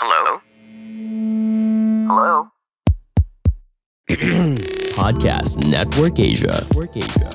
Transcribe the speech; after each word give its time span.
Hello? 0.00 0.40
Hello? 2.08 2.48
Podcast 4.96 5.60
Network 5.68 6.16
Asia. 6.16 6.64
Network 6.64 6.96
Asia. 6.96 7.28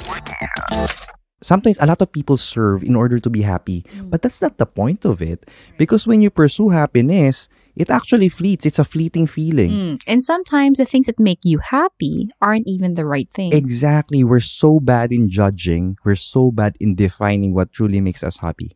sometimes 1.45 1.77
a 1.77 1.85
lot 1.85 2.01
of 2.01 2.11
people 2.11 2.41
serve 2.41 2.81
in 2.81 2.95
order 2.95 3.19
to 3.19 3.29
be 3.29 3.43
happy, 3.43 3.85
but 4.09 4.23
that's 4.23 4.41
not 4.41 4.57
the 4.57 4.65
point 4.65 5.05
of 5.05 5.21
it. 5.21 5.45
Because 5.77 6.07
when 6.07 6.25
you 6.25 6.31
pursue 6.31 6.69
happiness, 6.69 7.49
it 7.75 7.91
actually 7.91 8.29
fleets. 8.29 8.65
It's 8.65 8.79
a 8.79 8.83
fleeting 8.83 9.27
feeling. 9.27 9.69
Mm. 9.69 10.03
And 10.07 10.23
sometimes 10.23 10.79
the 10.79 10.89
things 10.89 11.05
that 11.05 11.19
make 11.19 11.45
you 11.45 11.59
happy 11.59 12.33
aren't 12.41 12.65
even 12.65 12.95
the 12.95 13.05
right 13.05 13.29
thing. 13.29 13.53
Exactly. 13.53 14.23
We're 14.23 14.41
so 14.41 14.79
bad 14.79 15.13
in 15.13 15.29
judging. 15.29 16.01
We're 16.03 16.17
so 16.17 16.49
bad 16.49 16.77
in 16.81 16.95
defining 16.95 17.53
what 17.53 17.71
truly 17.71 18.01
makes 18.01 18.23
us 18.23 18.41
happy. 18.41 18.73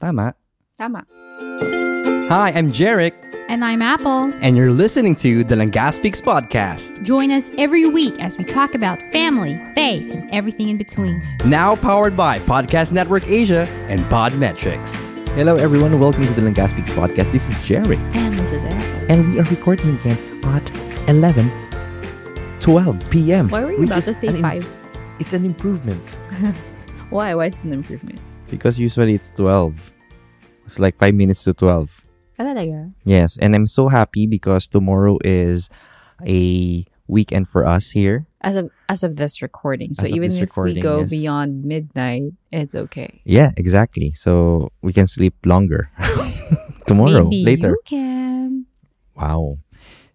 Tama. 0.00 0.32
Tama. 0.80 1.04
Hi, 2.30 2.52
I'm 2.54 2.70
Jarek, 2.72 3.12
And 3.48 3.64
I'm 3.64 3.82
Apple. 3.82 4.32
and 4.40 4.56
you're 4.56 4.70
listening 4.70 5.14
to 5.16 5.42
the 5.44 5.56
Langga 5.56 5.92
Speaks 5.92 6.20
podcast. 6.20 7.02
Join 7.02 7.30
us 7.30 7.50
every 7.58 7.88
week 7.88 8.14
as 8.20 8.38
we 8.38 8.44
talk 8.44 8.74
about 8.74 9.00
family, 9.12 9.60
faith, 9.74 10.10
and 10.12 10.30
everything 10.30 10.68
in 10.68 10.76
between. 10.78 11.22
Now 11.44 11.74
powered 11.76 12.16
by 12.16 12.38
Podcast 12.40 12.92
Network 12.92 13.26
Asia 13.28 13.66
and 13.88 14.00
Podmetrics. 14.02 14.94
Hello, 15.34 15.56
everyone. 15.56 15.98
Welcome 16.00 16.24
to 16.24 16.32
the 16.32 16.40
Langga 16.42 16.68
Speaks 16.68 16.92
podcast. 16.92 17.32
This 17.32 17.48
is 17.48 17.62
Jerry. 17.64 17.96
And 18.14 18.34
this 18.34 18.52
is 18.52 18.64
Apple. 18.64 19.06
And 19.10 19.32
we 19.32 19.40
are 19.40 19.44
recording 19.44 19.96
again 19.98 20.18
at 20.44 20.70
11, 21.08 21.50
12 22.60 23.10
p.m. 23.10 23.48
Why 23.48 23.64
were 23.64 23.72
you 23.72 23.78
which 23.80 23.88
about 23.88 23.98
is 23.98 24.04
to 24.06 24.14
say 24.14 24.28
an 24.28 24.36
im- 24.36 24.42
five? 24.42 24.76
it's 25.18 25.32
an 25.32 25.44
improvement. 25.44 26.08
Why? 27.10 27.34
Why 27.34 27.46
is 27.46 27.58
it 27.58 27.64
an 27.64 27.72
improvement? 27.72 28.20
Because 28.48 28.78
usually 28.78 29.14
it's 29.14 29.30
12. 29.30 29.92
It's 30.66 30.78
like 30.78 30.96
5 30.96 31.14
minutes 31.14 31.42
to 31.44 31.54
12. 31.54 31.99
Talaga? 32.44 32.92
Yes, 33.04 33.36
and 33.36 33.54
I'm 33.54 33.66
so 33.68 33.88
happy 33.88 34.26
because 34.26 34.66
tomorrow 34.66 35.18
is 35.24 35.68
a 36.24 36.84
weekend 37.10 37.48
for 37.48 37.66
us 37.66 37.90
here. 37.90 38.24
As 38.40 38.56
of 38.56 38.70
as 38.88 39.04
of 39.04 39.16
this 39.20 39.42
recording. 39.42 39.92
So 39.92 40.08
As 40.08 40.12
even 40.16 40.32
if 40.32 40.56
we 40.56 40.80
go 40.80 41.04
yes. 41.04 41.10
beyond 41.10 41.64
midnight, 41.64 42.32
it's 42.48 42.74
okay. 42.74 43.20
Yeah, 43.28 43.52
exactly. 43.60 44.16
So 44.16 44.72
we 44.80 44.96
can 44.96 45.04
sleep 45.06 45.36
longer 45.44 45.92
tomorrow, 46.86 47.28
Maybe 47.28 47.44
later. 47.44 47.76
you 47.76 47.84
can. 47.84 48.64
Wow. 49.12 49.58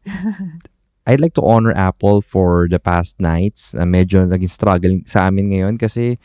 I'd 1.06 1.22
like 1.22 1.38
to 1.38 1.46
honor 1.46 1.70
Apple 1.78 2.26
for 2.26 2.66
the 2.66 2.82
past 2.82 3.22
nights. 3.22 3.78
na 3.78 3.86
medyo 3.86 4.26
naging 4.26 4.50
struggling 4.50 5.06
sa 5.06 5.30
amin 5.30 5.54
ngayon 5.54 5.78
kasi 5.78 6.18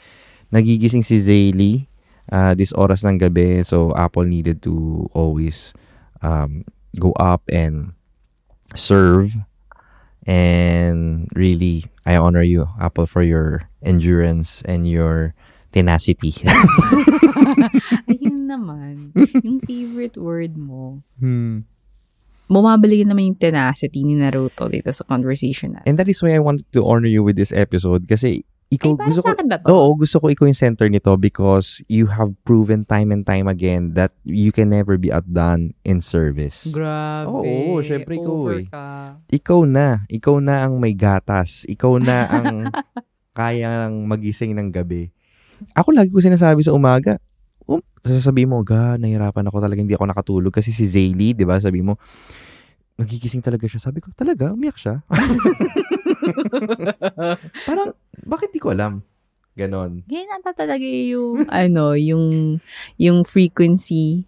nagigising 0.48 1.04
si 1.04 1.20
Zaylee 1.20 1.84
uh, 2.32 2.56
this 2.56 2.72
oras 2.72 3.04
ng 3.04 3.20
gabi. 3.20 3.60
So 3.60 3.92
Apple 3.92 4.24
needed 4.24 4.64
to 4.64 5.04
always 5.12 5.76
um, 6.22 6.64
go 6.98 7.12
up 7.18 7.42
and 7.52 7.92
serve. 8.74 9.34
And 10.26 11.28
really, 11.34 11.84
I 12.04 12.16
honor 12.16 12.42
you, 12.42 12.68
Apple, 12.80 13.06
for 13.06 13.22
your 13.22 13.68
endurance 13.82 14.62
and 14.62 14.88
your 14.88 15.34
tenacity. 15.72 16.32
Ayun 18.10 18.46
naman. 18.46 19.16
yung 19.42 19.60
favorite 19.64 20.18
word 20.20 20.56
mo. 20.58 21.02
Hmm. 21.18 21.64
Bumabalik 22.50 23.06
naman 23.06 23.30
yung 23.30 23.38
tenacity 23.38 24.02
ni 24.02 24.18
Naruto 24.18 24.66
dito 24.66 24.90
sa 24.90 25.06
conversation 25.06 25.78
natin. 25.78 25.86
And 25.86 25.96
that 26.02 26.10
is 26.10 26.18
why 26.18 26.34
I 26.34 26.42
wanted 26.42 26.66
to 26.74 26.82
honor 26.82 27.06
you 27.06 27.22
with 27.22 27.38
this 27.38 27.54
episode 27.54 28.10
kasi 28.10 28.42
ikaw 28.70 28.94
Ay, 28.94 28.96
para 28.96 29.06
gusto 29.10 29.20
ko 29.20 29.26
sa 29.26 29.34
akin 29.34 29.46
ba 29.50 29.56
to? 29.58 29.66
Oo, 29.66 29.98
gusto 29.98 30.16
ko 30.22 30.30
ikaw 30.30 30.46
yung 30.46 30.54
center 30.54 30.86
nito 30.86 31.10
because 31.18 31.82
you 31.90 32.06
have 32.06 32.30
proven 32.46 32.86
time 32.86 33.10
and 33.10 33.26
time 33.26 33.50
again 33.50 33.98
that 33.98 34.14
you 34.22 34.54
can 34.54 34.70
never 34.70 34.94
be 34.94 35.10
outdone 35.10 35.74
in 35.82 35.98
service. 35.98 36.70
Grabe. 36.70 37.26
Oo, 37.26 37.82
syempre 37.82 38.14
ikaw 38.14 38.30
Over 38.30 38.62
eh. 38.62 38.66
ka. 38.70 38.86
Ikaw 39.26 39.60
na, 39.66 40.06
ikaw 40.06 40.38
na 40.38 40.70
ang 40.70 40.78
may 40.78 40.94
gatas. 40.94 41.66
Ikaw 41.66 41.98
na 41.98 42.30
ang 42.30 42.70
kayang 43.38 44.06
magising 44.06 44.54
ng 44.54 44.70
gabi. 44.70 45.10
Ako 45.74 45.90
lagi 45.90 46.14
ko 46.14 46.22
sinasabi 46.22 46.62
sa 46.62 46.70
umaga, 46.70 47.18
um, 47.66 47.82
sasabihin 48.06 48.54
mo, 48.54 48.62
ga, 48.62 48.94
nahirapan 48.96 49.50
ako 49.50 49.58
talaga, 49.58 49.82
hindi 49.82 49.98
ako 49.98 50.06
nakatulog 50.08 50.54
kasi 50.54 50.70
si 50.70 50.86
Zaylee, 50.86 51.34
di 51.34 51.42
ba, 51.42 51.58
sabi 51.58 51.82
mo, 51.82 51.98
nagigising 53.00 53.40
talaga 53.40 53.64
siya. 53.64 53.80
Sabi 53.80 53.98
ko, 53.98 54.12
talaga, 54.12 54.52
umiyak 54.52 54.76
siya. 54.76 55.00
Parang, 57.68 57.96
bakit 58.24 58.52
di 58.52 58.60
ko 58.60 58.72
alam? 58.72 59.04
Ganon. 59.58 60.06
Ganyan 60.06 60.40
ata 60.40 60.54
talaga 60.54 60.84
yung, 60.84 61.44
ano, 61.52 61.92
yung, 61.98 62.58
yung 62.96 63.26
frequency. 63.26 64.24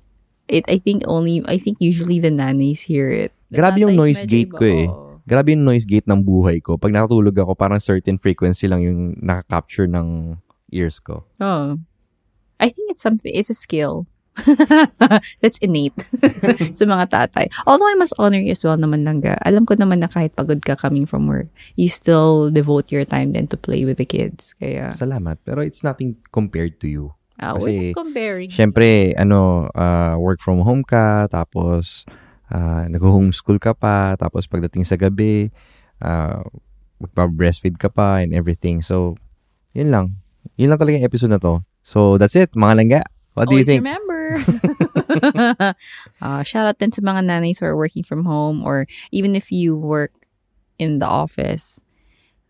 It, 0.51 0.67
I 0.69 0.77
think 0.77 1.07
only, 1.09 1.41
I 1.47 1.57
think 1.57 1.81
usually 1.81 2.21
the 2.21 2.31
nannies 2.31 2.85
hear 2.85 3.09
it. 3.09 3.33
The 3.49 3.63
Grabe 3.63 3.87
yung 3.87 3.97
noise 3.97 4.25
gate 4.27 4.53
ko 4.53 4.65
eh. 4.65 4.89
Grabe 5.23 5.55
yung 5.55 5.65
noise 5.65 5.87
gate 5.87 6.09
ng 6.11 6.21
buhay 6.21 6.59
ko. 6.59 6.77
Pag 6.77 6.93
nakatulog 6.93 7.33
ako, 7.39 7.55
parang 7.55 7.79
certain 7.79 8.19
frequency 8.19 8.67
lang 8.67 8.83
yung 8.83 9.15
nakaka-capture 9.23 9.87
ng 9.87 10.37
ears 10.75 10.99
ko. 10.99 11.23
Oh. 11.39 11.79
I 12.59 12.69
think 12.69 12.91
it's 12.91 13.03
something, 13.03 13.31
it's 13.33 13.51
a 13.51 13.57
skill. 13.57 14.11
That's 15.43 15.61
innate 15.61 15.97
sa 16.79 16.85
mga 16.89 17.05
tatay. 17.13 17.47
Although 17.69 17.89
I 17.89 17.97
must 17.97 18.17
honor 18.17 18.41
you 18.41 18.53
as 18.53 18.65
well 18.65 18.77
naman 18.77 19.05
langga. 19.05 19.37
Alam 19.45 19.69
ko 19.69 19.77
naman 19.77 20.01
na 20.01 20.09
kahit 20.09 20.33
pagod 20.33 20.65
ka 20.65 20.77
coming 20.77 21.05
from 21.05 21.29
work, 21.29 21.49
you 21.77 21.89
still 21.89 22.49
devote 22.49 22.89
your 22.93 23.05
time 23.05 23.33
then 23.33 23.47
to 23.53 23.57
play 23.61 23.85
with 23.85 24.01
the 24.01 24.09
kids. 24.09 24.57
Kaya, 24.57 24.97
Salamat. 24.97 25.39
Pero 25.45 25.61
it's 25.61 25.85
nothing 25.85 26.17
compared 26.33 26.81
to 26.81 26.89
you. 26.89 27.13
ah, 27.43 27.59
kasi, 27.59 27.91
comparing. 27.93 28.49
Siyempre, 28.49 29.19
ano, 29.19 29.69
ah, 29.75 30.15
work 30.17 30.39
from 30.41 30.63
home 30.63 30.87
ka, 30.87 31.27
tapos 31.27 32.07
uh, 32.53 32.87
nag-homeschool 32.87 33.59
ka 33.59 33.75
pa, 33.75 34.15
tapos 34.15 34.47
pagdating 34.47 34.87
sa 34.87 34.95
gabi, 34.95 35.51
uh, 35.99 36.39
magpa-breastfeed 37.03 37.81
ka 37.81 37.91
pa 37.91 38.23
and 38.23 38.31
everything. 38.31 38.79
So, 38.85 39.19
yun 39.75 39.91
lang. 39.91 40.23
Yun 40.55 40.71
lang 40.71 40.79
talaga 40.79 41.01
yung 41.01 41.09
episode 41.09 41.33
na 41.35 41.41
to. 41.43 41.65
So, 41.83 42.15
that's 42.15 42.37
it, 42.39 42.55
mga 42.55 42.75
langga. 42.79 43.01
What 43.35 43.49
do 43.49 43.57
you 43.57 43.65
Always 43.65 43.69
think? 43.73 43.81
remember. 43.83 44.12
uh, 46.23 46.43
shout 46.43 46.67
out 46.67 46.79
din 46.79 46.93
sa 46.93 47.03
mga 47.03 47.25
nannies 47.25 47.59
who 47.59 47.67
are 47.67 47.77
working 47.77 48.03
from 48.03 48.25
home 48.25 48.63
or 48.63 48.87
even 49.11 49.35
if 49.35 49.51
you 49.51 49.77
work 49.77 50.13
in 50.79 50.99
the 50.99 51.07
office. 51.07 51.81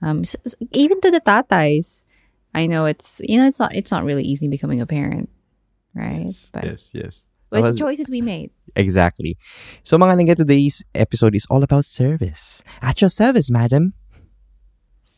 Um, 0.03 0.25
even 0.73 1.01
to 1.01 1.11
the 1.11 1.21
tatais. 1.21 2.03
I 2.55 2.67
know 2.67 2.85
it's 2.85 3.21
you 3.25 3.39
know 3.41 3.47
it's 3.47 3.59
not 3.59 3.75
it's 3.75 3.91
not 3.91 4.05
really 4.05 4.25
easy 4.25 4.45
becoming 4.45 4.81
a 4.81 4.87
parent, 4.87 5.31
right? 5.95 6.29
but 6.53 6.65
yes, 6.65 6.91
yes. 6.93 7.27
but 7.49 7.65
it's 7.65 7.81
a 7.81 7.85
choice 7.85 7.99
that 7.99 8.09
we 8.09 8.21
made. 8.21 8.51
Exactly. 8.77 9.37
So 9.85 9.97
mga 9.97 10.17
lingga, 10.17 10.37
today's 10.37 10.85
episode 10.95 11.35
is 11.35 11.47
all 11.49 11.63
about 11.63 11.85
service. 11.85 12.63
At 12.81 13.01
your 13.01 13.11
service, 13.11 13.51
madam. 13.51 13.95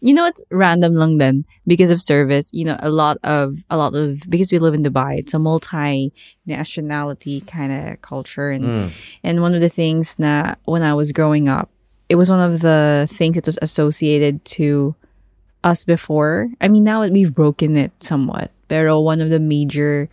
You 0.04 0.12
know 0.12 0.28
it's 0.28 0.44
random 0.53 1.00
lang 1.00 1.16
then 1.16 1.48
because 1.65 1.88
of 1.88 2.04
service. 2.04 2.53
You 2.53 2.69
know 2.69 2.76
a 2.84 2.92
lot 2.92 3.16
of 3.25 3.65
a 3.72 3.81
lot 3.81 3.97
of 3.97 4.20
because 4.28 4.53
we 4.53 4.60
live 4.60 4.76
in 4.76 4.84
Dubai. 4.84 5.16
It's 5.16 5.32
a 5.32 5.41
multi 5.41 6.12
nationality 6.44 7.41
kind 7.48 7.72
of 7.72 8.03
culture 8.04 8.53
and 8.53 8.64
Mm. 8.64 8.91
And 9.25 9.41
one 9.41 9.56
of 9.56 9.64
the 9.64 9.72
things 9.72 10.16
that 10.16 10.60
when 10.64 10.82
I 10.84 10.93
was 10.93 11.12
growing 11.12 11.48
up, 11.48 11.72
it 12.09 12.16
was 12.16 12.28
one 12.28 12.41
of 12.41 12.60
the 12.60 13.09
things 13.09 13.37
that 13.37 13.47
was 13.48 13.59
associated 13.60 14.44
to 14.60 14.94
us 15.64 15.84
before. 15.84 16.53
I 16.60 16.69
mean, 16.69 16.84
now 16.84 17.00
we've 17.09 17.34
broken 17.34 17.76
it 17.76 17.93
somewhat. 18.00 18.53
Pero 18.69 19.00
one 19.00 19.20
of 19.20 19.31
the 19.32 19.41
major 19.41 20.09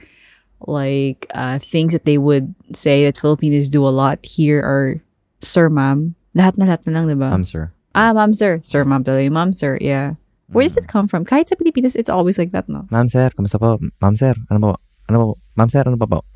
like 0.68 1.28
uh, 1.35 1.59
things 1.59 1.91
that 1.91 2.06
they 2.06 2.18
would 2.18 2.56
say 2.72 3.03
that 3.03 3.18
Filipinos 3.18 3.68
do 3.68 3.84
a 3.84 3.91
lot 3.91 4.24
here 4.24 4.63
are 4.63 5.03
sir, 5.44 5.68
ma'am. 5.68 6.16
Lahat 6.35 6.56
na 6.56 6.66
lahat 6.66 6.88
na 6.88 6.91
lang, 6.96 7.06
diba? 7.12 7.31
Um, 7.31 7.44
sir. 7.44 7.72
Ah, 7.96 8.13
ma'am, 8.13 8.34
sir. 8.34 8.59
Sir, 8.63 8.84
ma'am 8.84 9.03
yung 9.07 9.34
Ma'am, 9.34 9.53
sir. 9.53 9.78
Yeah. 9.81 10.16
Where 10.52 10.68
does 10.68 10.75
it 10.75 10.91
come 10.91 11.07
from? 11.07 11.24
Kahit 11.24 11.47
sa 11.47 11.56
Pilipinas, 11.56 11.96
it's 11.96 12.12
always 12.12 12.35
like 12.35 12.52
that, 12.52 12.68
no? 12.68 12.84
Ma'am, 12.91 13.07
sir. 13.07 13.31
Kamusta 13.31 13.56
po? 13.56 13.79
Ma'am, 14.03 14.16
sir. 14.19 14.35
Ano 14.52 14.59
po? 14.59 14.72
Ano 15.07 15.18
po? 15.18 15.29
Ma'am, 15.56 15.69
sir. 15.72 15.84
Ano 15.88 15.96
pa 15.96 16.07
po? 16.12 16.19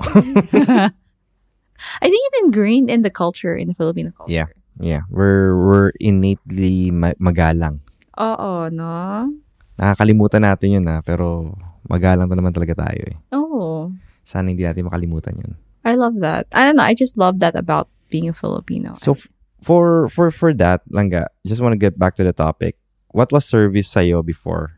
I 2.00 2.06
think 2.08 2.22
it's 2.32 2.40
ingrained 2.40 2.88
in 2.88 3.04
the 3.04 3.12
culture, 3.12 3.52
in 3.52 3.68
the 3.68 3.76
Filipino 3.76 4.08
culture. 4.16 4.32
Yeah. 4.32 4.48
yeah. 4.80 5.04
We're, 5.12 5.52
we're 5.52 5.92
innately 6.00 6.88
ma- 6.90 7.18
magalang. 7.20 7.84
Oo, 8.16 8.72
no? 8.72 9.28
Nakakalimutan 9.76 10.48
natin 10.48 10.80
yun 10.80 10.84
ha, 10.88 11.04
pero 11.04 11.52
magalang 11.84 12.32
na 12.32 12.36
naman 12.40 12.56
talaga 12.56 12.88
tayo 12.88 13.00
eh. 13.12 13.16
Oh. 13.36 13.92
Sana 14.24 14.48
hindi 14.48 14.64
natin 14.64 14.88
makalimutan 14.88 15.36
yun. 15.36 15.52
I 15.84 15.94
love 15.94 16.18
that. 16.24 16.48
I 16.56 16.72
don't 16.72 16.80
know. 16.80 16.88
I 16.88 16.96
just 16.96 17.20
love 17.20 17.38
that 17.44 17.54
about 17.54 17.92
being 18.08 18.26
a 18.26 18.34
Filipino. 18.34 18.96
So, 18.96 19.12
f- 19.14 19.28
for, 19.62 20.08
for, 20.08 20.30
for 20.30 20.54
that, 20.54 20.82
Langga, 20.90 21.26
just 21.46 21.60
want 21.60 21.72
to 21.72 21.78
get 21.78 21.98
back 21.98 22.14
to 22.16 22.24
the 22.24 22.32
topic. 22.32 22.76
What 23.10 23.32
was 23.32 23.44
service 23.44 23.88
sa'yo 23.88 24.22
before? 24.22 24.72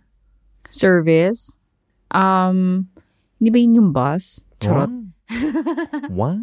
service. 0.71 1.57
Um, 2.13 2.89
di 3.41 3.49
ba 3.49 3.57
yun 3.59 3.75
yung 3.75 3.93
bus? 3.93 4.41
Charot. 4.61 4.93
Wow. 6.09 6.41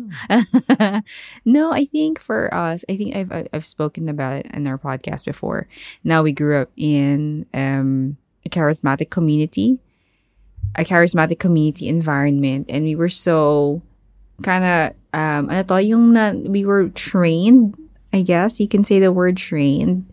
no, 1.45 1.71
I 1.73 1.85
think 1.85 2.19
for 2.19 2.53
us, 2.53 2.85
I 2.89 2.97
think 2.97 3.15
I've 3.15 3.31
I've- 3.31 3.49
I've 3.53 3.65
spoken 3.65 4.09
about 4.09 4.45
it 4.45 4.47
in 4.53 4.67
our 4.67 4.77
podcast 4.77 5.25
before. 5.25 5.67
Now 6.03 6.21
we 6.21 6.33
grew 6.33 6.57
up 6.61 6.69
in 6.77 7.45
um 7.53 8.17
a 8.45 8.49
charismatic 8.49 9.09
community, 9.09 9.79
a 10.75 10.83
charismatic 10.85 11.39
community 11.39 11.87
environment, 11.89 12.69
and 12.69 12.85
we 12.85 12.93
were 12.95 13.09
so 13.09 13.81
kind 14.43 14.65
of 14.65 14.79
um 15.17 15.49
ano 15.49 15.63
to 15.63 15.81
yung 15.81 16.13
na, 16.13 16.33
we 16.33 16.65
were 16.65 16.89
trained 16.93 17.73
I 18.15 18.23
guess 18.23 18.63
you 18.63 18.71
can 18.71 18.88
say 18.88 19.03
the 19.03 19.12
word 19.12 19.35
trained 19.35 20.07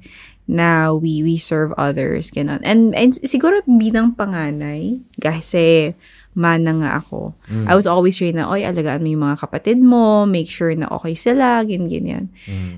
na 0.50 0.90
we 0.90 1.22
we 1.22 1.38
serve 1.38 1.70
others 1.78 2.34
ganun 2.34 2.58
and 2.66 2.90
and 2.98 3.14
siguro 3.22 3.62
bilang 3.62 4.18
panganay 4.18 4.98
kasi 5.22 5.94
mana 6.32 6.72
nga 6.80 6.90
ako 7.00 7.36
I 7.68 7.76
was 7.76 7.84
always 7.84 8.16
trained 8.16 8.40
na 8.40 8.48
oy 8.48 8.64
alagaan 8.64 9.04
mo 9.04 9.08
yung 9.12 9.24
mga 9.28 9.44
kapatid 9.44 9.78
mo 9.82 10.24
make 10.24 10.48
sure 10.48 10.72
na 10.72 10.88
okay 10.88 11.12
sila 11.12 11.60
ganyan 11.64 11.88
ganyan 11.88 12.24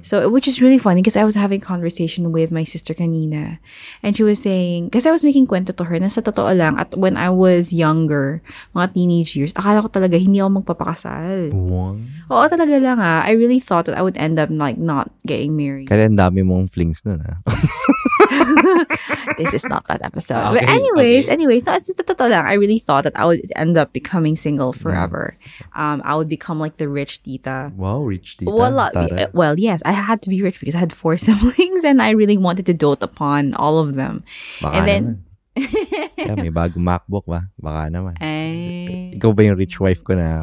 so 0.03 0.27
which 0.29 0.51
is 0.51 0.59
really 0.59 0.79
funny 0.79 1.01
because 1.01 1.19
I 1.19 1.23
was 1.23 1.39
having 1.39 1.63
conversation 1.63 2.35
with 2.35 2.51
my 2.51 2.67
sister 2.67 2.93
kanina 2.95 3.63
and 4.03 4.19
she 4.19 4.27
was 4.27 4.43
saying 4.43 4.91
kasi 4.91 5.07
I 5.07 5.15
was 5.15 5.23
making 5.23 5.47
kwento 5.47 5.71
to 5.77 5.85
her 5.87 5.99
na 6.03 6.11
sa 6.11 6.19
totoo 6.21 6.51
lang 6.51 6.75
at 6.77 6.95
when 6.99 7.15
I 7.15 7.31
was 7.31 7.71
younger 7.71 8.43
mga 8.75 8.99
teenage 8.99 9.39
years 9.39 9.55
akala 9.55 9.87
ko 9.87 9.89
talaga 9.91 10.19
hindi 10.19 10.43
ako 10.43 10.63
magpapakasal 10.63 11.55
Wow. 11.55 11.97
Oo, 12.31 12.45
talaga 12.49 12.77
lang 12.81 12.99
ah. 13.01 13.21
I 13.25 13.37
really 13.37 13.61
thought 13.61 13.87
that 13.87 13.97
I 13.97 14.03
would 14.03 14.17
end 14.17 14.39
up 14.39 14.49
like 14.51 14.79
not 14.79 15.11
getting 15.27 15.57
married. 15.57 15.89
Kaya 15.89 16.09
ang 16.09 16.17
dami 16.17 16.41
mong 16.41 16.73
flings 16.73 17.05
nun, 17.05 17.21
ah. 17.25 17.39
This 19.39 19.55
is 19.55 19.65
not 19.67 19.87
that 19.89 20.03
episode. 20.05 20.55
Okay, 20.55 20.61
but 20.61 20.69
anyways, 20.69 21.27
okay. 21.27 21.33
anyways, 21.33 21.67
no, 21.67 21.73
it's 21.75 21.87
just 21.89 21.99
totoo 21.99 22.31
lang. 22.31 22.47
I 22.47 22.55
really 22.55 22.79
thought 22.79 23.05
that 23.05 23.17
I 23.19 23.27
would 23.27 23.43
end 23.57 23.77
up 23.77 23.93
becoming 23.93 24.37
single 24.37 24.73
forever. 24.73 25.37
Um, 25.75 26.03
I 26.05 26.15
would 26.15 26.29
become 26.29 26.61
like 26.61 26.77
the 26.77 26.89
rich 26.89 27.23
tita. 27.23 27.73
Wow, 27.75 28.03
rich 28.05 28.39
tita. 28.39 28.51
Well, 28.51 28.79
uh, 28.79 28.91
well, 29.33 29.59
yes, 29.59 29.83
I 29.85 29.93
had 29.93 30.23
to 30.23 30.31
be 30.31 30.43
rich 30.43 30.61
because 30.61 30.75
I 30.75 30.79
had 30.79 30.93
four 30.93 31.17
siblings 31.25 31.83
and 31.85 32.01
I 32.01 32.11
really 32.11 32.37
wanted 32.37 32.67
to 32.67 32.75
dote 32.75 33.03
upon 33.03 33.55
all 33.55 33.79
of 33.79 33.95
them. 33.95 34.23
Baka 34.63 34.77
and 34.77 34.85
then, 34.87 35.03
naman. 35.05 35.21
Kaya 36.19 36.35
may 36.35 36.51
bagong 36.51 36.83
MacBook 36.83 37.27
ba? 37.31 37.47
Baka 37.59 37.87
naman. 37.87 38.19
eh, 38.19 39.15
Ikaw 39.15 39.31
ba 39.31 39.47
yung 39.47 39.59
rich 39.59 39.79
wife 39.79 40.03
ko 40.03 40.19
na 40.19 40.43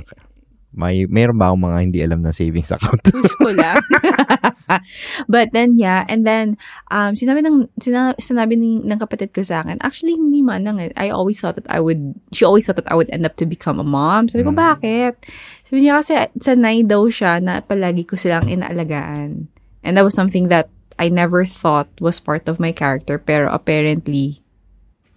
may 0.72 1.04
meron 1.06 1.36
ba 1.36 1.52
akong 1.52 1.68
mga 1.68 1.80
hindi 1.84 2.00
alam 2.00 2.24
na 2.24 2.32
savings 2.32 2.72
account? 2.72 3.04
ko 3.44 3.52
lang. 3.52 3.84
But 5.34 5.52
then, 5.52 5.76
yeah. 5.76 6.08
And 6.08 6.24
then, 6.24 6.56
um, 6.88 7.12
sinabi 7.12 7.44
ng, 7.44 7.68
sina, 7.80 8.16
sinabi 8.16 8.56
ng, 8.56 8.88
ng 8.88 9.00
kapatid 9.00 9.36
ko 9.36 9.44
sa 9.44 9.64
akin, 9.64 9.84
actually, 9.84 10.16
hindi 10.16 10.40
man 10.40 10.64
lang. 10.64 10.80
eh. 10.80 10.96
I 10.96 11.12
always 11.12 11.44
thought 11.44 11.60
that 11.60 11.68
I 11.68 11.84
would, 11.84 12.16
she 12.32 12.48
always 12.48 12.66
thought 12.66 12.80
that 12.80 12.88
I 12.88 12.96
would 12.96 13.12
end 13.12 13.28
up 13.28 13.36
to 13.44 13.46
become 13.46 13.80
a 13.80 13.88
mom. 13.88 14.32
Sabi 14.32 14.48
ko, 14.48 14.56
bakit? 14.56 15.20
Sabi 15.68 15.84
niya 15.84 16.00
kasi, 16.00 16.14
sanay 16.40 16.88
daw 16.88 17.04
siya 17.12 17.44
na 17.44 17.60
palagi 17.60 18.08
ko 18.08 18.16
silang 18.16 18.48
inaalagaan. 18.48 19.52
And 19.84 19.94
that 19.98 20.08
was 20.08 20.16
something 20.16 20.48
that 20.48 20.72
I 20.96 21.10
never 21.10 21.44
thought 21.44 21.90
was 22.00 22.24
part 22.24 22.48
of 22.48 22.62
my 22.62 22.72
character. 22.72 23.20
Pero 23.20 23.52
apparently, 23.52 24.40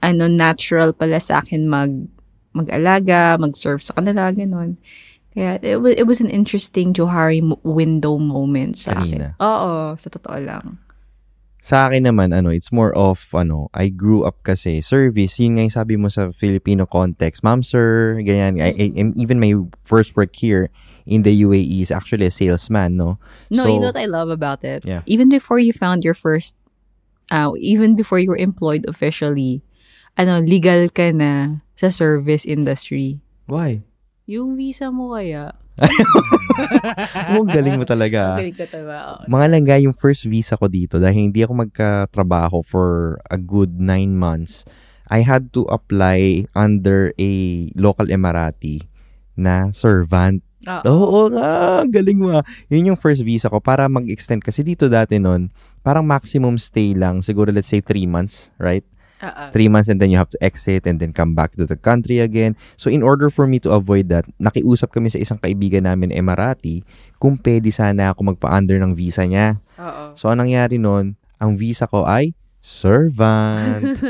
ano, 0.02 0.26
natural 0.26 0.96
pala 0.96 1.22
sa 1.22 1.46
akin 1.46 1.70
mag, 1.70 2.10
mag-alaga, 2.54 3.38
mag-serve 3.38 3.82
sa 3.82 3.94
kanila, 3.98 4.30
ganun. 4.34 4.78
Kaya 5.34 5.58
it 5.62 5.82
was, 5.82 5.94
it 5.98 6.06
was 6.06 6.20
an 6.22 6.30
interesting 6.30 6.94
Johari 6.94 7.42
window 7.66 8.18
moment 8.22 8.78
sa 8.78 8.94
Kanina. 8.94 9.34
akin. 9.34 9.42
Oo, 9.42 9.98
sa 9.98 10.06
totoo 10.06 10.38
lang. 10.38 10.78
Sa 11.64 11.88
akin 11.88 12.04
naman, 12.06 12.30
ano, 12.36 12.52
it's 12.52 12.70
more 12.70 12.92
of, 12.94 13.24
ano, 13.32 13.72
I 13.74 13.88
grew 13.88 14.22
up 14.28 14.44
kasi, 14.44 14.78
service, 14.84 15.40
yun 15.40 15.56
nga 15.56 15.64
yung 15.64 15.72
sabi 15.74 15.96
mo 15.96 16.12
sa 16.12 16.28
Filipino 16.36 16.84
context, 16.84 17.40
ma'am, 17.42 17.64
sir, 17.64 18.20
ganyan, 18.20 18.60
I, 18.60 18.92
I- 18.94 19.16
even 19.16 19.40
my 19.40 19.56
first 19.82 20.12
work 20.14 20.36
here 20.36 20.68
in 21.08 21.24
the 21.24 21.32
UAE 21.32 21.80
is 21.80 21.90
actually 21.90 22.28
a 22.28 22.30
salesman, 22.30 23.00
no? 23.00 23.16
No, 23.48 23.64
So- 23.64 23.72
you 23.72 23.80
know 23.80 23.90
what 23.90 23.98
I 23.98 24.04
love 24.06 24.28
about 24.28 24.60
it? 24.62 24.84
Yeah. 24.84 25.02
Even 25.08 25.32
before 25.32 25.58
you 25.58 25.72
found 25.72 26.04
your 26.04 26.12
first, 26.14 26.54
uh, 27.32 27.50
even 27.56 27.96
before 27.96 28.20
you 28.20 28.28
were 28.28 28.36
employed 28.40 28.84
officially, 28.84 29.64
ano, 30.20 30.44
legal 30.44 30.86
ka 30.92 31.10
na 31.16 31.64
sa 31.80 31.88
service 31.88 32.44
industry. 32.44 33.24
Why? 33.48 33.80
Yung 34.24 34.56
visa 34.56 34.88
mo 34.88 35.12
kaya. 35.12 35.52
Oh, 37.34 37.42
ang 37.42 37.50
galing 37.50 37.74
mo 37.74 37.82
talaga. 37.82 38.38
Galing 38.38 38.54
ka 38.54 38.66
diba? 38.70 39.26
Mga 39.26 39.46
langga, 39.50 39.76
yung 39.82 39.96
first 39.96 40.22
visa 40.22 40.54
ko 40.54 40.70
dito, 40.70 41.02
dahil 41.02 41.30
hindi 41.30 41.42
ako 41.42 41.66
magkatrabaho 41.66 42.62
for 42.62 43.18
a 43.26 43.34
good 43.34 43.82
nine 43.82 44.14
months, 44.14 44.62
I 45.10 45.26
had 45.26 45.50
to 45.58 45.66
apply 45.66 46.46
under 46.54 47.10
a 47.18 47.30
local 47.74 48.06
Emirati 48.06 48.86
na 49.34 49.74
servant. 49.74 50.46
Oo. 50.64 50.86
Oo 50.86 51.22
nga, 51.34 51.82
galing 51.90 52.22
mo. 52.22 52.40
Yun 52.70 52.94
yung 52.94 52.98
first 53.00 53.20
visa 53.26 53.50
ko 53.50 53.58
para 53.58 53.90
mag-extend. 53.90 54.46
Kasi 54.46 54.62
dito 54.62 54.86
dati 54.86 55.18
nun, 55.18 55.50
parang 55.82 56.06
maximum 56.06 56.56
stay 56.56 56.94
lang, 56.94 57.20
siguro 57.20 57.50
let's 57.50 57.68
say 57.68 57.82
three 57.82 58.06
months, 58.06 58.48
right? 58.62 58.86
Oo. 59.22 59.44
three 59.54 59.70
months 59.70 59.86
and 59.86 60.02
then 60.02 60.10
you 60.10 60.18
have 60.18 60.30
to 60.30 60.40
exit 60.42 60.84
and 60.90 60.98
then 60.98 61.14
come 61.14 61.38
back 61.38 61.54
to 61.54 61.64
the 61.64 61.78
country 61.78 62.18
again. 62.18 62.58
So 62.74 62.90
in 62.90 63.06
order 63.06 63.30
for 63.30 63.46
me 63.46 63.62
to 63.62 63.72
avoid 63.72 64.10
that, 64.10 64.26
nakiusap 64.42 64.90
kami 64.90 65.12
sa 65.12 65.22
isang 65.22 65.38
kaibigan 65.38 65.86
namin 65.86 66.10
na 66.10 66.18
Emirati 66.18 66.82
kung 67.22 67.38
pwede 67.38 67.70
sana 67.70 68.10
ako 68.10 68.34
magpa-under 68.34 68.76
ng 68.80 68.92
visa 68.92 69.22
niya. 69.22 69.62
Oo. 69.78 70.18
So 70.18 70.28
anong 70.28 70.50
nangyari 70.50 70.76
nun, 70.76 71.14
ang 71.38 71.54
visa 71.54 71.86
ko 71.86 72.04
ay 72.04 72.34
servant. 72.64 74.00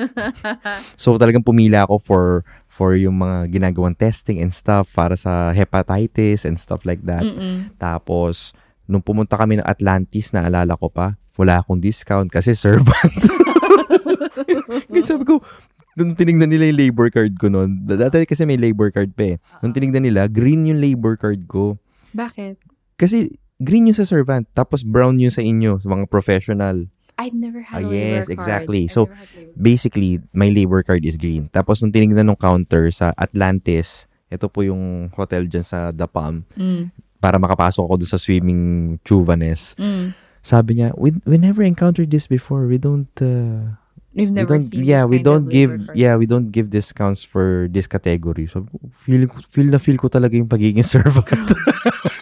so 1.02 1.18
talagang 1.18 1.42
pumila 1.42 1.82
ako 1.84 1.98
for 1.98 2.24
for 2.74 2.98
yung 2.98 3.22
mga 3.22 3.54
ginagawang 3.54 3.94
testing 3.94 4.42
and 4.42 4.50
stuff 4.50 4.90
para 4.90 5.14
sa 5.14 5.54
hepatitis 5.54 6.42
and 6.42 6.58
stuff 6.58 6.82
like 6.82 7.02
that. 7.06 7.22
Mm-mm. 7.22 7.70
Tapos, 7.78 8.50
nung 8.90 8.98
pumunta 8.98 9.38
kami 9.38 9.62
ng 9.62 9.66
Atlantis, 9.66 10.34
naalala 10.34 10.74
ko 10.74 10.90
pa, 10.90 11.14
wala 11.34 11.58
akong 11.58 11.78
discount 11.78 12.28
kasi 12.28 12.52
servant. 12.52 13.14
kasi 14.88 15.02
sabi 15.02 15.24
ko, 15.24 15.42
nung 15.94 16.14
tinignan 16.14 16.50
nila 16.50 16.68
yung 16.68 16.80
labor 16.80 17.08
card 17.08 17.34
ko 17.36 17.46
noon, 17.46 17.86
dati 17.86 18.24
kasi 18.24 18.42
may 18.42 18.58
labor 18.58 18.90
card 18.90 19.12
pa 19.12 19.34
eh. 19.34 19.36
Nung 19.60 19.72
tinignan 19.72 20.02
nila, 20.02 20.26
green 20.26 20.66
yung 20.66 20.78
labor 20.78 21.14
card 21.14 21.46
ko. 21.46 21.78
Bakit? 22.12 22.58
Kasi 22.94 23.30
green 23.58 23.86
yung 23.86 23.98
sa 23.98 24.06
servant, 24.06 24.46
tapos 24.52 24.82
brown 24.82 25.18
yung 25.18 25.30
sa 25.30 25.40
inyo, 25.40 25.78
sa 25.78 25.88
mga 25.88 26.06
professional. 26.06 26.86
I've 27.14 27.34
never 27.34 27.62
had 27.62 27.78
Ah, 27.78 27.80
a 27.80 27.86
labor 27.86 27.94
yes, 27.94 28.26
card. 28.26 28.34
exactly. 28.34 28.82
I've 28.86 28.94
So, 28.94 29.06
Basically, 29.54 30.18
my 30.34 30.50
labor 30.50 30.82
card 30.82 31.06
is 31.06 31.14
green. 31.14 31.46
Tapos 31.46 31.78
nung 31.78 31.94
tinignan 31.94 32.26
ng 32.26 32.34
counter 32.34 32.90
sa 32.90 33.14
Atlantis, 33.14 34.02
ito 34.26 34.50
po 34.50 34.66
yung 34.66 35.14
hotel 35.14 35.46
dyan 35.46 35.62
sa 35.62 35.94
The 35.94 36.10
Palm, 36.10 36.42
Mm. 36.58 36.90
para 37.22 37.38
makapasok 37.38 37.86
ako 37.86 37.94
doon 37.96 38.10
sa 38.10 38.18
swimming 38.18 38.62
chuvanes. 39.00 39.78
Mm. 39.78 40.10
Sabi 40.44 40.76
niya, 40.76 40.92
we, 40.94 41.16
we 41.24 41.40
never 41.40 41.64
encountered 41.64 42.12
this 42.12 42.28
before. 42.28 42.68
We 42.68 42.76
don't, 42.76 43.08
uh, 43.16 43.80
We've 44.14 44.30
we 44.30 44.34
never 44.36 44.60
don't, 44.60 44.62
seen 44.62 44.84
yeah, 44.84 45.02
this 45.02 45.10
we 45.10 45.18
don't 45.24 45.48
give, 45.50 45.74
card. 45.86 45.96
yeah, 45.98 46.14
we 46.14 46.26
don't 46.26 46.52
give 46.52 46.70
discounts 46.70 47.24
for 47.24 47.66
this 47.72 47.88
category. 47.88 48.46
So, 48.46 48.68
feel, 48.94 49.26
feel 49.50 49.66
na 49.66 49.78
feel 49.82 49.96
ko 49.98 50.06
talaga 50.06 50.38
yung 50.38 50.46
pagiging 50.46 50.84
servant. 50.94 51.50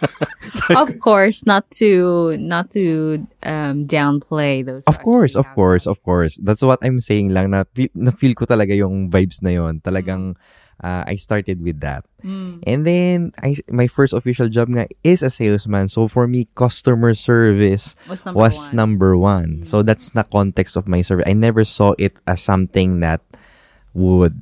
of 0.73 0.89
course, 0.97 1.45
not 1.45 1.69
to 1.77 2.33
not 2.41 2.71
to 2.71 3.21
um 3.43 3.85
downplay 3.85 4.65
those. 4.65 4.87
of 4.89 5.05
course, 5.05 5.35
of 5.35 5.45
course, 5.53 5.85
that. 5.85 5.91
of 5.91 6.01
course. 6.01 6.39
That's 6.41 6.63
what 6.65 6.79
I'm 6.81 6.97
saying 6.97 7.29
lang 7.29 7.51
na 7.51 7.65
feel, 7.75 7.93
na 7.93 8.09
feel 8.09 8.33
ko 8.33 8.45
talaga 8.49 8.73
yung 8.73 9.11
vibes 9.13 9.43
na 9.45 9.53
yon. 9.53 9.81
Talagang 9.85 10.33
uh, 10.81 11.03
I 11.05 11.15
started 11.15 11.61
with 11.61 11.81
that. 11.81 12.05
Mm. 12.23 12.63
And 12.65 12.85
then 12.87 13.31
I 13.43 13.55
my 13.69 13.87
first 13.87 14.13
official 14.13 14.47
job 14.49 14.69
nga 14.69 14.87
is 15.03 15.21
a 15.21 15.29
salesman. 15.29 15.89
So 15.89 16.07
for 16.07 16.27
me 16.27 16.47
customer 16.55 17.13
service 17.13 17.95
Was 18.07 18.25
number 18.25 18.39
was 18.39 18.55
one. 18.69 18.75
number 18.75 19.11
one. 19.17 19.49
So 19.65 19.83
that's 19.83 20.09
the 20.11 20.23
context 20.23 20.75
of 20.79 20.87
my 20.87 21.01
service. 21.03 21.27
I 21.27 21.33
never 21.33 21.63
saw 21.63 21.93
it 21.99 22.17
as 22.25 22.41
something 22.41 22.99
that 23.01 23.21
would 23.93 24.39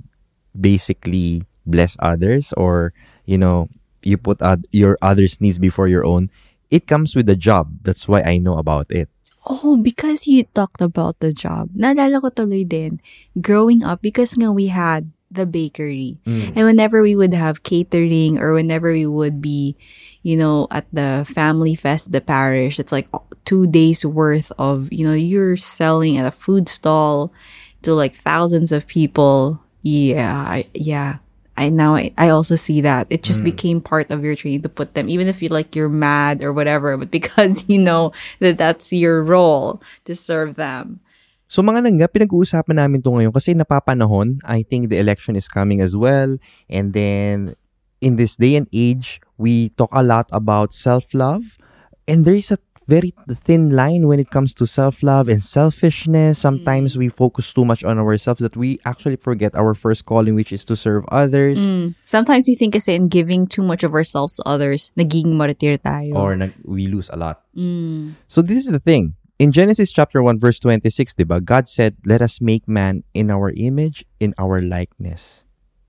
basically 0.55 1.43
bless 1.65 1.97
others 1.99 2.53
or, 2.57 2.93
you 3.25 3.37
know, 3.37 3.69
you 4.03 4.17
put 4.17 4.41
oth- 4.41 4.65
your 4.71 4.97
others' 5.01 5.41
needs 5.41 5.59
before 5.59 5.87
your 5.87 6.05
own. 6.05 6.29
It 6.69 6.87
comes 6.87 7.15
with 7.15 7.25
the 7.27 7.35
job. 7.35 7.83
That's 7.83 8.07
why 8.07 8.21
I 8.23 8.37
know 8.37 8.57
about 8.57 8.89
it. 8.89 9.09
Oh, 9.45 9.75
because 9.75 10.27
you 10.27 10.45
talked 10.53 10.81
about 10.81 11.19
the 11.19 11.33
job. 11.33 11.73
Naalala 11.73 12.21
ko 12.21 12.29
tuloy 12.29 12.61
din, 12.61 13.01
growing 13.41 13.83
up, 13.83 14.01
because 14.01 14.37
nga 14.37 14.53
we 14.53 14.69
had 14.69 15.09
the 15.31 15.45
bakery. 15.45 16.19
Mm. 16.25 16.53
And 16.55 16.65
whenever 16.65 17.01
we 17.01 17.15
would 17.15 17.33
have 17.33 17.63
catering 17.63 18.37
or 18.37 18.53
whenever 18.53 18.91
we 18.91 19.05
would 19.05 19.41
be, 19.41 19.77
you 20.21 20.37
know, 20.37 20.67
at 20.69 20.85
the 20.91 21.25
family 21.27 21.75
fest, 21.75 22.11
the 22.11 22.21
parish, 22.21 22.79
it's 22.79 22.91
like 22.91 23.07
two 23.45 23.65
days 23.67 24.05
worth 24.05 24.51
of, 24.59 24.91
you 24.91 25.07
know, 25.07 25.13
you're 25.13 25.57
selling 25.57 26.17
at 26.17 26.25
a 26.25 26.31
food 26.31 26.69
stall 26.69 27.33
to 27.81 27.93
like 27.93 28.13
thousands 28.13 28.71
of 28.71 28.85
people. 28.87 29.63
Yeah, 29.81 30.35
I, 30.35 30.67
yeah. 30.73 31.17
I 31.57 31.69
now 31.69 31.95
I, 31.95 32.13
I 32.17 32.29
also 32.29 32.55
see 32.55 32.81
that 32.81 33.07
it 33.09 33.23
just 33.23 33.43
became 33.43 33.81
part 33.81 34.09
of 34.09 34.23
your 34.23 34.35
training 34.35 34.61
to 34.63 34.69
put 34.69 34.93
them, 34.93 35.09
even 35.09 35.27
if 35.27 35.41
you 35.41 35.49
like 35.49 35.75
you're 35.75 35.89
mad 35.89 36.41
or 36.43 36.53
whatever, 36.53 36.95
but 36.97 37.11
because 37.11 37.65
you 37.69 37.77
know 37.77 38.13
that 38.39 38.57
that's 38.57 38.93
your 38.93 39.21
role 39.21 39.81
to 40.05 40.15
serve 40.15 40.55
them. 40.55 41.01
So 41.51 41.59
mga 41.59 41.83
langga, 41.83 42.07
pinag-uusapan 42.07 42.79
namin 42.79 43.03
to 43.03 43.11
ngayon 43.11 43.35
kasi 43.35 43.51
napapanahon. 43.51 44.39
I 44.47 44.63
think 44.63 44.87
the 44.87 45.03
election 45.03 45.35
is 45.35 45.51
coming 45.51 45.83
as 45.83 45.91
well. 45.91 46.39
And 46.71 46.95
then, 46.95 47.59
in 47.99 48.15
this 48.15 48.39
day 48.39 48.55
and 48.55 48.71
age, 48.71 49.19
we 49.35 49.75
talk 49.75 49.91
a 49.91 49.99
lot 49.99 50.31
about 50.31 50.71
self-love. 50.71 51.59
And 52.07 52.23
there 52.23 52.39
is 52.39 52.55
a 52.55 52.59
very 52.87 53.11
thin 53.43 53.75
line 53.75 54.07
when 54.07 54.19
it 54.19 54.31
comes 54.31 54.55
to 54.55 54.65
self-love 54.65 55.27
and 55.27 55.43
selfishness. 55.43 56.39
Sometimes 56.39 56.95
we 56.95 57.11
focus 57.11 57.51
too 57.51 57.67
much 57.67 57.83
on 57.83 57.99
ourselves 57.99 58.39
that 58.39 58.55
we 58.55 58.79
actually 58.87 59.19
forget 59.19 59.51
our 59.51 59.75
first 59.75 60.07
calling, 60.07 60.39
which 60.39 60.55
is 60.55 60.63
to 60.71 60.79
serve 60.79 61.03
others. 61.11 61.59
Mm. 61.59 61.95
Sometimes 62.07 62.47
we 62.47 62.55
think 62.55 62.79
kasi 62.79 62.95
in 62.95 63.11
giving 63.11 63.43
too 63.43 63.61
much 63.61 63.83
of 63.83 63.91
ourselves 63.91 64.39
to 64.39 64.43
others, 64.47 64.91
martir 64.95 65.77
tayo. 65.83 66.15
Or 66.15 66.31
we 66.63 66.87
lose 66.87 67.11
a 67.11 67.19
lot. 67.19 67.43
Mm. 67.55 68.15
So 68.27 68.41
this 68.41 68.63
is 68.63 68.71
the 68.71 68.79
thing. 68.79 69.19
In 69.41 69.49
Genesis 69.49 69.89
chapter 69.89 70.21
1 70.21 70.37
verse 70.37 70.61
26, 70.61 71.17
diba, 71.17 71.41
God 71.41 71.65
said, 71.65 71.97
"Let 72.05 72.21
us 72.21 72.37
make 72.37 72.69
man 72.69 73.01
in 73.17 73.33
our 73.33 73.49
image, 73.57 74.05
in 74.21 74.37
our 74.37 74.61
likeness." 74.61 75.41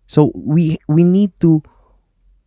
So 0.09 0.33
we 0.33 0.81
we 0.89 1.05
need 1.05 1.37
to 1.45 1.61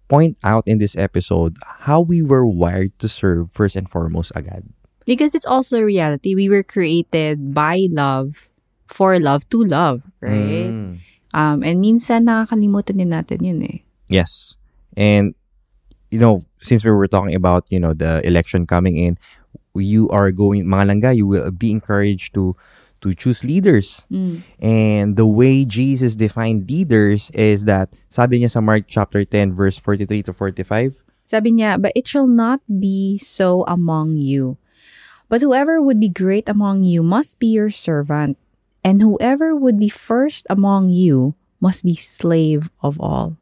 point 0.09 0.33
out 0.41 0.65
in 0.65 0.81
this 0.81 0.97
episode 0.97 1.61
how 1.85 2.01
we 2.01 2.25
were 2.25 2.41
wired 2.41 2.97
to 2.97 3.05
serve 3.05 3.53
first 3.53 3.77
and 3.77 3.85
foremost 3.85 4.33
agad. 4.33 4.65
Because 5.05 5.37
it's 5.37 5.45
also 5.45 5.77
a 5.77 5.85
reality. 5.85 6.33
We 6.33 6.49
were 6.49 6.65
created 6.65 7.53
by 7.53 7.85
love, 7.93 8.49
for 8.89 9.13
love, 9.21 9.45
to 9.53 9.61
love, 9.61 10.09
right? 10.25 10.73
Mm. 10.73 11.05
Um, 11.37 11.61
and 11.61 11.85
minsan 11.85 12.25
nakakalimutan 12.25 12.97
din 12.97 13.13
natin 13.13 13.45
yun 13.45 13.61
eh. 13.61 13.85
Yes. 14.09 14.57
And 14.97 15.37
you 16.09 16.17
know, 16.17 16.49
since 16.65 16.81
we 16.81 16.89
were 16.89 17.05
talking 17.05 17.37
about, 17.37 17.69
you 17.69 17.77
know, 17.77 17.93
the 17.93 18.25
election 18.25 18.65
coming 18.65 18.97
in, 18.97 19.21
you 19.75 20.09
are 20.09 20.31
going 20.31 20.65
mga 20.65 20.85
langga, 20.89 21.15
you 21.15 21.27
will 21.27 21.51
be 21.51 21.71
encouraged 21.71 22.33
to 22.33 22.55
to 23.01 23.13
choose 23.13 23.43
leaders. 23.43 24.07
Mm. 24.11 24.41
And 24.59 25.07
the 25.15 25.27
way 25.27 25.65
Jesus 25.65 26.15
defined 26.15 26.69
leaders 26.69 27.29
is 27.37 27.65
that 27.65 27.93
sabi 28.09 28.41
niya 28.41 28.49
sa 28.49 28.61
Mark 28.61 28.85
chapter 28.87 29.23
10 29.23 29.53
verse 29.53 29.77
43 29.77 30.23
to 30.23 30.33
45, 30.33 31.01
Sabi 31.25 31.51
niya, 31.53 31.81
but 31.81 31.93
it 31.95 32.07
shall 32.07 32.27
not 32.27 32.61
be 32.65 33.17
so 33.17 33.65
among 33.67 34.17
you. 34.17 34.57
But 35.29 35.41
whoever 35.41 35.81
would 35.81 35.99
be 35.99 36.09
great 36.09 36.47
among 36.47 36.85
you 36.85 37.01
must 37.01 37.39
be 37.41 37.49
your 37.49 37.73
servant, 37.73 38.37
and 38.85 39.01
whoever 39.01 39.55
would 39.55 39.79
be 39.81 39.89
first 39.89 40.45
among 40.49 40.89
you 40.89 41.33
must 41.57 41.81
be 41.81 41.97
slave 41.97 42.69
of 42.85 43.01
all. 43.01 43.37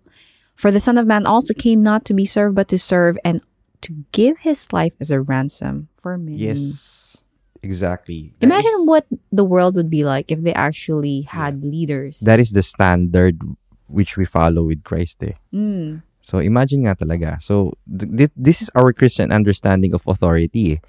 For 0.55 0.71
the 0.71 0.79
Son 0.79 0.97
of 0.97 1.07
Man 1.07 1.27
also 1.27 1.53
came 1.53 1.83
not 1.83 2.05
to 2.05 2.13
be 2.13 2.23
served, 2.23 2.55
but 2.55 2.69
to 2.69 2.79
serve 2.79 3.19
and 3.25 3.43
to 3.83 4.03
give 4.15 4.39
his 4.47 4.71
life 4.71 4.93
as 4.99 5.11
a 5.11 5.19
ransom 5.21 5.89
for 5.99 6.17
many. 6.17 6.37
yes. 6.51 7.17
Exactly. 7.63 8.35
That 8.39 8.47
Imagine 8.51 8.83
is- 8.83 8.87
what 8.87 9.05
the 9.31 9.43
world 9.47 9.75
would 9.75 9.89
be 9.89 10.03
like 10.03 10.31
if 10.31 10.43
they 10.43 10.53
actually 10.53 11.23
had 11.23 11.63
leaders. 11.63 12.19
that 12.19 12.39
is 12.39 12.51
the 12.51 12.61
standard 12.61 13.39
which 13.87 14.17
we 14.19 14.25
follow 14.27 14.67
with 14.67 14.83
Christ 14.83 15.23
eh. 15.23 15.39
Mm. 15.53 16.03
So 16.19 16.39
imagine 16.43 16.83
nga 16.83 16.95
talaga. 16.99 17.39
So 17.39 17.75
th- 17.87 18.31
this 18.35 18.59
is 18.63 18.67
our 18.75 18.91
Christian 18.91 19.31
understanding 19.31 19.93
of 19.95 20.03
authority. 20.07 20.75
eh. 20.75 20.79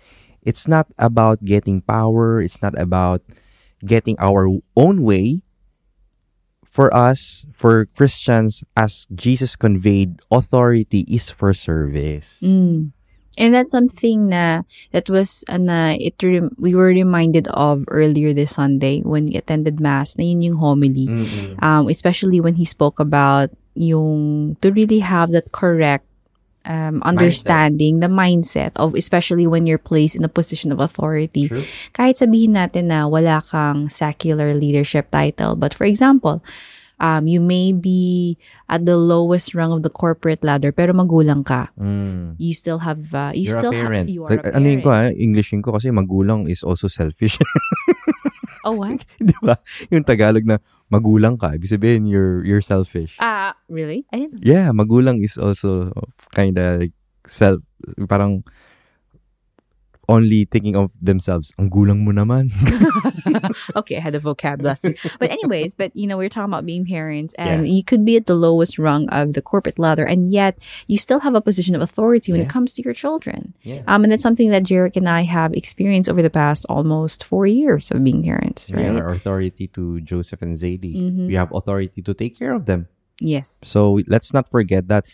It's 0.42 0.66
not 0.66 0.90
about 0.98 1.46
getting 1.46 1.78
power, 1.80 2.42
it's 2.42 2.58
not 2.60 2.74
about 2.78 3.22
getting 3.86 4.18
our 4.18 4.50
own 4.74 5.02
way. 5.06 5.46
For 6.74 6.90
us, 6.90 7.46
for 7.54 7.86
Christians, 7.94 8.66
as 8.74 9.06
Jesus 9.14 9.54
conveyed, 9.54 10.18
authority 10.26 11.06
is 11.06 11.30
for 11.30 11.54
service. 11.54 12.42
Mm. 12.42 12.90
And 13.38 13.54
that's 13.54 13.70
something 13.70 14.30
na 14.30 14.62
that 14.90 15.10
was 15.10 15.46
uh, 15.46 15.58
na 15.58 15.94
it 15.98 16.18
rem- 16.22 16.54
we 16.58 16.74
were 16.74 16.90
reminded 16.90 17.46
of 17.54 17.86
earlier 17.90 18.34
this 18.34 18.58
Sunday 18.58 19.02
when 19.02 19.26
we 19.26 19.38
attended 19.38 19.78
mass 19.78 20.18
na 20.18 20.26
yun 20.26 20.42
yung 20.42 20.58
homily. 20.58 21.06
Mm-mm. 21.06 21.58
Um, 21.62 21.86
especially 21.86 22.38
when 22.42 22.54
he 22.54 22.66
spoke 22.66 22.98
about 22.98 23.50
yung 23.74 24.54
to 24.62 24.70
really 24.70 25.02
have 25.02 25.34
that 25.34 25.50
correct 25.50 26.06
um, 26.64 27.00
understanding, 27.04 28.00
the 28.00 28.08
mindset 28.08 28.72
of 28.76 28.94
especially 28.94 29.46
when 29.46 29.66
you're 29.66 29.80
placed 29.80 30.16
in 30.16 30.24
a 30.24 30.32
position 30.32 30.72
of 30.72 30.80
authority. 30.80 31.48
True. 31.48 31.64
Kahit 31.92 32.18
sabihin 32.18 32.56
natin 32.56 32.88
na 32.88 33.06
wala 33.06 33.40
kang 33.40 33.88
secular 33.88 34.52
leadership 34.54 35.10
title, 35.10 35.56
but 35.56 35.72
for 35.72 35.84
example, 35.84 36.40
um, 36.98 37.26
you 37.26 37.40
may 37.42 37.72
be 37.74 38.38
at 38.70 38.86
the 38.86 38.96
lowest 38.96 39.52
rung 39.52 39.72
of 39.74 39.82
the 39.82 39.90
corporate 39.90 40.40
ladder 40.46 40.70
pero 40.72 40.94
magulang 40.94 41.44
ka 41.44 41.68
Mm. 41.76 42.38
you 42.38 42.54
still 42.54 42.80
have 42.86 43.12
uh, 43.12 43.28
you 43.34 43.50
You're 43.50 43.58
still 43.60 43.74
a 43.74 43.82
parent. 43.82 44.08
have 44.08 44.14
you 44.14 44.22
are 44.24 44.32
a 44.40 44.56
Ano 44.56 44.66
yun 44.70 44.80
ko 44.80 44.88
parent. 44.94 45.12
ha? 45.12 45.20
Englishin 45.20 45.60
ko 45.60 45.74
kasi 45.74 45.90
magulang 45.92 46.46
is 46.48 46.62
also 46.64 46.86
selfish. 46.88 47.36
oh 48.64 48.72
what 48.78 49.04
Di 49.20 49.34
ba? 49.42 49.58
Yung 49.92 50.04
Tagalog 50.06 50.46
na 50.46 50.56
magulang 50.92 51.40
ka, 51.40 51.56
ibig 51.56 51.70
sabihin 51.70 52.04
you're, 52.08 52.44
you're 52.44 52.64
selfish. 52.64 53.16
ah 53.20 53.56
really 53.68 54.04
i 54.12 54.20
didn't 54.20 54.40
Yeah, 54.44 54.70
magulang 54.70 55.24
is 55.24 55.36
also 55.40 55.90
kind 56.36 56.56
of 56.60 56.80
like 56.84 56.94
self, 57.24 57.60
parang 58.08 58.44
only 60.08 60.44
thinking 60.44 60.76
of 60.76 60.90
themselves. 61.00 61.52
Ang 61.58 61.70
gulang 61.70 62.04
mo 62.04 62.12
naman. 62.12 62.50
okay 63.76 63.96
i 63.96 64.00
had 64.00 64.14
a 64.14 64.20
vocab 64.20 64.62
lesson 64.62 64.94
but 65.18 65.30
anyways 65.30 65.74
but 65.74 65.90
you 65.94 66.06
know 66.06 66.16
we're 66.16 66.28
talking 66.28 66.52
about 66.52 66.64
being 66.66 66.84
parents 66.84 67.34
and 67.38 67.68
you 67.68 67.82
could 67.84 68.04
be 68.04 68.16
at 68.16 68.26
the 68.26 68.34
lowest 68.34 68.78
rung 68.78 69.08
of 69.10 69.32
the 69.34 69.42
corporate 69.42 69.78
ladder 69.78 70.04
and 70.04 70.30
yet 70.30 70.58
you 70.86 70.96
still 70.96 71.20
have 71.20 71.34
a 71.34 71.40
position 71.40 71.74
of 71.74 71.80
authority 71.82 72.32
when 72.32 72.40
it 72.40 72.48
comes 72.48 72.72
to 72.72 72.82
your 72.82 72.94
children 72.94 73.54
Yeah. 73.62 73.82
um 73.86 74.04
and 74.04 74.12
that's 74.12 74.22
something 74.22 74.50
that 74.50 74.64
Jarek 74.64 74.96
and 74.96 75.08
I 75.08 75.22
have 75.22 75.52
experienced 75.54 76.08
over 76.10 76.22
the 76.22 76.30
past 76.32 76.64
almost 76.68 77.24
four 77.24 77.46
years 77.46 77.90
of 77.90 78.02
being 78.04 78.22
parents 78.22 78.70
We 78.70 78.82
right 78.82 78.96
are 79.00 79.12
authority 79.12 79.68
to 79.76 80.00
Joseph 80.00 80.42
and 80.42 80.56
Zadie. 80.56 80.96
Mhm. 80.96 81.26
We 81.28 81.34
have 81.34 81.52
authority 81.52 82.02
to 82.02 82.12
take 82.14 82.36
care 82.38 82.52
of 82.52 82.66
them. 82.66 82.88
yes 83.20 83.60
So 83.62 84.00
let's 84.10 84.34
not 84.34 84.50
forget 84.50 84.88
that. 84.88 85.06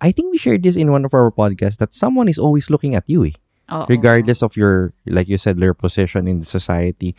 I 0.00 0.14
think 0.14 0.30
we 0.30 0.38
shared 0.38 0.62
this 0.62 0.78
in 0.78 0.94
one 0.94 1.02
of 1.02 1.10
our 1.10 1.26
podcasts 1.34 1.82
that 1.82 1.90
someone 1.90 2.30
is 2.30 2.38
always 2.38 2.70
looking 2.70 2.94
at 2.94 3.02
you. 3.10 3.26
Eh. 3.26 3.34
Oo. 3.68 3.84
regardless 3.88 4.40
of 4.42 4.56
your 4.56 4.92
like 5.04 5.28
you 5.28 5.36
said 5.36 5.56
your 5.60 5.74
position 5.76 6.24
in 6.26 6.40
the 6.40 6.48
society 6.48 7.12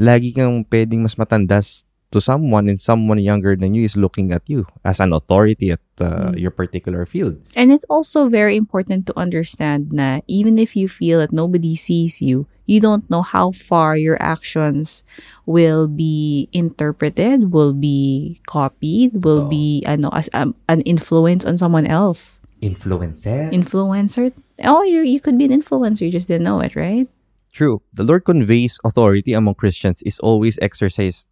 lagi 0.00 0.32
kang 0.32 0.64
pwedeng 0.68 1.04
mas 1.04 1.16
matandas 1.16 1.84
to 2.12 2.20
someone 2.20 2.68
and 2.68 2.76
someone 2.76 3.16
younger 3.16 3.56
than 3.56 3.72
you 3.72 3.88
is 3.88 3.96
looking 3.96 4.36
at 4.36 4.44
you 4.44 4.68
as 4.84 5.00
an 5.00 5.16
authority 5.16 5.72
at 5.72 5.80
uh, 5.96 6.28
Mm. 6.28 6.36
your 6.36 6.52
particular 6.52 7.08
field 7.08 7.40
And 7.56 7.72
it's 7.72 7.88
also 7.88 8.28
very 8.28 8.52
important 8.52 9.08
to 9.08 9.16
understand 9.16 9.96
na 9.96 10.20
even 10.28 10.60
if 10.60 10.76
you 10.76 10.92
feel 10.92 11.24
that 11.24 11.32
nobody 11.32 11.72
sees 11.72 12.20
you, 12.20 12.44
you 12.68 12.84
don't 12.84 13.08
know 13.08 13.24
how 13.24 13.48
far 13.48 13.96
your 13.96 14.20
actions 14.20 15.08
will 15.48 15.88
be 15.88 16.52
interpreted, 16.52 17.48
will 17.48 17.72
be 17.72 18.40
copied, 18.44 19.24
will 19.24 19.48
Oo. 19.48 19.52
be 19.52 19.80
ano 19.88 20.12
as 20.12 20.28
um, 20.36 20.52
an 20.68 20.84
influence 20.84 21.48
on 21.48 21.56
someone 21.56 21.88
else. 21.88 22.41
Influencer 22.62 23.50
Influencer. 23.52 24.32
Oh, 24.64 24.82
you 24.86 25.02
you 25.02 25.18
could 25.20 25.36
be 25.36 25.44
an 25.44 25.52
influencer, 25.52 26.06
you 26.06 26.12
just 26.14 26.28
didn't 26.30 26.46
know 26.46 26.60
it, 26.62 26.76
right? 26.78 27.08
true 27.52 27.84
the 27.92 28.00
lord 28.00 28.24
conveys 28.24 28.80
authority 28.80 29.36
among 29.36 29.52
christians 29.52 30.00
is 30.08 30.16
always 30.24 30.56
exercised 30.64 31.28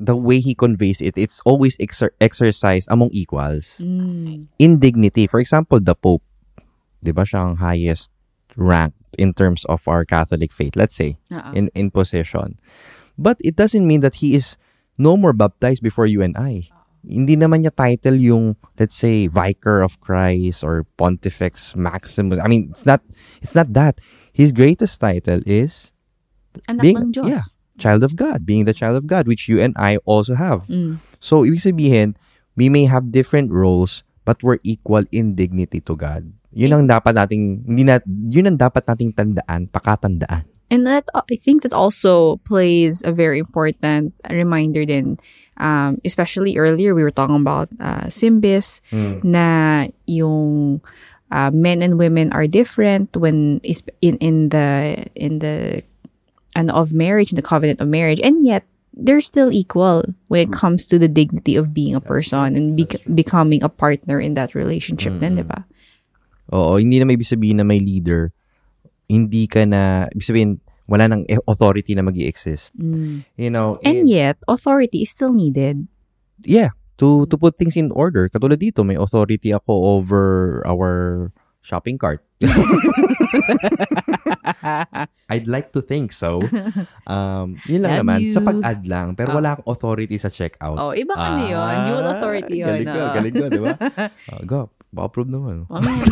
the 0.00 0.16
way 0.16 0.40
he 0.40 0.56
conveys 0.56 1.04
it 1.04 1.12
it's 1.12 1.44
always 1.44 1.76
exer- 1.76 2.16
exercised 2.24 2.88
among 2.88 3.12
equals 3.12 3.76
Mm. 3.76 4.48
in 4.56 4.80
dignity. 4.80 5.28
For 5.28 5.44
example, 5.44 5.76
the 5.76 5.92
Pope, 5.92 6.24
di 7.04 7.12
ba 7.12 7.28
siya 7.28 7.52
ang 7.52 7.56
highest 7.60 8.08
rank 8.56 8.96
in 9.20 9.36
terms 9.36 9.68
of 9.68 9.84
our 9.84 10.08
Catholic 10.08 10.48
faith, 10.56 10.72
let's 10.72 10.96
say, 10.96 11.20
Oo. 11.28 11.52
in, 11.52 11.68
in 11.76 11.92
position. 11.92 12.56
But 13.20 13.36
it 13.44 13.52
doesn't 13.52 13.84
mean 13.84 14.00
that 14.00 14.24
he 14.24 14.32
is 14.32 14.56
no 14.96 15.20
more 15.20 15.36
baptized 15.36 15.84
before 15.84 16.08
you 16.08 16.24
and 16.24 16.32
I. 16.40 16.72
Hindi 17.02 17.34
naman 17.34 17.66
niya 17.66 17.74
title 17.74 18.18
yung, 18.18 18.54
let's 18.78 18.94
say, 18.94 19.26
Vicar 19.26 19.82
of 19.82 19.98
Christ 19.98 20.62
or 20.62 20.86
Pontifex 20.94 21.74
Maximus. 21.74 22.38
I 22.38 22.46
mean, 22.46 22.70
it's 22.70 22.86
not, 22.86 23.02
it's 23.42 23.54
not 23.58 23.74
that. 23.74 23.98
His 24.30 24.54
greatest 24.54 25.02
title 25.02 25.42
is 25.44 25.90
Anak 26.70 26.82
being- 26.82 26.98
ng 26.98 27.12
Diyos. 27.12 27.28
yeah. 27.28 27.44
child 27.80 28.04
of 28.04 28.14
God, 28.14 28.44
being 28.44 28.64
the 28.68 28.76
child 28.76 28.94
of 28.94 29.08
God, 29.08 29.26
which 29.26 29.48
you 29.48 29.58
and 29.58 29.74
I 29.74 29.96
also 30.04 30.36
have. 30.36 30.68
Mm. 30.68 31.00
So, 31.18 31.42
ibig 31.42 31.64
sabihin, 31.64 32.14
we 32.54 32.68
may 32.68 32.84
have 32.84 33.10
different 33.10 33.50
roles, 33.50 34.04
but 34.28 34.44
we're 34.44 34.60
equal 34.62 35.02
in 35.10 35.34
dignity 35.34 35.80
to 35.88 35.96
God. 35.96 36.30
Yun 36.52 36.84
ang 36.84 36.86
dapat 36.86 37.16
nating, 37.16 37.64
hindi 37.64 37.82
na, 37.88 37.98
yun 38.04 38.52
ang 38.52 38.58
dapat 38.60 38.84
nating 38.84 39.16
tandaan, 39.16 39.72
pakatandaan. 39.72 40.51
And 40.72 40.88
that 40.88 41.04
I 41.12 41.36
think 41.36 41.60
that 41.62 41.76
also 41.76 42.40
plays 42.48 43.04
a 43.04 43.12
very 43.12 43.38
important 43.38 44.16
reminder 44.32 44.88
then 44.88 45.20
um, 45.60 46.00
especially 46.04 46.56
earlier 46.56 46.96
we 46.96 47.04
were 47.04 47.12
talking 47.12 47.36
about 47.36 47.68
uh, 47.76 48.08
Simbis 48.08 48.80
na 49.20 49.88
yung 50.08 50.80
uh, 51.30 51.50
men 51.52 51.82
and 51.84 51.98
women 52.00 52.32
are 52.32 52.46
different 52.46 53.12
when 53.16 53.60
in 54.00 54.16
in 54.18 54.48
the 54.48 55.04
in 55.14 55.38
the 55.44 55.84
and 56.56 56.70
of 56.70 56.92
marriage 56.92 57.32
in 57.32 57.36
the 57.36 57.44
covenant 57.44 57.80
of 57.80 57.88
marriage. 57.88 58.20
And 58.20 58.44
yet 58.44 58.64
they're 58.92 59.24
still 59.24 59.52
equal 59.52 60.04
when 60.28 60.48
it 60.48 60.52
comes 60.52 60.86
to 60.86 60.98
the 60.98 61.08
dignity 61.08 61.56
of 61.56 61.72
being 61.72 61.94
a 61.94 62.00
person 62.00 62.56
and 62.56 62.76
bec- 62.76 63.00
becoming 63.14 63.62
a 63.62 63.68
partner 63.68 64.20
in 64.20 64.34
that 64.34 64.54
relationship 64.54 65.16
then 65.20 65.36
di 65.36 65.44
ba? 65.44 65.64
Oo, 66.52 66.76
hindi 66.76 67.00
na 67.00 67.08
may 67.08 67.16
sabihin 67.16 67.56
na 67.56 67.64
may 67.64 67.80
leader, 67.80 68.36
hindi 69.12 69.44
ka 69.44 69.62
na, 69.62 70.08
ibig 70.08 70.24
sabihin, 70.24 70.50
wala 70.84 71.04
nang 71.06 71.22
e- 71.26 71.44
authority 71.44 71.92
na 71.92 72.00
mag 72.00 72.16
exist 72.16 72.72
You 73.36 73.48
know, 73.48 73.76
And 73.82 74.08
yet 74.08 74.40
authority 74.46 75.04
is 75.04 75.10
still 75.10 75.30
needed. 75.30 75.84
yeah, 76.42 76.72
to 76.96 77.28
to 77.28 77.36
put 77.36 77.54
things 77.54 77.76
in 77.76 77.92
order. 77.92 78.26
Katulad 78.26 78.58
dito, 78.58 78.80
may 78.82 78.96
authority 78.96 79.52
ako 79.52 80.00
over 80.00 80.22
our 80.64 81.28
shopping 81.60 81.94
cart. 81.94 82.24
I'd 85.28 85.46
like 85.46 85.70
to 85.72 85.80
think 85.80 86.10
so. 86.10 86.42
Um, 87.06 87.56
yun 87.64 87.82
lang 87.82 87.92
Love 87.94 88.02
naman. 88.02 88.18
Sa 88.30 88.40
you. 88.40 88.46
pag-add 88.46 88.82
lang. 88.84 89.06
Pero 89.14 89.32
Oh. 89.32 89.36
wala 89.38 89.54
akong 89.54 89.68
authority 89.68 90.16
sa 90.16 90.28
checkout. 90.28 90.76
oh, 90.76 90.92
ibang 90.92 91.14
ano 91.14 91.42
yun. 91.44 91.76
Dual 91.86 92.06
authority 92.08 92.54
yun. 92.58 92.68
Galing 92.68 92.88
ko, 92.88 92.98
oo. 92.98 93.14
galing 93.14 93.34
ko, 93.34 93.44
di 93.48 93.60
ba? 93.60 93.72
Oh, 94.28 94.42
go, 94.50 94.60
pa-approve 94.90 95.30
naman. 95.30 95.54
Mamaya 95.64 96.02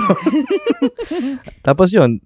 Tapos 1.66 1.90
yun, 1.90 2.22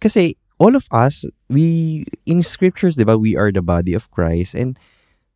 kasi 0.00 0.36
all 0.58 0.74
of 0.78 0.86
us, 0.90 1.24
we, 1.50 2.04
in 2.26 2.42
scriptures, 2.42 2.94
di 2.96 3.04
ba, 3.04 3.18
we 3.18 3.34
are 3.36 3.50
the 3.50 3.62
body 3.62 3.92
of 3.94 4.10
Christ 4.10 4.54
and 4.54 4.78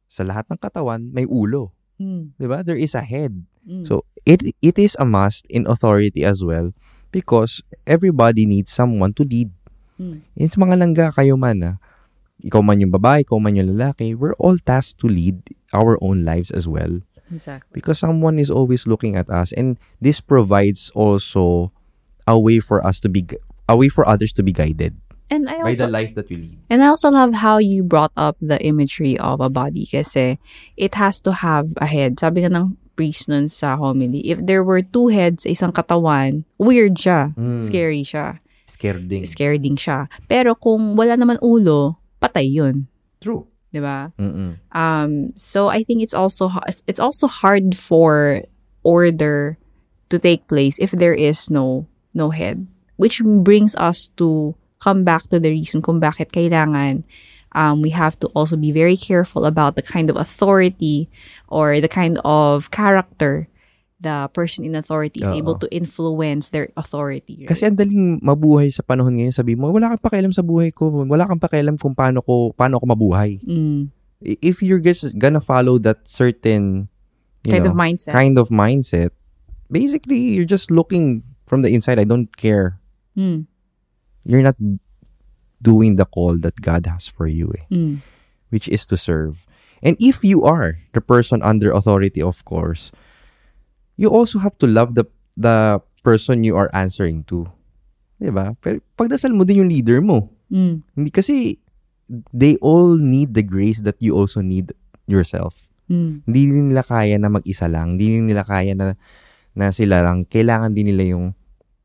sa 0.08 0.24
lahat 0.24 0.48
ng 0.48 0.58
katawan, 0.62 1.12
may 1.12 1.26
ulo. 1.28 1.74
Mm, 2.00 2.32
Di 2.38 2.46
ba? 2.46 2.62
There 2.62 2.78
is 2.78 2.94
a 2.94 3.02
head. 3.04 3.44
mm. 3.66 3.84
So, 3.84 4.06
it 4.24 4.40
it 4.62 4.78
is 4.78 4.96
a 4.96 5.04
must 5.04 5.44
in 5.50 5.66
authority 5.68 6.22
as 6.24 6.40
well 6.46 6.72
because 7.10 7.60
everybody 7.84 8.46
needs 8.46 8.70
someone 8.72 9.12
to 9.18 9.24
lead. 9.26 9.50
Mm. 10.00 10.22
Sa 10.48 10.56
mga 10.62 10.74
langga, 10.80 11.06
kayo 11.12 11.34
man, 11.36 11.58
ah, 11.66 11.76
ikaw 12.38 12.62
man 12.62 12.78
yung 12.78 12.94
babae, 12.94 13.26
ikaw 13.26 13.36
man 13.42 13.58
yung 13.58 13.74
lalaki, 13.74 14.14
we're 14.14 14.38
all 14.38 14.56
tasked 14.62 15.02
to 15.02 15.10
lead 15.10 15.42
our 15.74 15.98
own 16.00 16.22
lives 16.22 16.54
as 16.54 16.64
well 16.70 17.02
Exactly. 17.28 17.74
because 17.76 17.98
someone 17.98 18.38
is 18.38 18.48
always 18.48 18.86
looking 18.86 19.18
at 19.18 19.28
us 19.28 19.50
and 19.52 19.76
this 20.00 20.22
provides 20.22 20.88
also 20.94 21.74
a 22.30 22.38
way 22.38 22.56
for 22.62 22.80
us 22.86 23.02
to 23.02 23.10
be 23.10 23.26
a 23.68 23.76
way 23.76 23.88
for 23.88 24.08
others 24.08 24.32
to 24.32 24.42
be 24.42 24.52
guided 24.52 24.96
And 25.30 25.48
I 25.48 25.60
by 25.60 25.76
also 25.76 25.86
the 25.86 25.92
life 25.92 26.14
that 26.16 26.28
we 26.28 26.36
lead. 26.36 26.58
And 26.70 26.82
I 26.82 26.88
also 26.88 27.10
love 27.10 27.34
how 27.44 27.58
you 27.58 27.84
brought 27.84 28.12
up 28.16 28.36
the 28.40 28.56
imagery 28.64 29.18
of 29.18 29.40
a 29.40 29.52
body 29.52 29.84
kasi 29.84 30.40
it 30.76 30.96
has 30.96 31.20
to 31.28 31.44
have 31.44 31.68
a 31.76 31.84
head. 31.84 32.16
Sabi 32.16 32.40
nga 32.40 32.52
ng 32.52 32.76
priest 32.96 33.28
nun 33.28 33.46
sa 33.48 33.76
homily, 33.76 34.24
if 34.24 34.40
there 34.40 34.64
were 34.64 34.80
two 34.80 35.12
heads 35.12 35.44
sa 35.44 35.52
isang 35.52 35.72
katawan, 35.72 36.48
weird 36.56 36.96
siya. 36.96 37.36
Mm. 37.36 37.60
Scary 37.60 38.02
siya. 38.02 38.40
Scared 38.64 39.06
ding. 39.08 39.28
Scary 39.28 39.60
din 39.60 39.76
siya. 39.76 40.08
Pero 40.32 40.56
kung 40.56 40.96
wala 40.96 41.18
naman 41.20 41.36
ulo, 41.44 42.00
patay 42.24 42.48
yun. 42.48 42.88
True. 43.20 43.44
'Di 43.68 43.84
ba? 43.84 44.16
Um, 44.72 45.36
so 45.36 45.68
I 45.68 45.84
think 45.84 46.00
it's 46.00 46.16
also 46.16 46.48
it's 46.88 47.02
also 47.02 47.28
hard 47.28 47.76
for 47.76 48.40
order 48.80 49.60
to 50.08 50.16
take 50.16 50.48
place 50.48 50.80
if 50.80 50.96
there 50.96 51.12
is 51.12 51.52
no 51.52 51.84
no 52.16 52.32
head, 52.32 52.64
which 52.98 53.22
brings 53.22 53.72
us 53.78 54.10
to 54.18 54.52
come 54.82 55.02
back 55.06 55.26
to 55.30 55.38
the 55.40 55.48
reason 55.48 55.80
kung 55.80 55.98
bakit 55.98 56.30
kailangan 56.34 57.02
um, 57.56 57.80
we 57.80 57.90
have 57.90 58.18
to 58.20 58.28
also 58.36 58.58
be 58.58 58.70
very 58.70 58.96
careful 58.96 59.46
about 59.48 59.74
the 59.74 59.82
kind 59.82 60.10
of 60.10 60.16
authority 60.20 61.08
or 61.48 61.80
the 61.80 61.88
kind 61.88 62.20
of 62.26 62.68
character 62.70 63.48
the 63.98 64.30
person 64.32 64.62
in 64.62 64.78
authority 64.78 65.20
is 65.20 65.30
Oo. 65.30 65.38
able 65.38 65.56
to 65.58 65.66
influence 65.74 66.54
their 66.54 66.70
authority. 66.78 67.42
right? 67.42 67.50
Kasi 67.50 67.66
ang 67.66 67.74
daling 67.74 68.22
mabuhay 68.22 68.70
sa 68.70 68.86
panahon 68.86 69.18
ngayon, 69.18 69.34
sabi 69.34 69.58
mo, 69.58 69.74
wala 69.74 69.90
kang 69.90 69.98
pakialam 70.02 70.30
sa 70.30 70.46
buhay 70.46 70.70
ko. 70.70 71.02
Wala 71.02 71.26
kang 71.26 71.42
pakialam 71.42 71.74
kung 71.74 71.98
paano 71.98 72.22
ko 72.22 72.54
paano 72.54 72.78
ako 72.78 72.86
mabuhay. 72.94 73.42
Mm, 73.42 73.90
If 74.22 74.62
you're 74.62 74.82
just 74.82 75.14
gonna 75.18 75.42
follow 75.42 75.78
that 75.82 76.06
certain 76.06 76.90
you 77.42 77.54
kind 77.54 77.66
know, 77.66 77.70
of 77.70 77.78
mindset. 77.78 78.14
kind 78.14 78.34
of 78.38 78.50
mindset, 78.50 79.10
basically 79.70 80.34
you're 80.34 80.48
just 80.48 80.70
looking 80.70 81.22
from 81.46 81.62
the 81.62 81.70
inside. 81.70 81.98
I 81.98 82.06
don't 82.06 82.30
care. 82.34 82.78
Mm, 83.18 83.50
You're 84.22 84.46
not 84.46 84.54
doing 85.58 85.98
the 85.98 86.06
call 86.06 86.38
that 86.38 86.62
God 86.62 86.86
has 86.86 87.10
for 87.10 87.26
you, 87.26 87.50
eh, 87.58 87.66
mm, 87.66 87.98
which 88.54 88.70
is 88.70 88.86
to 88.86 88.96
serve. 88.96 89.42
And 89.82 89.98
if 89.98 90.22
you 90.22 90.46
are 90.46 90.78
the 90.94 91.02
person 91.02 91.42
under 91.42 91.70
authority, 91.74 92.22
of 92.22 92.46
course, 92.46 92.94
you 93.98 94.06
also 94.10 94.38
have 94.38 94.54
to 94.62 94.66
love 94.70 94.94
the 94.94 95.06
the 95.34 95.82
person 96.06 96.46
you 96.46 96.54
are 96.54 96.70
answering 96.70 97.26
to. 97.30 97.50
'Di 98.18 98.30
ba? 98.30 98.54
Pero 98.62 98.82
pagdasal 98.98 99.34
mo 99.34 99.42
din 99.46 99.66
yung 99.66 99.70
leader 99.70 99.98
mo. 100.02 100.30
mm, 100.50 100.82
Hindi 100.98 101.10
kasi 101.14 101.58
they 102.34 102.58
all 102.58 102.98
need 102.98 103.34
the 103.38 103.44
grace 103.46 103.82
that 103.86 103.98
you 104.02 104.14
also 104.18 104.42
need 104.42 104.74
yourself. 105.06 105.70
mm, 105.86 106.26
Hindi 106.26 106.40
nila 106.50 106.82
kaya 106.82 107.14
na 107.18 107.30
mag-isa 107.30 107.70
lang. 107.70 107.94
Hindi 107.94 108.18
nila 108.34 108.42
kaya 108.42 108.74
na 108.74 108.98
na 109.54 109.70
sila 109.70 110.02
lang. 110.02 110.26
Kailangan 110.26 110.74
din 110.74 110.90
nila 110.90 111.14
yung 111.14 111.37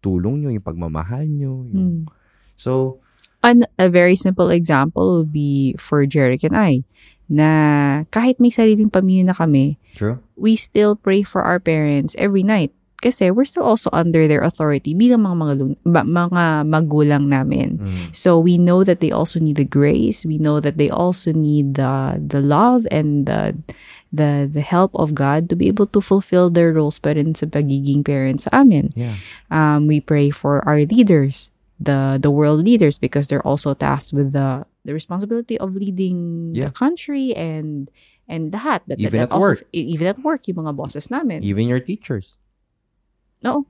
tulong 0.04 0.44
nyo, 0.44 0.50
yung 0.52 0.68
pagmamahal 0.68 1.24
nyo. 1.32 1.64
Yung... 1.72 2.04
mm. 2.04 2.12
So, 2.60 3.00
An, 3.44 3.68
a 3.80 3.88
very 3.88 4.16
simple 4.16 4.52
example 4.52 5.20
would 5.20 5.32
be 5.32 5.76
for 5.76 6.04
Jeric 6.08 6.44
and 6.48 6.56
I, 6.56 6.84
na 7.28 8.04
kahit 8.12 8.40
may 8.40 8.52
sariling 8.52 8.92
pamilya 8.92 9.32
na 9.32 9.36
kami, 9.36 9.80
True. 9.96 10.20
we 10.36 10.56
still 10.56 10.96
pray 10.96 11.24
for 11.24 11.44
our 11.44 11.60
parents 11.60 12.16
every 12.20 12.44
night. 12.44 12.72
Kasi 13.04 13.36
we're 13.36 13.44
still 13.44 13.68
also 13.68 13.92
under 13.92 14.32
their 14.32 14.40
authority 14.40 14.96
bilang 14.96 15.28
mga, 15.28 15.36
mga, 15.36 15.54
lung- 15.60 15.82
ba- 15.84 16.08
mga 16.08 16.44
magulang 16.64 17.28
namin. 17.28 17.76
Mm. 17.84 18.16
So 18.16 18.40
we 18.40 18.56
know 18.56 18.88
that 18.88 19.04
they 19.04 19.12
also 19.12 19.44
need 19.44 19.60
the 19.60 19.68
grace. 19.68 20.24
We 20.24 20.40
know 20.40 20.64
that 20.64 20.80
they 20.80 20.88
also 20.88 21.36
need 21.36 21.76
the 21.76 22.16
the 22.24 22.40
love 22.40 22.88
and 22.96 23.28
the 23.28 23.60
the 24.14 24.46
the 24.46 24.62
help 24.62 24.94
of 24.94 25.18
God 25.18 25.50
to 25.50 25.58
be 25.58 25.66
able 25.68 25.90
to 25.90 25.98
fulfill 26.00 26.54
their 26.54 26.70
roles 26.72 27.02
pa 27.02 27.18
rin 27.18 27.34
sa 27.34 27.50
pagiging 27.50 28.06
parents 28.06 28.46
sa 28.46 28.62
amin. 28.62 28.94
Yeah. 28.94 29.18
Um, 29.50 29.90
we 29.90 29.98
pray 30.00 30.30
for 30.30 30.62
our 30.70 30.86
leaders, 30.86 31.50
the 31.82 32.22
the 32.22 32.30
world 32.30 32.62
leaders, 32.62 33.02
because 33.02 33.26
they're 33.26 33.42
also 33.42 33.74
tasked 33.74 34.14
with 34.14 34.32
the 34.38 34.70
the 34.86 34.94
responsibility 34.94 35.58
of 35.58 35.74
leading 35.74 36.54
Yeah. 36.54 36.70
the 36.70 36.72
country 36.78 37.34
and 37.34 37.90
and 38.30 38.54
lahat. 38.54 38.86
That, 38.86 39.02
that- 39.02 39.10
Even 39.10 39.20
that 39.26 39.32
at 39.32 39.36
also, 39.36 39.58
work. 39.58 39.60
e- 39.74 39.90
even 39.98 40.06
at 40.08 40.22
work, 40.22 40.46
yung 40.46 40.62
mga 40.62 40.78
bosses 40.78 41.10
namin. 41.10 41.42
Even 41.42 41.66
your 41.66 41.82
teachers. 41.82 42.38
Oo. 43.44 43.66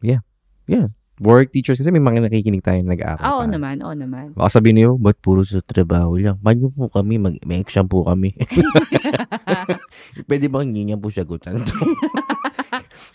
Yeah. 0.00 0.22
Yeah. 0.70 0.94
Work 1.18 1.50
teachers 1.50 1.76
kasi 1.76 1.90
may 1.90 1.98
mga 1.98 2.24
nakikinig 2.24 2.62
tayo 2.62 2.78
na 2.80 2.94
nag-aaral. 2.94 3.22
Oo 3.24 3.42
pa. 3.42 3.50
naman, 3.50 3.76
oo 3.82 3.90
naman. 3.90 4.30
Baka 4.32 4.54
sabihin 4.54 4.76
niyo, 4.78 4.90
ba't 4.94 5.18
puro 5.18 5.42
sa 5.42 5.58
trabaho 5.60 6.14
lang? 6.14 6.38
Ba't 6.38 6.62
po 6.70 6.86
kami, 6.88 7.18
mag 7.18 7.34
may 7.42 7.58
exam 7.58 7.84
po 7.84 8.06
kami. 8.06 8.34
Pwede 10.28 10.46
bang 10.46 10.64
hindi 10.68 10.90
niya 10.90 10.96
po 10.96 11.10
sagutan 11.10 11.60
to? 11.60 11.74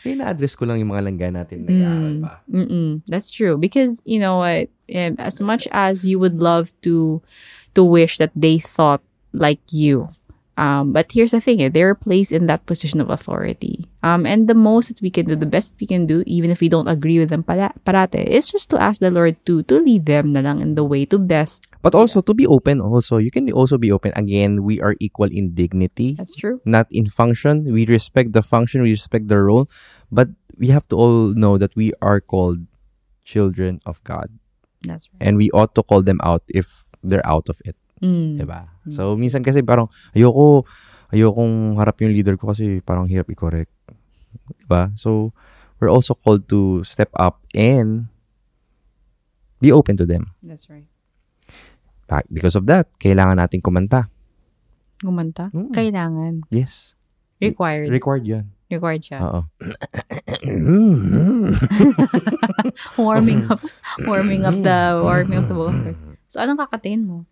May 0.03 0.19
na-address 0.19 0.55
ko 0.55 0.67
lang 0.67 0.83
yung 0.83 0.91
mga 0.91 1.03
langga 1.07 1.29
natin 1.31 1.63
na 1.63 1.67
nag-aaral 1.69 2.11
Mm, 2.13 2.21
pa. 2.21 2.31
mm-mm. 2.45 2.89
That's 3.07 3.31
true 3.31 3.55
because 3.55 4.03
you 4.03 4.19
know 4.19 4.43
what? 4.43 4.67
As 4.91 5.39
much 5.39 5.63
as 5.71 6.03
you 6.03 6.19
would 6.19 6.43
love 6.43 6.75
to 6.83 7.23
to 7.73 7.81
wish 7.81 8.19
that 8.19 8.35
they 8.35 8.59
thought 8.59 8.99
like 9.31 9.63
you, 9.71 10.11
um, 10.57 10.93
but 10.93 11.11
here's 11.11 11.31
the 11.31 11.41
thing: 11.41 11.61
eh, 11.61 11.69
they're 11.69 11.95
placed 11.95 12.31
in 12.31 12.45
that 12.47 12.65
position 12.65 13.01
of 13.01 13.09
authority. 13.09 13.89
Um, 14.03 14.25
and 14.25 14.47
the 14.47 14.53
most 14.53 14.89
that 14.89 15.01
we 15.01 15.09
can 15.09 15.25
do, 15.25 15.35
the 15.35 15.49
best 15.49 15.73
we 15.79 15.87
can 15.87 16.05
do, 16.05 16.23
even 16.27 16.51
if 16.51 16.61
we 16.61 16.69
don't 16.69 16.87
agree 16.87 17.17
with 17.17 17.29
them 17.29 17.41
pala- 17.41 17.73
parate, 17.85 18.21
is 18.21 18.51
just 18.51 18.69
to 18.69 18.77
ask 18.77 18.99
the 18.99 19.09
Lord 19.09 19.39
to 19.47 19.63
to 19.65 19.79
lead 19.81 20.05
them 20.05 20.33
na 20.35 20.45
lang 20.45 20.61
in 20.61 20.75
the 20.75 20.83
way 20.83 21.05
to 21.09 21.17
best. 21.17 21.65
But 21.81 21.95
also, 21.95 22.21
to 22.21 22.33
be 22.33 22.45
open 22.45 22.79
also, 22.79 23.17
you 23.17 23.31
can 23.31 23.49
also 23.51 23.77
be 23.77 23.91
open. 23.91 24.13
Again, 24.15 24.63
we 24.63 24.79
are 24.79 24.95
equal 24.99 25.27
in 25.31 25.55
dignity, 25.55 26.15
That's 26.15 26.35
true. 26.35 26.61
not 26.63 26.87
in 26.91 27.09
function. 27.09 27.65
We 27.65 27.85
respect 27.85 28.31
the 28.31 28.43
function, 28.43 28.83
we 28.83 28.91
respect 28.93 29.27
the 29.27 29.39
role, 29.41 29.67
but 30.11 30.29
we 30.55 30.69
have 30.69 30.87
to 30.89 30.95
all 30.95 31.33
know 31.33 31.57
that 31.57 31.75
we 31.75 31.91
are 32.01 32.21
called 32.21 32.67
children 33.25 33.81
of 33.85 34.03
God. 34.03 34.29
That's 34.83 35.09
right. 35.11 35.27
And 35.27 35.37
we 35.37 35.49
ought 35.51 35.75
to 35.75 35.83
call 35.83 36.03
them 36.03 36.19
out 36.23 36.43
if 36.47 36.85
they're 37.03 37.25
out 37.25 37.49
of 37.49 37.59
it. 37.65 37.75
Mm. 38.03 38.43
Diba? 38.43 38.67
So, 38.91 39.15
minsan 39.15 39.47
kasi 39.47 39.63
parang, 39.63 39.87
ayoko, 40.11 40.67
ayokong 41.15 41.79
harap 41.79 41.95
yung 42.03 42.11
leader 42.11 42.35
ko 42.35 42.51
kasi 42.51 42.83
parang 42.83 43.07
hirap 43.07 43.31
i-correct. 43.31 43.71
Diba? 44.67 44.91
So, 44.99 45.31
we're 45.79 45.87
also 45.87 46.11
called 46.11 46.51
to 46.51 46.83
step 46.83 47.09
up 47.15 47.39
and 47.55 48.11
be 49.63 49.71
open 49.71 49.95
to 49.95 50.03
them. 50.03 50.35
That's 50.43 50.67
right. 50.67 50.87
Because 52.29 52.53
of 52.59 52.67
that, 52.69 52.91
kailangan 53.01 53.39
natin 53.41 53.63
kumanta. 53.63 54.11
Gumanta. 55.01 55.49
Mm. 55.51 55.73
Kailangan. 55.73 56.33
Yes. 56.53 56.93
Required. 57.41 57.89
Required 57.89 58.23
yan. 58.23 58.45
Required 58.71 59.03
siya. 59.03 59.19
Oo. 59.19 59.41
warming 63.03 63.43
up. 63.51 63.59
warming 64.09 64.43
up 64.47 64.55
the, 64.61 64.79
warming 65.03 65.37
up 65.41 65.47
the 65.49 65.57
vocals. 65.57 65.99
So, 66.31 66.39
anong 66.39 66.61
kakatiin 66.63 67.03
mo? 67.03 67.27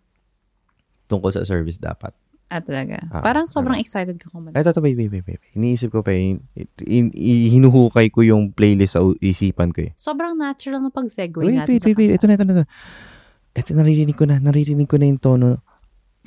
Tungkol 1.12 1.28
sa 1.28 1.44
service 1.44 1.76
dapat. 1.76 2.16
Ah, 2.48 2.60
talaga. 2.60 3.00
Ah, 3.08 3.24
Parang 3.24 3.48
sobrang 3.48 3.80
excited 3.80 4.20
ka 4.20 4.28
kumanta. 4.28 4.56
Ay, 4.56 4.64
tato, 4.64 4.80
wait, 4.80 4.92
wait, 4.92 5.08
wait, 5.08 5.24
wait. 5.24 5.40
Iniisip 5.52 5.88
ko 5.88 6.04
pa, 6.04 6.12
in, 6.12 6.40
in, 6.84 7.08
in- 7.12 7.48
hinuhukay 7.48 8.12
ko 8.12 8.20
yung 8.20 8.52
playlist 8.52 8.92
sa 8.92 9.00
isipan 9.20 9.72
ko 9.72 9.88
eh. 9.88 9.92
Sobrang 9.96 10.36
natural 10.36 10.84
na 10.84 10.92
pag-segue 10.92 11.48
Wait, 11.48 11.56
natin 11.56 11.72
wait, 11.72 11.80
sa 11.80 11.88
wait, 11.88 11.96
wait. 11.96 12.12
Ito 12.16 12.24
na, 12.28 12.36
ito 12.36 12.44
na, 12.44 12.52
ito 12.52 12.60
na. 12.60 12.68
Ito, 13.52 13.68
naririnig 13.72 14.16
ko 14.16 14.24
na. 14.28 14.36
Naririnig 14.36 14.84
ko 14.84 14.96
na 15.00 15.08
yung 15.08 15.20
tono 15.20 15.64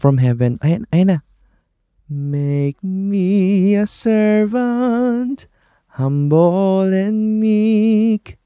from 0.01 0.17
heaven. 0.17 0.57
Ayan, 0.65 0.89
ayan 0.89 1.09
na. 1.13 1.19
Make 2.05 2.81
me 2.81 3.73
a 3.73 3.85
servant, 3.89 5.45
humble 5.97 6.89
and 6.89 7.41
meek. 7.41 8.37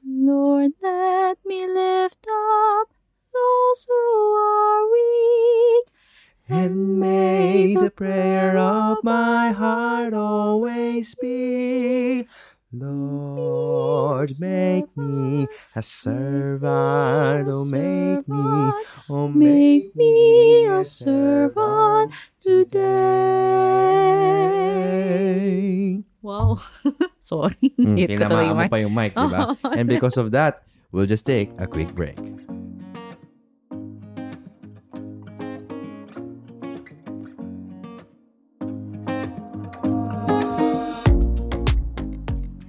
Lord, 0.00 0.72
let 0.80 1.36
me 1.44 1.64
lift 1.68 2.24
up 2.24 2.88
those 3.36 3.80
who 3.88 4.04
are 4.34 4.82
weak. 4.90 5.84
And 6.48 7.00
may 7.00 7.74
the 7.74 7.90
prayer 7.90 8.56
of 8.56 9.02
my 9.02 9.50
heart 9.50 10.14
always 10.14 11.14
be, 11.16 12.28
Lord, 12.72 13.36
Lord, 14.26 14.30
make 14.40 14.96
me 14.96 15.46
a 15.74 15.82
servant. 15.82 17.48
Oh, 17.52 17.64
make 17.64 18.26
me, 18.28 18.72
oh, 19.10 19.28
Make 19.28 19.94
me 19.94 20.66
a 20.66 20.82
servant 20.82 22.12
today. 22.40 22.82
Wow. 26.22 26.58
Sorry. 27.20 27.54
Mm, 27.78 27.96
Hit 27.98 28.18
ko 28.18 28.26
tuloy 28.26 28.48
tinamaan 28.48 28.48
yung 28.50 28.58
mo 28.58 28.66
pa 28.66 28.78
yung 28.82 28.94
mic, 28.94 29.12
di 29.14 29.28
ba? 29.30 29.54
And 29.78 29.86
because 29.86 30.16
of 30.18 30.32
that, 30.34 30.64
we'll 30.90 31.06
just 31.06 31.26
take 31.26 31.52
a 31.60 31.66
quick 31.70 31.94
break. 31.94 32.18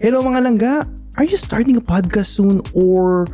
Hello 0.08 0.24
mga 0.24 0.39
langga! 0.39 0.88
Are 1.20 1.28
you 1.28 1.36
starting 1.36 1.76
a 1.76 1.84
podcast 1.84 2.32
soon 2.32 2.63
or 2.72 3.28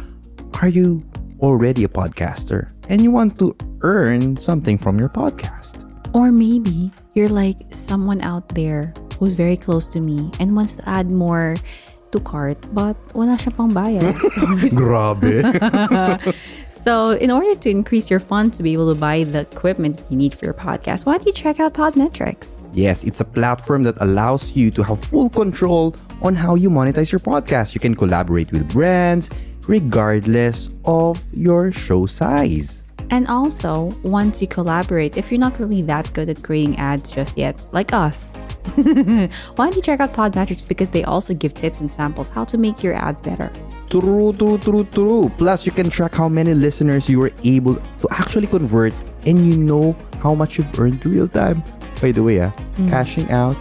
are 0.57 0.73
you 0.73 1.05
already 1.37 1.85
a 1.85 1.87
podcaster 1.87 2.73
and 2.89 2.97
you 3.05 3.13
want 3.13 3.37
to 3.37 3.53
earn 3.85 4.41
something 4.41 4.81
from 4.81 4.97
your 4.97 5.05
podcast? 5.05 5.77
Or 6.17 6.33
maybe 6.33 6.89
you're 7.13 7.29
like 7.29 7.61
someone 7.77 8.25
out 8.25 8.57
there 8.57 8.89
who's 9.21 9.37
very 9.37 9.53
close 9.53 9.85
to 9.93 10.01
me 10.01 10.33
and 10.41 10.57
wants 10.57 10.73
to 10.81 10.89
add 10.89 11.13
more 11.13 11.61
to 12.09 12.17
cart 12.25 12.57
but 12.73 12.97
wala 13.13 13.37
siya 13.37 13.53
pang 13.53 13.69
bayad. 13.69 14.17
So, 14.33 14.41
Grabe! 14.73 15.45
so 16.73 17.13
in 17.21 17.29
order 17.29 17.53
to 17.53 17.69
increase 17.69 18.09
your 18.09 18.17
funds 18.17 18.57
to 18.57 18.65
be 18.65 18.73
able 18.73 18.89
to 18.89 18.97
buy 18.97 19.29
the 19.29 19.45
equipment 19.45 20.01
you 20.09 20.17
need 20.17 20.33
for 20.33 20.49
your 20.49 20.57
podcast, 20.57 21.05
why 21.05 21.21
don't 21.21 21.29
you 21.29 21.37
check 21.37 21.61
out 21.61 21.77
Podmetrics? 21.77 22.62
Yes, 22.73 23.03
it's 23.03 23.21
a 23.21 23.25
platform 23.25 23.83
that 23.83 23.95
allows 24.01 24.55
you 24.55 24.71
to 24.71 24.83
have 24.83 25.03
full 25.05 25.29
control 25.29 25.95
on 26.21 26.35
how 26.35 26.55
you 26.55 26.69
monetize 26.69 27.11
your 27.11 27.19
podcast. 27.19 27.75
You 27.75 27.79
can 27.79 27.95
collaborate 27.95 28.51
with 28.51 28.71
brands 28.71 29.29
regardless 29.67 30.69
of 30.83 31.21
your 31.33 31.71
show 31.71 32.05
size. 32.05 32.83
And 33.11 33.27
also, 33.27 33.93
once 34.01 34.41
you 34.41 34.47
collaborate, 34.47 35.17
if 35.17 35.31
you're 35.31 35.39
not 35.39 35.59
really 35.59 35.83
that 35.83 36.11
good 36.13 36.29
at 36.29 36.41
creating 36.41 36.77
ads 36.77 37.11
just 37.11 37.37
yet, 37.37 37.63
like 37.71 37.93
us, 37.93 38.33
why 38.73 39.29
don't 39.57 39.75
you 39.75 39.81
check 39.81 39.99
out 39.99 40.13
Podmetrics 40.13 40.67
because 40.67 40.89
they 40.89 41.03
also 41.03 41.35
give 41.35 41.53
tips 41.53 41.81
and 41.81 41.93
samples 41.93 42.29
how 42.29 42.43
to 42.45 42.57
make 42.57 42.81
your 42.81 42.95
ads 42.95 43.21
better. 43.21 43.51
True, 43.89 44.33
true, 44.33 44.57
true, 44.57 44.83
true. 44.85 45.31
Plus, 45.37 45.65
you 45.67 45.71
can 45.71 45.91
track 45.91 46.15
how 46.15 46.27
many 46.27 46.55
listeners 46.55 47.07
you 47.07 47.19
were 47.19 47.31
able 47.43 47.75
to 47.75 48.07
actually 48.09 48.47
convert 48.47 48.93
and 49.27 49.47
you 49.47 49.57
know 49.57 49.95
how 50.23 50.33
much 50.33 50.57
you've 50.57 50.79
earned 50.79 51.05
real 51.05 51.27
time. 51.27 51.63
By 52.03 52.11
the 52.11 52.21
way, 52.21 52.41
ah, 52.43 52.51
cashing 52.91 53.31
out 53.31 53.55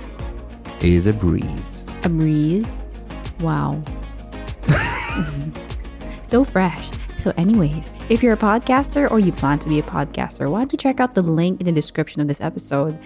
is 0.83 1.07
a 1.07 1.13
breeze. 1.13 1.85
A 2.03 2.09
breeze. 2.09 2.67
Wow. 3.39 3.81
so 6.27 6.43
fresh. 6.43 6.91
So, 7.23 7.33
anyways, 7.37 7.93
if 8.09 8.21
you're 8.21 8.33
a 8.33 8.37
podcaster 8.37 9.09
or 9.09 9.21
you 9.21 9.31
plan 9.31 9.61
to 9.61 9.69
be 9.69 9.79
a 9.79 9.83
podcaster, 9.85 10.51
why 10.51 10.59
don't 10.59 10.73
you 10.73 10.77
check 10.77 10.99
out 10.99 11.15
the 11.15 11.23
link 11.23 11.61
in 11.61 11.67
the 11.67 11.73
description 11.73 12.21
of 12.21 12.27
this 12.27 12.41
episode 12.41 12.99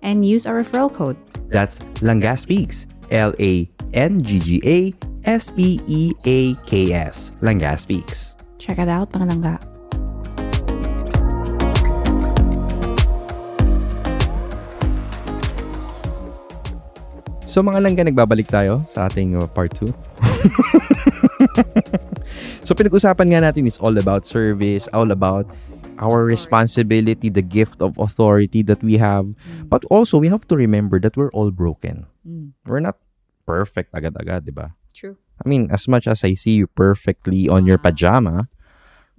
and 0.00 0.24
use 0.24 0.46
our 0.46 0.56
referral 0.56 0.90
code? 0.90 1.18
That's 1.50 1.80
Langga 2.00 2.38
Speaks. 2.38 2.86
L 3.10 3.34
A 3.38 3.68
N 3.92 4.22
G 4.22 4.40
G 4.40 4.62
A 4.64 4.94
S 5.28 5.50
P 5.50 5.82
E 5.86 6.14
A 6.24 6.54
K 6.64 6.94
S. 6.94 7.30
Langga 7.42 7.78
Speaks. 7.78 8.36
Check 8.56 8.78
it 8.78 8.88
out, 8.88 9.12
mga 9.12 9.36
langga. 9.36 9.77
So 17.48 17.64
mga 17.64 17.80
langga, 17.80 18.04
nagbabalik 18.04 18.52
tayo 18.52 18.84
sa 18.92 19.08
ating 19.08 19.40
uh, 19.40 19.48
part 19.48 19.72
2. 19.72 19.88
so 22.68 22.76
pinag-usapan 22.76 23.32
nga 23.32 23.40
natin 23.40 23.64
is 23.64 23.80
all 23.80 23.96
about 23.96 24.28
service, 24.28 24.84
all 24.92 25.08
about 25.08 25.48
our 25.96 26.28
responsibility, 26.28 27.32
the 27.32 27.40
gift 27.40 27.80
of 27.80 27.96
authority 27.96 28.60
that 28.68 28.84
we 28.84 29.00
have. 29.00 29.32
But 29.64 29.88
also, 29.88 30.20
we 30.20 30.28
have 30.28 30.44
to 30.52 30.60
remember 30.60 31.00
that 31.00 31.16
we're 31.16 31.32
all 31.32 31.48
broken. 31.48 32.04
We're 32.68 32.84
not 32.84 33.00
perfect 33.48 33.96
agad-agad, 33.96 34.44
di 34.44 34.52
ba? 34.52 34.76
True. 34.92 35.16
I 35.40 35.48
mean, 35.48 35.72
as 35.72 35.88
much 35.88 36.04
as 36.04 36.28
I 36.28 36.36
see 36.36 36.60
you 36.60 36.68
perfectly 36.68 37.48
on 37.48 37.64
your 37.64 37.80
pajama, 37.80 38.52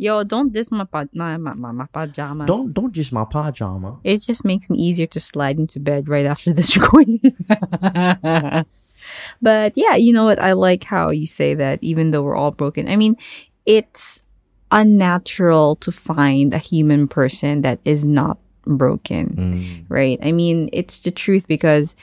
Yo, 0.02 0.24
don't 0.24 0.54
diss 0.54 0.72
my, 0.72 0.86
pa- 0.86 1.12
my, 1.14 1.36
my, 1.36 1.54
my, 1.54 1.72
my 1.74 1.86
pajamas. 1.92 2.48
don't 2.48 2.72
don't 2.72 2.94
just 2.94 3.12
my 3.12 3.26
pajama. 3.26 4.00
It 4.06 4.22
just 4.22 4.46
makes 4.46 4.70
me 4.70 4.78
easier 4.80 5.08
to 5.08 5.20
slide 5.20 5.60
into 5.60 5.78
bed 5.78 6.08
right 6.08 6.26
after 6.26 6.54
this 6.54 6.78
recording. 6.80 7.20
but 9.42 9.74
yeah, 9.76 9.96
you 9.96 10.14
know 10.14 10.24
what? 10.24 10.40
I 10.40 10.54
like 10.54 10.84
how 10.86 11.10
you 11.10 11.28
say 11.28 11.54
that 11.56 11.80
even 11.84 12.12
though 12.12 12.24
we're 12.24 12.36
all 12.36 12.52
broken. 12.52 12.88
I 12.88 12.96
mean, 12.96 13.18
it's 13.66 14.22
unnatural 14.72 15.76
to 15.78 15.92
find 15.92 16.54
a 16.54 16.58
human 16.60 17.08
person 17.08 17.62
that 17.62 17.80
is 17.84 18.06
not 18.06 18.38
broken, 18.66 19.36
Mm. 19.36 19.86
right? 19.90 20.20
I 20.24 20.32
mean, 20.32 20.70
it's 20.72 21.00
the 21.02 21.12
truth 21.12 21.48
because 21.48 21.96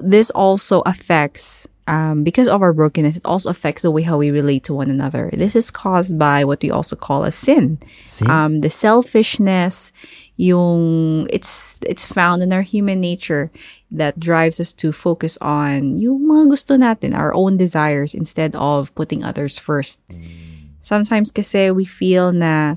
this 0.00 0.30
also 0.30 0.80
affects 0.86 1.66
um, 1.86 2.24
because 2.24 2.48
of 2.48 2.62
our 2.62 2.72
brokenness, 2.72 3.16
it 3.16 3.24
also 3.24 3.50
affects 3.50 3.82
the 3.82 3.90
way 3.90 4.02
how 4.02 4.18
we 4.18 4.30
relate 4.30 4.64
to 4.64 4.74
one 4.74 4.90
another. 4.90 5.30
This 5.32 5.54
is 5.54 5.70
caused 5.70 6.18
by 6.18 6.44
what 6.44 6.62
we 6.62 6.70
also 6.70 6.96
call 6.96 7.24
a 7.24 7.32
sin. 7.32 7.78
Sin? 8.04 8.30
Um, 8.30 8.60
the 8.60 8.70
selfishness, 8.70 9.92
yung 10.36 11.26
it's 11.30 11.76
it's 11.80 12.04
found 12.04 12.42
in 12.42 12.52
our 12.52 12.62
human 12.62 13.00
nature 13.00 13.50
that 13.90 14.20
drives 14.20 14.60
us 14.60 14.72
to 14.74 14.92
focus 14.92 15.38
on 15.40 15.96
yung 15.96 16.26
mga 16.26 16.50
gusto 16.50 16.76
natin, 16.76 17.16
our 17.16 17.32
own 17.34 17.56
desires 17.56 18.14
instead 18.14 18.54
of 18.56 18.94
putting 18.94 19.22
others 19.22 19.56
first. 19.56 20.00
Sometimes 20.80 21.30
kasi 21.30 21.70
we 21.70 21.84
feel 21.84 22.32
na 22.32 22.76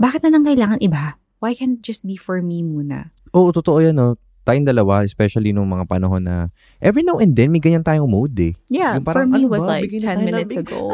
bakit 0.00 0.22
na 0.24 0.32
lang 0.32 0.46
kailangan 0.46 0.80
iba? 0.80 1.20
Why 1.40 1.54
can't 1.54 1.78
it 1.78 1.84
just 1.84 2.06
be 2.06 2.16
for 2.16 2.40
me 2.40 2.62
muna? 2.62 3.12
Oo, 3.36 3.52
totoo 3.52 3.80
yan, 3.84 3.96
no? 3.96 4.16
Tayong 4.50 4.66
dalawa, 4.66 5.06
especially 5.06 5.54
nung 5.54 5.70
mga 5.70 5.86
panahon 5.86 6.18
na 6.20 6.50
every 6.82 7.06
now 7.06 7.22
and 7.22 7.32
then, 7.32 7.54
may 7.54 7.62
ganyan 7.62 7.86
tayong 7.86 8.10
mode 8.10 8.34
eh. 8.36 8.52
Yeah, 8.66 8.98
Yung 8.98 9.06
for 9.06 9.14
parang, 9.14 9.30
me 9.30 9.46
ano 9.46 9.48
was 9.48 9.62
ba? 9.62 9.78
like 9.78 9.86
Bigyan 9.86 10.02
na 10.02 10.10
10 10.10 10.10
tayo 10.10 10.18
ng 10.18 10.26
minutes 10.26 10.54
big- 10.54 10.62
ago. 10.66 10.80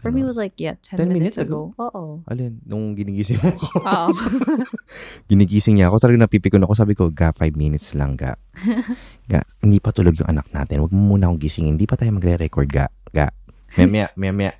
For 0.00 0.08
me 0.08 0.24
was 0.24 0.40
like, 0.40 0.56
yeah, 0.56 0.80
10, 0.80 0.96
10 0.96 1.12
minutes, 1.12 1.36
minutes 1.36 1.38
ago. 1.44 1.76
Oo. 1.76 2.24
Alin, 2.24 2.56
nung 2.64 2.96
ginigising 2.96 3.36
mo 3.36 3.52
ako. 3.52 3.84
Oo. 3.84 4.08
ginigising 5.28 5.76
niya 5.76 5.92
ako, 5.92 6.00
talagang 6.00 6.24
napipikon 6.24 6.64
ako. 6.64 6.72
Sabi 6.72 6.96
ko, 6.96 7.12
ga, 7.12 7.36
5 7.36 7.52
minutes 7.52 7.92
lang, 7.92 8.16
ga. 8.16 8.32
ga, 9.30 9.44
hindi 9.60 9.76
pa 9.76 9.92
tulog 9.92 10.16
yung 10.16 10.32
anak 10.32 10.48
natin. 10.56 10.80
Huwag 10.80 10.96
mo 10.96 11.12
muna 11.14 11.28
akong 11.28 11.44
gisingin. 11.44 11.76
Hindi 11.76 11.84
pa 11.84 12.00
tayo 12.00 12.16
magre-record, 12.16 12.72
ga. 12.72 12.88
Ga. 13.12 13.28
Maya, 13.76 14.08
maya, 14.16 14.32
maya. 14.32 14.52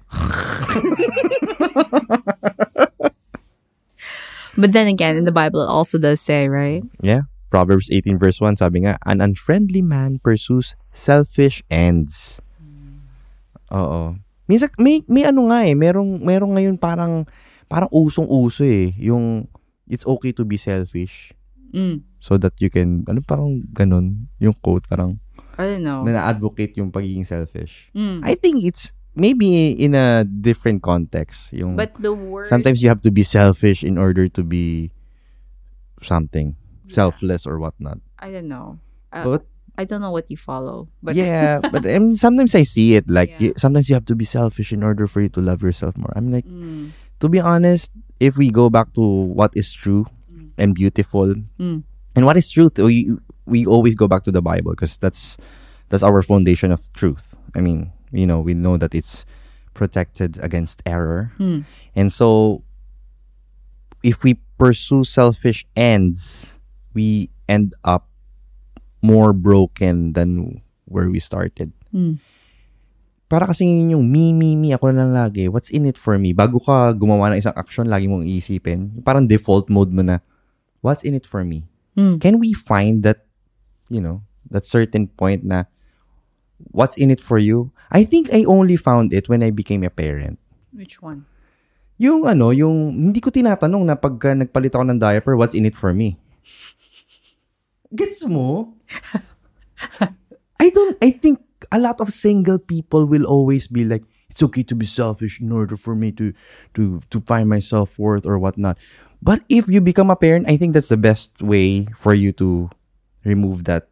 But 4.61 4.77
then 4.77 4.87
again, 4.87 5.17
in 5.17 5.25
the 5.25 5.33
Bible, 5.33 5.65
it 5.65 5.73
also 5.73 5.97
does 5.97 6.21
say, 6.21 6.49
right? 6.49 6.85
Yeah. 7.01 7.33
Proverbs 7.49 7.89
18 7.91 8.21
verse 8.21 8.39
1, 8.39 8.61
sabi 8.61 8.87
nga, 8.87 9.01
An 9.09 9.25
unfriendly 9.25 9.83
man 9.83 10.21
pursues 10.23 10.77
selfish 10.93 11.65
ends. 11.73 12.39
Oo. 13.73 14.21
Minsan, 14.47 14.71
may, 14.79 15.03
may 15.09 15.25
ano 15.25 15.51
nga 15.51 15.67
eh, 15.67 15.75
merong, 15.75 16.21
merong 16.23 16.53
ngayon 16.59 16.77
parang, 16.77 17.27
parang 17.67 17.91
usong-uso 17.91 18.67
eh, 18.67 18.95
yung, 18.99 19.47
it's 19.89 20.07
okay 20.07 20.31
to 20.31 20.45
be 20.45 20.59
selfish. 20.59 21.33
Mm. 21.71 22.03
So 22.19 22.37
that 22.37 22.55
you 22.59 22.69
can, 22.69 23.07
ano 23.07 23.23
parang 23.23 23.63
ganun, 23.73 24.31
yung 24.43 24.55
quote, 24.59 24.87
parang, 24.91 25.19
I 25.59 25.77
don't 25.77 25.87
know. 25.87 26.03
na 26.03 26.19
na-advocate 26.19 26.77
yung 26.79 26.91
pagiging 26.91 27.27
selfish. 27.27 27.91
Mm. 27.95 28.27
I 28.27 28.35
think 28.35 28.63
it's, 28.67 28.91
maybe 29.15 29.71
in 29.73 29.95
a 29.95 30.25
different 30.25 30.83
context. 30.83 31.53
Yung, 31.53 31.77
But 31.77 31.93
the 31.99 32.13
word 32.15 32.47
sometimes 32.49 32.83
you 32.83 32.89
have 32.89 33.03
to 33.03 33.11
be 33.11 33.23
selfish 33.23 33.83
in 33.85 33.99
order 33.99 34.29
to 34.29 34.43
be 34.43 34.91
something. 36.03 36.57
Selfless 36.89 37.47
or 37.47 37.59
whatnot. 37.63 37.99
I 38.19 38.33
don't 38.35 38.49
know. 38.49 38.81
Uh, 39.13 39.25
But 39.25 39.43
I 39.79 39.85
don't 39.85 40.01
know 40.03 40.11
what 40.11 40.27
you 40.31 40.37
follow. 40.37 40.89
But 41.03 41.15
yeah, 41.15 41.61
but 41.73 41.87
I 41.87 41.99
mean, 42.03 42.17
sometimes 42.17 42.55
I 42.55 42.65
see 42.67 42.95
it 42.99 43.07
like 43.09 43.31
Yeah. 43.39 43.55
y- 43.55 43.57
sometimes 43.57 43.89
you 43.89 43.95
have 43.95 44.07
to 44.11 44.17
be 44.19 44.25
selfish 44.27 44.73
in 44.75 44.83
order 44.83 45.07
for 45.07 45.21
you 45.23 45.29
to 45.31 45.41
love 45.41 45.63
yourself 45.63 45.97
more. 45.97 46.11
I'm 46.19 46.33
like, 46.35 46.47
Mm. 46.47 46.91
to 47.23 47.29
be 47.31 47.39
honest, 47.39 47.95
if 48.19 48.35
we 48.37 48.51
go 48.51 48.69
back 48.71 48.93
to 48.99 49.03
what 49.03 49.55
is 49.55 49.71
true 49.71 50.07
and 50.59 50.75
beautiful, 50.75 51.31
Mm. 51.63 51.87
and 52.19 52.23
what 52.27 52.35
is 52.37 52.51
truth, 52.51 52.79
we 52.83 53.15
we 53.47 53.63
always 53.67 53.95
go 53.95 54.07
back 54.11 54.23
to 54.27 54.33
the 54.35 54.43
Bible 54.43 54.75
because 54.75 54.99
that's 54.99 55.39
that's 55.95 56.03
our 56.03 56.23
foundation 56.27 56.75
of 56.75 56.91
truth. 56.93 57.39
I 57.55 57.63
mean, 57.63 57.95
you 58.13 58.27
know, 58.27 58.41
we 58.41 58.55
know 58.55 58.77
that 58.77 58.95
it's 58.95 59.25
protected 59.75 60.37
against 60.43 60.83
error, 60.85 61.33
Mm. 61.39 61.65
and 61.95 62.13
so 62.13 62.61
if 64.03 64.25
we 64.25 64.41
pursue 64.59 65.05
selfish 65.05 65.65
ends, 65.77 66.53
we 66.93 67.29
end 67.49 67.73
up 67.85 68.09
more 69.01 69.33
broken 69.33 70.13
than 70.13 70.61
where 70.85 71.09
we 71.09 71.21
started. 71.21 71.73
Mm. 71.95 72.21
Para 73.31 73.47
kasi 73.47 73.63
yun 73.65 73.95
yung 73.95 74.07
me, 74.11 74.35
me, 74.35 74.59
me, 74.59 74.75
ako 74.75 74.91
na 74.91 75.07
lang 75.07 75.15
lagi. 75.15 75.47
What's 75.47 75.71
in 75.71 75.87
it 75.87 75.95
for 75.97 76.19
me? 76.19 76.35
Bago 76.35 76.59
ka 76.59 76.91
gumawa 76.93 77.31
ng 77.31 77.39
isang 77.39 77.55
action, 77.55 77.87
lagi 77.87 78.11
mong 78.11 78.27
iisipin. 78.27 79.01
Parang 79.07 79.31
default 79.31 79.71
mode 79.71 79.95
mo 79.95 80.03
na, 80.03 80.19
what's 80.83 81.07
in 81.07 81.15
it 81.15 81.25
for 81.25 81.47
me? 81.47 81.65
Mm. 81.95 82.19
Can 82.19 82.43
we 82.43 82.53
find 82.53 83.07
that, 83.07 83.25
you 83.87 84.03
know, 84.03 84.27
that 84.51 84.67
certain 84.67 85.07
point 85.07 85.47
na 85.47 85.71
what's 86.75 86.99
in 86.99 87.09
it 87.11 87.23
for 87.23 87.39
you? 87.39 87.71
I 87.91 88.07
think 88.07 88.31
I 88.33 88.47
only 88.47 88.79
found 88.79 89.13
it 89.13 89.29
when 89.29 89.43
I 89.43 89.51
became 89.51 89.83
a 89.83 89.91
parent. 89.91 90.39
Which 90.73 91.03
one? 91.03 91.27
Yung 91.99 92.25
ano, 92.25 92.55
yung 92.55 92.95
hindi 92.95 93.21
ko 93.21 93.29
tinatanong 93.29 93.85
na 93.85 93.99
pagka 93.99 94.33
nagpalit 94.33 94.73
ako 94.73 94.85
ng 94.89 95.03
diaper, 95.03 95.37
what's 95.37 95.53
in 95.53 95.67
it 95.67 95.77
for 95.77 95.93
me? 95.93 96.17
Gets 97.93 98.25
mo? 98.25 98.73
I 100.63 100.71
don't, 100.71 100.97
I 101.03 101.11
think 101.11 101.43
a 101.69 101.79
lot 101.79 102.01
of 102.01 102.15
single 102.15 102.59
people 102.59 103.05
will 103.05 103.27
always 103.27 103.67
be 103.67 103.85
like, 103.85 104.07
it's 104.31 104.43
okay 104.43 104.63
to 104.63 104.79
be 104.79 104.87
selfish 104.87 105.43
in 105.43 105.51
order 105.51 105.77
for 105.77 105.95
me 105.99 106.13
to, 106.13 106.33
to, 106.75 107.03
to 107.11 107.21
find 107.27 107.51
my 107.51 107.59
self-worth 107.59 108.25
or 108.25 108.39
whatnot. 108.39 108.79
But 109.21 109.43
if 109.51 109.69
you 109.69 109.81
become 109.81 110.09
a 110.09 110.17
parent, 110.17 110.49
I 110.49 110.57
think 110.57 110.73
that's 110.73 110.89
the 110.89 110.97
best 110.97 111.43
way 111.43 111.87
for 111.99 112.15
you 112.15 112.33
to 112.41 112.71
remove 113.25 113.65
that 113.65 113.89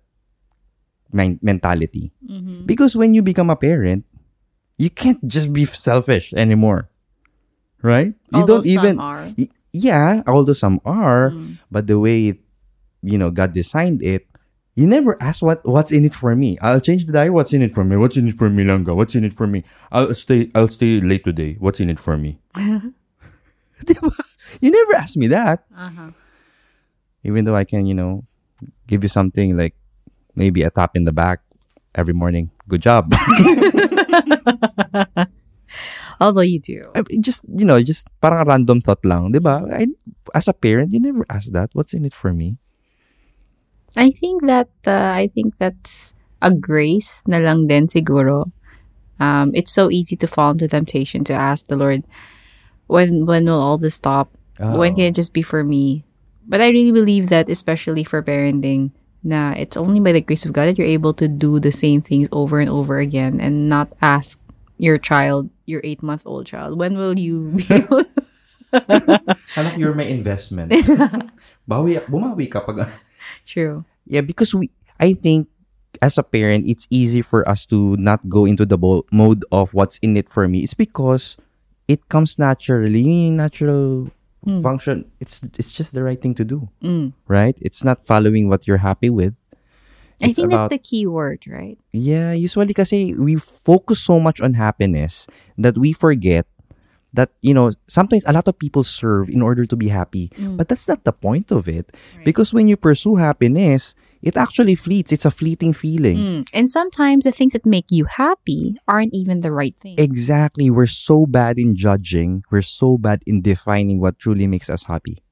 men- 1.12 1.40
mentality. 1.42 2.12
Mm-hmm. 2.24 2.66
Because 2.66 2.96
when 2.96 3.14
you 3.14 3.22
become 3.22 3.50
a 3.50 3.56
parent, 3.56 4.04
you 4.76 4.90
can't 4.90 5.22
just 5.26 5.52
be 5.52 5.64
selfish 5.64 6.32
anymore. 6.34 6.88
Right? 7.82 8.14
You 8.32 8.40
Although 8.42 8.62
don't 8.62 8.66
even 8.66 8.96
some 8.96 9.00
are. 9.00 9.34
Yeah, 9.72 10.22
although 10.26 10.56
some 10.56 10.80
are, 10.84 11.30
mm. 11.30 11.58
but 11.70 11.86
the 11.86 12.00
way 12.00 12.34
it, 12.34 12.38
you 13.02 13.18
know 13.18 13.30
God 13.30 13.52
designed 13.52 14.02
it, 14.02 14.26
you 14.74 14.86
never 14.88 15.20
ask 15.22 15.42
what 15.42 15.62
what's 15.62 15.92
in 15.92 16.04
it 16.04 16.16
for 16.16 16.34
me. 16.34 16.58
I'll 16.58 16.80
change 16.80 17.04
the 17.06 17.12
diet. 17.12 17.32
What's 17.32 17.52
in 17.52 17.62
it 17.62 17.74
for 17.74 17.84
me? 17.84 17.94
What's 17.94 18.16
in 18.16 18.26
it 18.26 18.38
for 18.38 18.50
me, 18.50 18.64
Langa? 18.64 18.96
What's 18.96 19.14
in 19.14 19.22
it 19.22 19.34
for 19.34 19.46
me? 19.46 19.62
I'll 19.92 20.14
stay. 20.14 20.50
I'll 20.56 20.72
stay 20.72 20.98
late 20.98 21.22
today. 21.22 21.56
What's 21.60 21.78
in 21.78 21.90
it 21.90 22.00
for 22.00 22.16
me? 22.16 22.40
You 24.60 24.70
never 24.70 24.94
ask 24.96 25.16
me 25.16 25.28
that. 25.28 25.64
Uh-huh. 25.76 26.10
Even 27.22 27.44
though 27.44 27.56
I 27.56 27.64
can, 27.64 27.86
you 27.86 27.94
know, 27.94 28.24
give 28.86 29.02
you 29.02 29.08
something 29.08 29.56
like 29.56 29.74
maybe 30.38 30.62
a 30.62 30.70
tap 30.70 30.94
in 30.94 31.02
the 31.02 31.10
back 31.10 31.42
every 31.98 32.14
morning. 32.14 32.54
Good 32.70 32.86
job. 32.86 33.10
Although 36.20 36.46
you 36.46 36.60
do. 36.62 36.90
I 36.94 37.02
mean, 37.02 37.22
just 37.22 37.42
you 37.50 37.66
know, 37.66 37.82
just 37.82 38.06
parang 38.22 38.42
a 38.42 38.44
random 38.46 38.80
thought 38.80 39.02
lang, 39.02 39.34
'di 39.34 39.42
ba? 39.42 39.66
I, 39.66 39.90
as 40.34 40.46
a 40.46 40.54
parent, 40.54 40.94
you 40.94 41.02
never 41.02 41.26
ask 41.26 41.50
that. 41.50 41.74
What's 41.74 41.94
in 41.94 42.06
it 42.06 42.14
for 42.14 42.30
me? 42.30 42.58
I 43.98 44.14
think 44.14 44.46
that 44.46 44.70
uh, 44.86 45.10
I 45.14 45.26
think 45.34 45.58
that's 45.58 46.14
a 46.38 46.54
grace 46.54 47.22
na 47.26 47.42
lang 47.42 47.66
din 47.66 47.90
siguro. 47.90 48.54
Um, 49.18 49.50
it's 49.54 49.74
so 49.74 49.90
easy 49.90 50.14
to 50.22 50.30
fall 50.30 50.54
into 50.54 50.70
temptation 50.70 51.26
to 51.26 51.34
ask 51.34 51.66
the 51.66 51.74
Lord, 51.74 52.06
when 52.86 53.26
when 53.26 53.46
will 53.46 53.58
all 53.58 53.78
this 53.78 53.98
stop? 53.98 54.30
When 54.58 54.98
can 54.98 55.14
it 55.14 55.14
just 55.14 55.30
be 55.30 55.42
for 55.42 55.62
me? 55.62 56.02
But 56.42 56.58
I 56.58 56.74
really 56.74 56.90
believe 56.90 57.30
that, 57.30 57.46
especially 57.46 58.02
for 58.02 58.26
parenting, 58.26 58.90
na 59.22 59.52
it's 59.56 59.76
only 59.76 60.00
by 60.00 60.12
the 60.12 60.20
grace 60.20 60.46
of 60.46 60.52
God 60.52 60.66
that 60.66 60.78
you're 60.78 60.86
able 60.86 61.12
to 61.14 61.28
do 61.28 61.58
the 61.58 61.72
same 61.72 62.00
things 62.00 62.28
over 62.32 62.60
and 62.60 62.70
over 62.70 62.98
again 62.98 63.40
and 63.40 63.68
not 63.68 63.92
ask 64.00 64.40
your 64.78 64.98
child, 64.98 65.50
your 65.66 65.80
eight 65.82 66.02
month 66.02 66.22
old 66.24 66.46
child, 66.46 66.78
when 66.78 66.96
will 66.96 67.18
you 67.18 67.50
be 67.56 67.66
able 67.74 68.04
to 68.04 68.22
Anak, 69.56 69.76
you're 69.76 69.94
my 69.94 70.04
investment. 70.04 70.72
Bawi, 71.68 72.00
bumawi 72.04 72.50
ka 72.50 72.60
pag... 72.60 72.88
True. 73.46 73.84
Yeah, 74.06 74.20
because 74.20 74.54
we, 74.54 74.70
I 75.00 75.14
think, 75.14 75.48
as 76.02 76.18
a 76.18 76.22
parent, 76.22 76.68
it's 76.68 76.86
easy 76.90 77.22
for 77.22 77.48
us 77.48 77.64
to 77.66 77.96
not 77.96 78.28
go 78.28 78.44
into 78.44 78.66
the 78.66 78.76
bo- 78.76 79.06
mode 79.10 79.44
of 79.52 79.72
what's 79.72 79.98
in 79.98 80.16
it 80.16 80.28
for 80.28 80.46
me. 80.48 80.60
It's 80.60 80.74
because 80.76 81.36
it 81.88 82.08
comes 82.08 82.38
naturally, 82.38 83.00
yung 83.00 83.40
natural 84.44 84.62
function. 84.62 85.04
It's 85.20 85.42
it's 85.58 85.72
just 85.72 85.92
the 85.94 86.02
right 86.02 86.20
thing 86.20 86.34
to 86.34 86.44
do, 86.44 86.68
Mm. 86.82 87.12
right? 87.26 87.56
It's 87.60 87.82
not 87.84 88.06
following 88.06 88.48
what 88.48 88.66
you're 88.66 88.78
happy 88.84 89.10
with. 89.10 89.34
I 90.22 90.32
think 90.32 90.50
about- 90.50 90.70
that's 90.70 90.82
the 90.82 90.82
key 90.82 91.06
word, 91.06 91.44
right? 91.46 91.78
Yeah, 91.92 92.32
usually 92.32 92.74
kasi 92.74 93.14
we 93.14 93.36
focus 93.36 94.00
so 94.02 94.18
much 94.18 94.40
on 94.40 94.54
happiness 94.54 95.26
that 95.56 95.78
we 95.78 95.92
forget 95.92 96.46
that, 97.14 97.30
you 97.40 97.54
know, 97.54 97.70
sometimes 97.86 98.24
a 98.26 98.32
lot 98.34 98.48
of 98.48 98.58
people 98.58 98.82
serve 98.82 99.30
in 99.30 99.40
order 99.42 99.64
to 99.64 99.76
be 99.78 99.88
happy. 99.88 100.28
But 100.36 100.68
that's 100.68 100.88
not 100.90 101.04
the 101.06 101.12
point 101.14 101.50
of 101.54 101.68
it. 101.70 101.94
Because 102.26 102.52
when 102.52 102.66
you 102.66 102.76
pursue 102.76 103.16
happiness, 103.16 103.94
it 104.22 104.36
actually 104.36 104.74
fleets. 104.74 105.12
It's 105.12 105.24
a 105.24 105.30
fleeting 105.30 105.72
feeling. 105.72 106.18
Mm. 106.18 106.48
And 106.52 106.70
sometimes 106.70 107.24
the 107.24 107.32
things 107.32 107.52
that 107.52 107.66
make 107.66 107.86
you 107.90 108.04
happy 108.04 108.76
aren't 108.86 109.14
even 109.14 109.40
the 109.40 109.52
right 109.52 109.76
thing. 109.78 109.94
Exactly. 109.98 110.70
We're 110.70 110.90
so 110.90 111.26
bad 111.26 111.58
in 111.58 111.76
judging. 111.76 112.42
We're 112.50 112.66
so 112.66 112.98
bad 112.98 113.22
in 113.26 113.42
defining 113.42 114.00
what 114.00 114.18
truly 114.18 114.46
makes 114.46 114.68
us 114.70 114.84
happy. 114.84 115.22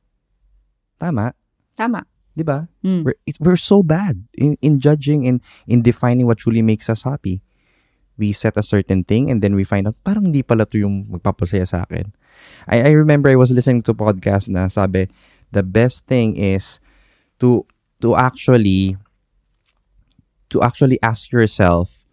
Tama. 1.01 1.35
Tama. 1.77 2.07
Di 2.37 2.45
ba? 2.45 2.69
Mm. 2.85 3.05
We're, 3.05 3.19
it, 3.27 3.37
we're 3.41 3.57
so 3.57 3.83
bad 3.83 4.23
in, 4.37 4.57
in 4.61 4.79
judging 4.79 5.27
and 5.27 5.41
in 5.67 5.83
defining 5.83 6.27
what 6.27 6.39
truly 6.39 6.63
makes 6.63 6.89
us 6.89 7.03
happy. 7.03 7.43
We 8.17 8.33
set 8.33 8.57
a 8.57 8.63
certain 8.63 9.05
thing 9.05 9.31
and 9.31 9.43
then 9.43 9.55
we 9.55 9.65
find 9.65 9.89
out, 9.89 9.97
parang 10.05 10.33
hindi 10.33 10.43
pala 10.43 10.65
to 10.67 10.79
yung 10.79 11.05
magpapasaya 11.05 11.69
sa 11.69 11.85
akin. 11.85 12.13
I, 12.69 12.89
I 12.89 12.91
remember 12.97 13.29
I 13.29 13.37
was 13.37 13.51
listening 13.51 13.83
to 13.85 13.95
podcast 13.95 14.49
na 14.49 14.69
sabi, 14.69 15.09
the 15.53 15.63
best 15.63 16.07
thing 16.07 16.37
is 16.37 16.81
to 17.41 17.67
to 18.01 18.17
actually 18.17 18.97
to 20.51 20.63
actually 20.63 20.99
ask 21.03 21.33
yourself 21.33 22.07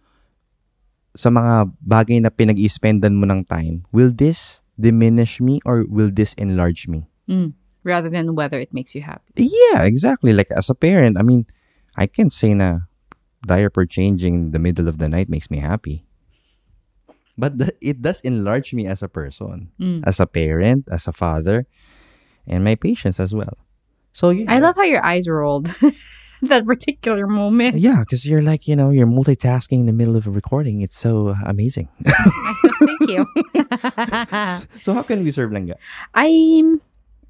sa 1.14 1.30
mga 1.30 1.70
bagay 1.86 2.18
na 2.18 2.34
pinag-i-spendan 2.34 3.14
mo 3.14 3.30
ng 3.30 3.46
time, 3.46 3.86
will 3.94 4.10
this 4.10 4.66
diminish 4.82 5.38
me 5.38 5.62
or 5.62 5.86
will 5.86 6.10
this 6.10 6.34
enlarge 6.42 6.90
me? 6.90 7.06
Mm. 7.30 7.54
Rather 7.86 8.10
than 8.10 8.34
whether 8.34 8.58
it 8.58 8.74
makes 8.74 8.96
you 8.96 9.06
happy. 9.06 9.46
Yeah, 9.46 9.86
exactly. 9.86 10.34
Like 10.34 10.50
as 10.50 10.70
a 10.70 10.76
parent, 10.76 11.20
I 11.20 11.22
mean, 11.22 11.46
I 11.94 12.08
can't 12.08 12.34
say 12.34 12.56
na 12.58 12.90
diaper 13.46 13.86
changing 13.86 14.50
in 14.50 14.52
the 14.52 14.60
middle 14.60 14.88
of 14.88 14.98
the 14.98 15.10
night 15.10 15.30
makes 15.30 15.52
me 15.52 15.60
happy. 15.60 16.08
But 17.38 17.58
the, 17.58 17.74
it 17.82 18.02
does 18.02 18.22
enlarge 18.22 18.74
me 18.74 18.88
as 18.88 19.04
a 19.04 19.10
person, 19.10 19.74
as 20.06 20.20
a 20.20 20.26
parent, 20.26 20.88
as 20.90 21.08
a 21.08 21.14
father, 21.14 21.66
and 22.46 22.64
my 22.64 22.76
patience 22.76 23.20
as 23.20 23.34
well. 23.34 23.58
So 24.14 24.30
yeah, 24.30 24.46
I 24.48 24.60
love 24.60 24.76
how 24.76 24.84
your 24.84 25.04
eyes 25.04 25.28
rolled 25.28 25.66
that 26.42 26.66
particular 26.66 27.28
moment. 27.28 27.78
yeah, 27.78 28.00
because 28.00 28.26
you're 28.26 28.42
like 28.42 28.68
you 28.68 28.76
know 28.76 28.90
you're 28.90 29.08
multitasking 29.08 29.80
in 29.82 29.86
the 29.86 29.94
middle 29.94 30.16
of 30.16 30.28
a 30.28 30.32
recording. 30.32 30.82
It's 30.82 30.98
so 30.98 31.36
amazing. 31.46 31.90
Thank 32.06 33.10
you. 33.10 33.26
so 34.82 34.94
how 34.94 35.04
can 35.04 35.24
we 35.24 35.32
serve 35.32 35.52
langga? 35.52 35.76
I'm 36.14 36.82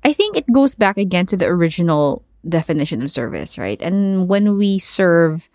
I 0.03 0.13
think 0.13 0.35
it 0.35 0.45
goes 0.51 0.75
back 0.75 0.97
again 0.97 1.25
to 1.27 1.37
the 1.37 1.45
original 1.47 2.23
definition 2.47 3.01
of 3.01 3.11
service, 3.11 3.57
right? 3.57 3.81
And 3.81 4.27
when 4.27 4.57
we 4.57 4.77
serve, 4.77 5.47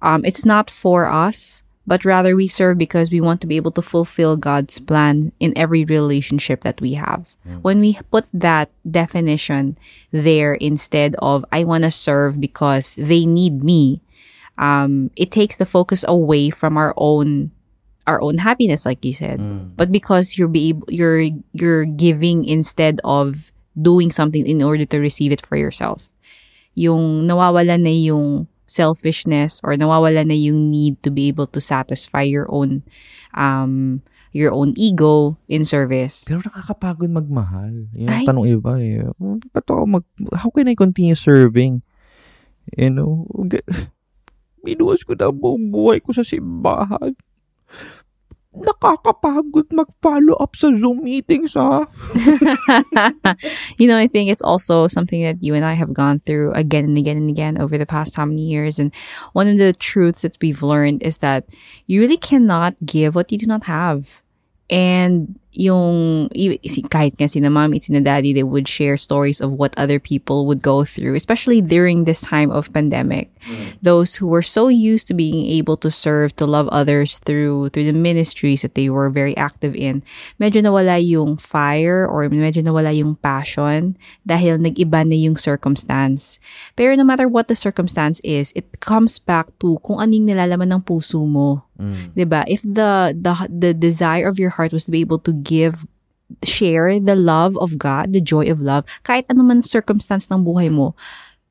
um, 0.00 0.24
it's 0.24 0.44
not 0.44 0.70
for 0.70 1.06
us, 1.06 1.62
but 1.86 2.04
rather 2.04 2.34
we 2.34 2.48
serve 2.48 2.78
because 2.78 3.10
we 3.10 3.20
want 3.20 3.40
to 3.40 3.46
be 3.46 3.56
able 3.56 3.70
to 3.70 3.82
fulfill 3.82 4.36
God's 4.36 4.78
plan 4.80 5.32
in 5.38 5.56
every 5.56 5.84
relationship 5.84 6.62
that 6.62 6.80
we 6.80 6.94
have. 6.94 7.34
When 7.62 7.78
we 7.80 7.98
put 8.10 8.26
that 8.34 8.70
definition 8.90 9.78
there 10.10 10.54
instead 10.54 11.14
of 11.20 11.44
I 11.52 11.62
want 11.64 11.84
to 11.84 11.90
serve 11.90 12.40
because 12.40 12.96
they 12.98 13.24
need 13.24 13.62
me, 13.62 14.02
um, 14.58 15.10
it 15.16 15.30
takes 15.30 15.56
the 15.56 15.66
focus 15.66 16.04
away 16.08 16.50
from 16.50 16.76
our 16.76 16.92
own 16.96 17.52
our 18.06 18.22
own 18.22 18.38
happiness, 18.38 18.86
like 18.86 19.04
you 19.04 19.12
said. 19.12 19.38
But 19.76 19.90
because 19.90 20.38
you're 20.38 20.48
be 20.48 20.70
able, 20.70 20.86
you're 20.90 21.30
you're 21.52 21.84
giving 21.86 22.44
instead 22.44 23.00
of 23.04 23.52
doing 23.80 24.10
something 24.10 24.46
in 24.46 24.62
order 24.62 24.86
to 24.86 24.98
receive 24.98 25.32
it 25.32 25.44
for 25.44 25.56
yourself. 25.56 26.08
Yung 26.74 27.26
nawawala 27.26 27.78
na 27.80 27.90
yung 27.90 28.46
selfishness 28.66 29.62
or 29.62 29.78
nawawala 29.78 30.26
na 30.26 30.34
yung 30.34 30.68
need 30.68 30.98
to 31.02 31.10
be 31.10 31.30
able 31.30 31.46
to 31.46 31.62
satisfy 31.62 32.22
your 32.22 32.50
own 32.50 32.82
um 33.38 34.02
your 34.36 34.52
own 34.52 34.76
ego 34.76 35.40
in 35.48 35.64
service. 35.64 36.28
Pero 36.28 36.44
nakakapagod 36.44 37.08
magmahal. 37.08 37.88
Yung 37.96 38.12
Ay. 38.12 38.28
tanong 38.28 38.46
iba 38.52 38.76
eh. 38.76 39.08
Ba't 39.48 39.64
ako 39.64 39.88
mag... 39.88 40.04
How 40.36 40.52
can 40.52 40.68
I 40.68 40.76
continue 40.76 41.16
serving? 41.16 41.80
You 42.76 42.92
know? 42.92 43.24
Binuwas 44.66 45.00
ko 45.08 45.16
na 45.16 45.32
buong 45.32 45.72
buhay 45.72 46.04
ko 46.04 46.12
sa 46.12 46.20
simbahan. 46.20 47.16
Nakakapagod 48.56 49.68
mag-follow 49.72 50.34
up 50.40 50.56
sa 50.56 50.72
Zoom 50.72 51.04
meetings, 51.04 51.54
ha? 51.54 51.84
you 53.78 53.86
know, 53.86 53.98
I 53.98 54.08
think 54.08 54.30
it's 54.30 54.42
also 54.42 54.88
something 54.88 55.22
that 55.22 55.42
you 55.44 55.54
and 55.54 55.64
I 55.64 55.74
have 55.74 55.92
gone 55.92 56.20
through 56.24 56.52
again 56.52 56.84
and 56.84 56.96
again 56.96 57.16
and 57.16 57.28
again 57.28 57.60
over 57.60 57.76
the 57.76 57.86
past 57.86 58.16
how 58.16 58.24
many 58.24 58.42
years. 58.42 58.78
And 58.78 58.92
one 59.32 59.48
of 59.48 59.58
the 59.58 59.72
truths 59.72 60.22
that 60.22 60.40
we've 60.40 60.62
learned 60.62 61.02
is 61.02 61.18
that 61.18 61.44
you 61.86 62.00
really 62.00 62.16
cannot 62.16 62.74
give 62.84 63.14
what 63.14 63.30
you 63.30 63.38
do 63.38 63.46
not 63.46 63.64
have. 63.64 64.22
And 64.70 65.38
yung, 65.56 66.28
kahit 66.92 67.16
nga 67.16 67.26
sina 67.26 67.50
mommy, 67.50 67.80
sina 67.80 68.00
daddy, 68.00 68.32
they 68.32 68.44
would 68.44 68.68
share 68.68 68.96
stories 68.96 69.40
of 69.40 69.52
what 69.52 69.72
other 69.76 69.98
people 69.98 70.46
would 70.46 70.60
go 70.60 70.84
through, 70.84 71.16
especially 71.16 71.60
during 71.60 72.04
this 72.04 72.20
time 72.20 72.50
of 72.52 72.72
pandemic. 72.72 73.32
Those 73.80 74.16
who 74.16 74.26
were 74.26 74.44
so 74.44 74.68
used 74.68 75.08
to 75.08 75.14
being 75.14 75.46
able 75.46 75.76
to 75.78 75.90
serve, 75.90 76.36
to 76.36 76.46
love 76.46 76.68
others 76.68 77.18
through, 77.20 77.70
through 77.70 77.84
the 77.84 77.96
ministries 77.96 78.62
that 78.62 78.74
they 78.74 78.90
were 78.90 79.10
very 79.10 79.36
active 79.36 79.74
in, 79.74 80.02
medyo 80.40 80.62
nawala 80.62 81.02
yung 81.02 81.36
fire 81.36 82.06
or 82.06 82.28
medyo 82.28 82.62
nawala 82.62 82.94
yung 82.94 83.16
passion 83.16 83.96
dahil 84.26 84.58
nag-iba 84.58 85.02
na 85.06 85.16
yung 85.16 85.36
circumstance. 85.36 86.38
Pero 86.76 86.94
no 86.94 87.04
matter 87.04 87.28
what 87.28 87.48
the 87.48 87.56
circumstance 87.56 88.20
is, 88.20 88.52
it 88.54 88.80
comes 88.80 89.18
back 89.18 89.50
to 89.58 89.78
kung 89.82 89.98
anong 89.98 90.30
nilalaman 90.30 90.70
ng 90.74 90.82
puso 90.86 91.22
mo 91.26 91.65
Mm. 91.76 92.12
'Di 92.16 92.24
ba? 92.24 92.42
If 92.48 92.64
the 92.64 93.12
the 93.12 93.34
the 93.48 93.72
desire 93.72 94.26
of 94.26 94.40
your 94.40 94.50
heart 94.56 94.72
was 94.72 94.84
to 94.88 94.92
be 94.92 95.00
able 95.00 95.20
to 95.24 95.32
give 95.32 95.84
share 96.42 96.90
the 96.98 97.14
love 97.14 97.54
of 97.62 97.78
God, 97.78 98.10
the 98.10 98.20
joy 98.20 98.50
of 98.50 98.58
love, 98.58 98.82
kahit 99.06 99.30
anuman 99.30 99.62
circumstance 99.62 100.26
ng 100.26 100.42
buhay 100.42 100.74
mo, 100.74 100.98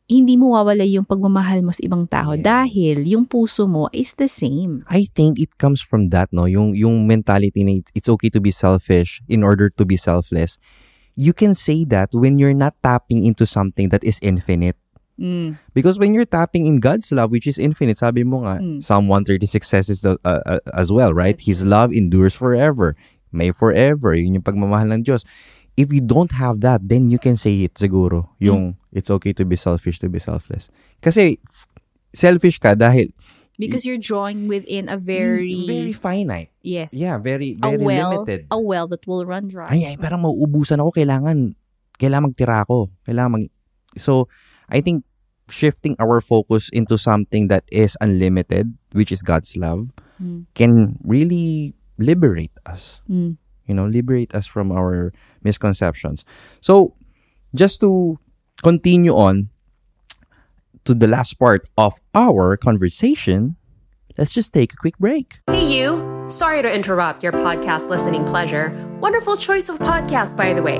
hindi 0.05 0.37
mo 0.37 0.53
wawala 0.53 0.85
yung 0.85 1.07
pagmamahal 1.07 1.65
mo 1.65 1.73
sa 1.73 1.81
ibang 1.81 2.05
tao 2.05 2.37
Yes. 2.37 2.45
dahil 2.45 2.97
yung 3.09 3.25
puso 3.25 3.65
mo 3.65 3.89
is 3.89 4.13
the 4.19 4.29
same. 4.29 4.85
I 4.85 5.09
think 5.09 5.41
it 5.41 5.57
comes 5.57 5.81
from 5.81 6.13
that, 6.13 6.29
no? 6.29 6.45
Yung, 6.45 6.77
yung 6.77 7.07
mentality 7.09 7.63
na 7.65 7.81
it's 7.97 8.05
okay 8.05 8.29
to 8.29 8.37
be 8.37 8.53
selfish 8.53 9.23
in 9.25 9.41
order 9.41 9.71
to 9.73 9.83
be 9.87 9.97
selfless. 9.97 10.61
You 11.15 11.33
can 11.33 11.55
say 11.55 11.87
that 11.89 12.13
when 12.13 12.37
you're 12.37 12.53
not 12.53 12.75
tapping 12.83 13.25
into 13.25 13.47
something 13.47 13.89
that 13.89 14.03
is 14.03 14.19
infinite. 14.21 14.77
Mm. 15.15 15.57
Because 15.73 15.97
when 15.97 16.13
you're 16.13 16.27
tapping 16.27 16.65
in 16.65 16.79
God's 16.79 17.11
love, 17.11 17.31
which 17.31 17.47
is 17.47 17.57
infinite, 17.57 17.97
sabi 17.97 18.23
mo 18.23 18.43
nga, 18.43 18.59
Mm. 18.59 18.83
Psalm 18.83 19.07
136 19.07 19.63
says 19.67 19.87
this 19.87 20.03
uh, 20.03 20.17
uh, 20.25 20.59
as 20.75 20.91
well, 20.91 21.13
right? 21.15 21.39
His 21.39 21.63
love 21.63 21.95
endures 21.95 22.35
forever. 22.35 22.95
May 23.31 23.51
forever. 23.51 24.11
Yun 24.15 24.39
yung 24.39 24.47
pagmamahal 24.47 24.91
ng 24.91 25.03
Diyos. 25.03 25.23
If 25.75 25.91
you 25.91 25.99
don't 25.99 26.31
have 26.35 26.59
that, 26.63 26.87
then 26.87 27.11
you 27.11 27.19
can 27.19 27.35
say 27.35 27.67
it 27.67 27.75
siguro. 27.75 28.31
Yung 28.39 28.75
it's 28.95 29.11
okay 29.11 29.31
to 29.35 29.43
be 29.43 29.55
selfish, 29.55 29.99
to 29.99 30.07
be 30.07 30.19
selfless. 30.19 30.71
Kasi 31.03 31.39
selfish 32.15 32.59
ka 32.59 32.75
dahil 32.75 33.11
Because 33.55 33.87
you're 33.87 33.99
drawing 33.99 34.51
within 34.51 34.91
a 34.91 34.99
very, 34.99 35.63
very 35.63 35.95
finite. 35.95 36.51
yes, 36.59 36.91
Yeah, 36.91 37.15
very 37.15 37.55
a 37.63 37.71
very 37.71 37.79
well, 37.79 38.11
limited. 38.27 38.51
a 38.51 38.59
well 38.59 38.83
that 38.91 39.07
will 39.07 39.23
run 39.23 39.47
dry. 39.47 39.71
Ay, 39.71 39.87
ay, 39.87 39.95
parang 39.95 40.27
mauubusan 40.27 40.75
ako. 40.83 40.91
Kailangan, 40.91 41.55
kailangan 41.95 42.35
magtira 42.35 42.67
ako. 42.67 42.91
Kailangan 43.07 43.31
mag... 43.31 43.43
So, 43.95 44.27
I 44.69 44.81
think 44.81 45.03
shifting 45.49 45.95
our 45.99 46.21
focus 46.21 46.69
into 46.73 46.97
something 46.97 47.47
that 47.49 47.63
is 47.71 47.97
unlimited, 48.01 48.73
which 48.93 49.11
is 49.11 49.21
God's 49.21 49.55
love, 49.55 49.89
Mm. 50.21 50.45
can 50.55 50.97
really 51.03 51.75
liberate 51.99 52.55
us. 52.65 53.01
Mm. 53.09 53.35
You 53.67 53.73
know, 53.75 53.85
liberate 53.85 54.33
us 54.33 54.47
from 54.47 54.71
our 54.71 55.11
misconceptions. 55.43 56.23
So, 56.61 56.95
just 57.53 57.81
to 57.81 58.17
continue 58.63 59.11
on 59.11 59.49
to 60.85 60.93
the 60.93 61.07
last 61.07 61.33
part 61.35 61.67
of 61.77 61.99
our 62.13 62.55
conversation, 62.55 63.57
let's 64.17 64.31
just 64.31 64.53
take 64.53 64.71
a 64.71 64.77
quick 64.77 64.97
break. 64.97 65.39
Hey, 65.51 65.67
you! 65.67 65.99
Sorry 66.27 66.61
to 66.61 66.71
interrupt 66.71 67.21
your 67.21 67.33
podcast 67.33 67.89
listening 67.89 68.23
pleasure. 68.23 68.71
Wonderful 69.05 69.37
choice 69.37 69.69
of 69.69 69.77
podcast, 69.77 70.35
by 70.35 70.51
the 70.51 70.63
way. 70.63 70.79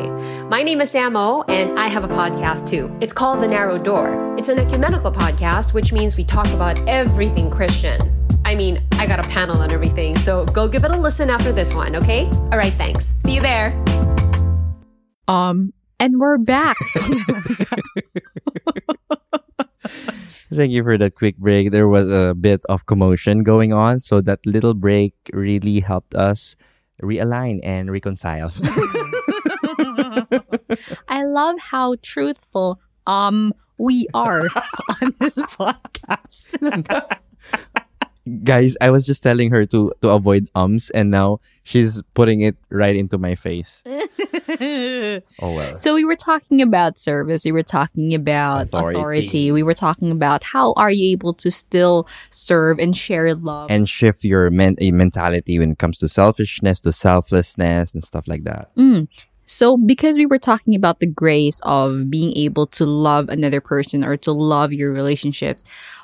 My 0.50 0.64
name 0.64 0.82
is 0.82 0.92
Samo, 0.92 1.46
and 1.48 1.78
I 1.78 1.88
have 1.88 2.04
a 2.04 2.08
podcast 2.08 2.68
too. 2.68 2.90
It's 3.00 3.14
called 3.14 3.44
The 3.44 3.48
Narrow 3.48 3.78
Door. 3.78 4.36
It's 4.40 4.50
an 4.50 4.58
ecumenical 4.58 5.12
podcast, 5.12 5.76
which 5.76 5.94
means 5.94 6.18
we 6.18 6.24
talk 6.24 6.48
about 6.48 6.80
everything 6.90 7.52
Christian. 7.52 8.00
I 8.44 8.56
mean, 8.56 8.82
I 8.94 9.06
got 9.06 9.20
a 9.20 9.30
panel 9.30 9.62
and 9.62 9.72
everything, 9.72 10.18
so 10.18 10.44
go 10.46 10.68
give 10.68 10.84
it 10.84 10.90
a 10.90 10.98
listen 10.98 11.30
after 11.30 11.52
this 11.54 11.72
one, 11.72 11.96
okay? 11.96 12.26
All 12.50 12.58
right, 12.58 12.74
thanks. 12.74 13.14
See 13.28 13.36
you 13.36 13.42
there. 13.42 13.78
Um, 15.28 15.72
and 16.00 16.18
we're 16.18 16.40
back. 16.40 16.78
Thank 20.52 20.72
you 20.72 20.84
for 20.84 20.98
that 20.98 21.14
quick 21.14 21.38
break. 21.38 21.70
There 21.70 21.88
was 21.88 22.10
a 22.10 22.34
bit 22.34 22.62
of 22.70 22.88
commotion 22.88 23.44
going 23.44 23.72
on, 23.72 24.00
so 24.00 24.20
that 24.22 24.44
little 24.48 24.74
break 24.74 25.14
really 25.32 25.80
helped 25.80 26.16
us 26.16 26.56
realign 27.02 27.60
and 27.64 27.92
reconcile. 27.92 28.52
I 31.08 31.24
love 31.24 31.60
how 31.60 31.96
truthful 32.02 32.80
um 33.08 33.54
we 33.78 34.08
are 34.14 34.42
on 35.02 35.14
this 35.20 35.36
podcast. 35.36 36.48
Guys, 38.44 38.76
I 38.82 38.90
was 38.90 39.06
just 39.06 39.22
telling 39.24 39.52
her 39.52 39.66
to 39.68 39.92
to 40.02 40.10
avoid 40.10 40.50
ums 40.56 40.90
and 40.92 41.12
now 41.12 41.40
she's 41.64 42.02
putting 42.16 42.42
it 42.42 42.56
right 42.70 42.96
into 42.96 43.18
my 43.18 43.36
face. 43.36 43.84
Oh 45.42 45.54
well. 45.56 45.78
so 45.78 45.94
we 45.96 46.04
were 46.04 46.16
talking 46.16 46.62
about 46.62 46.98
service, 46.98 47.46
we 47.46 47.52
were 47.52 47.64
talking 47.64 48.14
about 48.14 48.64
Authority. 48.68 49.00
authority. 49.00 49.52
we 49.52 49.64
were 49.64 49.74
talking 49.74 50.12
about 50.12 50.44
how 50.44 50.74
are 50.76 50.92
you 50.92 51.12
able 51.14 51.34
to 51.36 51.50
still 51.50 52.08
serve 52.30 52.80
and 52.80 52.96
share 52.96 53.34
love. 53.36 53.72
And 53.72 53.88
shift 53.88 54.24
your 54.24 54.50
men- 54.50 54.76
mentality 54.82 55.58
when 55.60 55.72
it 55.72 55.78
comes 55.80 56.00
to 56.00 56.08
selfishness, 56.10 56.80
to 56.82 56.92
selflessness, 56.92 57.94
and 57.94 58.04
stuff 58.04 58.28
like 58.28 58.44
that. 58.44 58.76
Mm. 58.76 59.08
So, 59.46 59.78
because 59.78 60.18
we 60.18 60.26
were 60.26 60.40
talking 60.40 60.76
about 60.76 61.00
the 61.00 61.08
grace 61.08 61.60
of 61.64 62.10
being 62.10 62.36
able 62.36 62.66
to 62.68 62.86
love 62.86 63.30
another 63.30 63.62
person 63.62 64.04
or 64.04 64.18
to 64.18 64.32
love 64.32 64.74
your 64.74 64.92
relationships, 64.92 65.64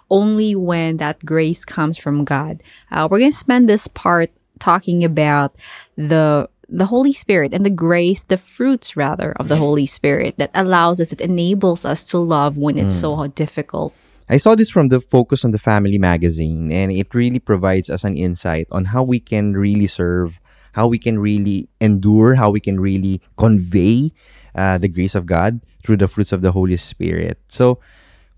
only 0.09 0.55
when 0.55 0.97
that 0.97 1.25
grace 1.25 1.65
comes 1.65 1.97
from 1.97 2.23
God, 2.23 2.61
uh, 2.91 3.07
we're 3.09 3.19
going 3.19 3.31
to 3.31 3.37
spend 3.37 3.67
this 3.67 3.87
part 3.87 4.31
talking 4.59 5.03
about 5.03 5.55
the 5.95 6.49
the 6.71 6.85
Holy 6.85 7.11
Spirit 7.11 7.53
and 7.53 7.65
the 7.65 7.69
grace, 7.69 8.23
the 8.23 8.37
fruits 8.37 8.95
rather 8.95 9.33
of 9.33 9.49
the 9.49 9.57
Holy 9.57 9.85
Spirit 9.85 10.37
that 10.37 10.51
allows 10.55 11.01
us, 11.01 11.11
it 11.11 11.19
enables 11.19 11.83
us 11.83 12.05
to 12.05 12.17
love 12.17 12.57
when 12.57 12.77
it's 12.77 12.95
so 12.95 13.27
difficult. 13.27 13.93
I 14.29 14.37
saw 14.37 14.55
this 14.55 14.69
from 14.69 14.87
the 14.87 15.01
Focus 15.01 15.43
on 15.43 15.51
the 15.51 15.59
Family 15.59 15.97
magazine, 15.97 16.71
and 16.71 16.89
it 16.89 17.13
really 17.13 17.39
provides 17.39 17.89
us 17.89 18.05
an 18.05 18.15
insight 18.15 18.67
on 18.71 18.85
how 18.85 19.03
we 19.03 19.19
can 19.19 19.51
really 19.51 19.87
serve, 19.87 20.39
how 20.73 20.87
we 20.87 20.97
can 20.97 21.19
really 21.19 21.69
endure, 21.79 22.35
how 22.35 22.49
we 22.49 22.59
can 22.59 22.79
really 22.79 23.21
convey 23.37 24.11
uh, 24.55 24.77
the 24.77 24.87
grace 24.87 25.15
of 25.15 25.25
God 25.25 25.61
through 25.83 25.97
the 25.97 26.07
fruits 26.07 26.31
of 26.31 26.41
the 26.41 26.51
Holy 26.51 26.77
Spirit. 26.77 27.39
So, 27.47 27.79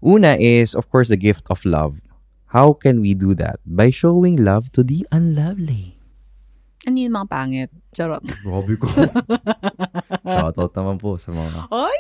una 0.04 0.36
is, 0.40 0.76
of 0.76 0.90
course, 0.90 1.10
the 1.10 1.18
gift 1.18 1.46
of 1.50 1.66
love. 1.66 2.02
How 2.54 2.74
can 2.74 3.02
we 3.02 3.14
do 3.14 3.34
that? 3.36 3.60
By 3.66 3.90
showing 3.90 4.38
love 4.38 4.72
to 4.74 4.84
the 4.84 5.08
unlovely. 5.12 5.98
Ano 6.84 7.00
yung 7.00 7.16
mga 7.16 7.30
pangit? 7.32 7.70
Charot. 7.96 8.22
Grabe 8.44 8.76
ko. 8.76 8.92
Shoutout 10.28 10.74
naman 10.76 11.00
po 11.00 11.16
sa 11.16 11.32
mga 11.32 11.72
Ay! 11.72 11.98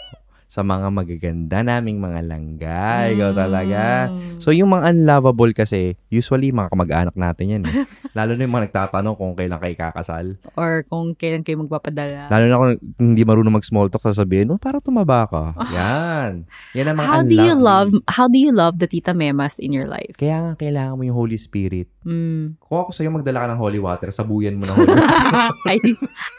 Sa 0.53 0.61
mga 0.61 0.93
magaganda 0.93 1.65
naming 1.65 1.97
mga 1.97 2.21
langga. 2.29 3.09
Ikaw 3.09 3.31
talaga. 3.33 4.13
So, 4.37 4.53
yung 4.53 4.69
mga 4.69 4.93
unlovable 4.93 5.49
kasi, 5.49 5.97
usually 6.13 6.53
mga 6.53 6.69
kamag-anak 6.69 7.17
natin 7.17 7.45
yan. 7.57 7.61
Eh. 7.65 7.89
Lalo 8.21 8.37
na 8.37 8.45
yung 8.45 8.53
mga 8.53 8.69
nagtatanong 8.69 9.17
kung 9.17 9.33
kailan 9.33 9.57
kayo 9.57 9.73
kakasal. 9.73 10.37
Or 10.53 10.85
kung 10.85 11.17
kailan 11.17 11.41
kayo 11.41 11.65
magpapadala. 11.65 12.29
Lalo 12.29 12.45
na 12.45 12.61
kung 12.61 12.73
hindi 13.01 13.25
marunong 13.25 13.57
mag-small 13.57 13.89
talk, 13.89 14.05
sasabihin, 14.05 14.53
oh, 14.53 14.61
para 14.61 14.77
tumaba 14.77 15.25
ka. 15.25 15.57
Yan. 15.73 16.45
Yan 16.77 16.85
ang 16.93 17.01
mga 17.01 17.09
How 17.09 17.21
do 17.25 17.33
you 17.33 17.57
love, 17.57 17.89
how 18.13 18.29
do 18.29 18.37
you 18.37 18.53
love 18.53 18.77
the 18.77 18.85
tita 18.85 19.17
memas 19.17 19.57
in 19.57 19.73
your 19.73 19.89
life? 19.89 20.13
Kaya 20.21 20.37
nga, 20.37 20.53
kailangan 20.53 21.01
mo 21.01 21.09
yung 21.09 21.17
Holy 21.17 21.41
Spirit. 21.41 21.89
Mm. 22.03 22.59
Kung 22.59 22.77
ako 22.83 22.91
sa'yo, 22.91 23.09
magdala 23.09 23.43
ka 23.43 23.47
ng 23.55 23.59
holy 23.59 23.79
water, 23.79 24.07
sabuyan 24.11 24.59
mo 24.59 24.67
ng 24.67 24.75
holy 24.75 24.91
water. 24.91 25.09
I 25.73 25.77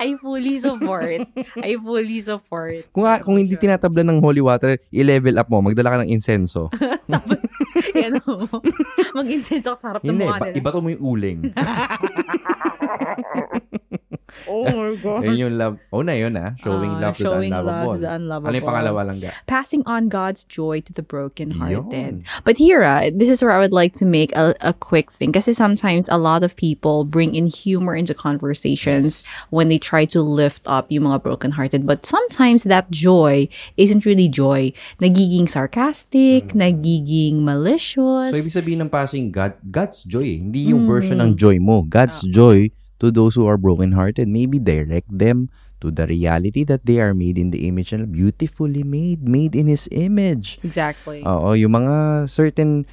I 0.01 0.09
fully 0.21 0.61
support. 0.61 1.25
I 1.57 1.77
fully 1.81 2.21
support. 2.21 2.85
kung, 2.93 3.05
kung 3.25 3.37
hindi 3.41 3.57
tinatabla 3.57 4.05
ng 4.05 4.21
holy 4.21 4.45
water, 4.45 4.77
i-level 4.93 5.41
up 5.41 5.49
mo, 5.49 5.65
magdala 5.65 5.97
ka 5.97 5.99
ng 6.05 6.13
insenso. 6.13 6.69
Tapos, 7.13 7.41
yan 7.97 8.21
o, 8.29 8.47
mag-incense 9.17 9.65
ako 9.67 9.77
sa 9.81 9.87
harap 9.97 10.03
ng 10.05 10.13
hindi, 10.15 10.29
ba, 10.29 10.37
nila. 10.53 10.57
iba 10.57 10.69
to 10.69 10.81
mo 10.85 10.89
yung 10.93 11.05
uling. 11.05 11.39
Oh 14.49 14.65
my 14.65 14.95
God. 15.03 15.25
Yun 15.25 15.37
yung 15.37 15.55
love. 15.59 15.79
Oh 15.93 16.03
na 16.03 16.13
yun 16.13 16.37
ah. 16.37 16.53
Showing 16.59 16.91
Ah, 16.99 17.11
love 17.11 17.17
to 17.17 17.25
showing 17.25 17.51
the 17.51 17.63
love 17.63 17.67
unlovable. 17.67 17.95
to 17.95 18.01
the 18.01 18.13
unlovable. 18.13 18.49
Ano 18.51 18.57
yung 18.59 18.69
pangalawa 18.69 19.01
lang 19.07 19.19
ga? 19.21 19.31
Passing 19.47 19.83
on 19.87 20.09
God's 20.09 20.45
joy 20.45 20.81
to 20.85 20.93
the 20.93 21.03
brokenhearted. 21.03 22.23
Yun. 22.23 22.25
But 22.45 22.59
here, 22.59 22.83
ah, 22.85 23.09
this 23.13 23.29
is 23.29 23.41
where 23.43 23.53
I 23.53 23.59
would 23.59 23.73
like 23.73 23.93
to 24.01 24.07
make 24.07 24.35
a, 24.37 24.55
a 24.61 24.73
quick 24.73 25.11
thing. 25.11 25.33
Kasi 25.33 25.53
sometimes 25.53 26.09
a 26.09 26.19
lot 26.19 26.43
of 26.43 26.57
people 26.57 27.05
bring 27.05 27.35
in 27.35 27.47
humor 27.47 27.97
into 27.97 28.13
conversations 28.13 29.25
when 29.51 29.69
they 29.69 29.79
try 29.79 30.05
to 30.13 30.21
lift 30.23 30.63
up 30.67 30.91
yung 30.91 31.05
mga 31.05 31.23
brokenhearted. 31.23 31.87
But 31.87 32.07
sometimes 32.07 32.65
that 32.65 32.91
joy 32.91 33.49
isn't 33.77 34.05
really 34.05 34.29
joy. 34.29 34.73
Nagiging 35.01 35.49
sarcastic, 35.49 36.53
nagiging 36.55 37.43
malicious. 37.43 38.31
Mm. 38.31 38.33
So, 38.33 38.41
ibig 38.41 38.55
sabihin 38.55 38.81
ng 38.85 38.91
passing 38.91 39.31
God, 39.33 39.55
God's 39.71 40.03
joy 40.05 40.25
eh. 40.25 40.39
Hindi 40.41 40.71
yung 40.71 40.87
version 40.87 41.19
ng 41.21 41.37
joy 41.37 41.59
mo. 41.59 41.83
God's 41.83 42.21
joy 42.29 42.71
to 43.05 43.13
those 43.13 43.37
who 43.37 43.45
are 43.45 43.61
brokenhearted. 43.61 44.25
Maybe 44.25 44.57
direct 44.57 45.13
them 45.13 45.53
to 45.85 45.93
the 45.93 46.09
reality 46.09 46.65
that 46.65 46.89
they 46.89 46.97
are 46.99 47.13
made 47.13 47.37
in 47.37 47.53
the 47.53 47.69
image 47.69 47.93
and 47.93 48.09
beautifully 48.09 48.81
made, 48.81 49.29
made 49.29 49.53
in 49.53 49.69
His 49.69 49.85
image. 49.93 50.57
exactly. 50.65 51.21
Oo, 51.21 51.53
yung 51.53 51.77
mga 51.77 52.25
certain 52.33 52.89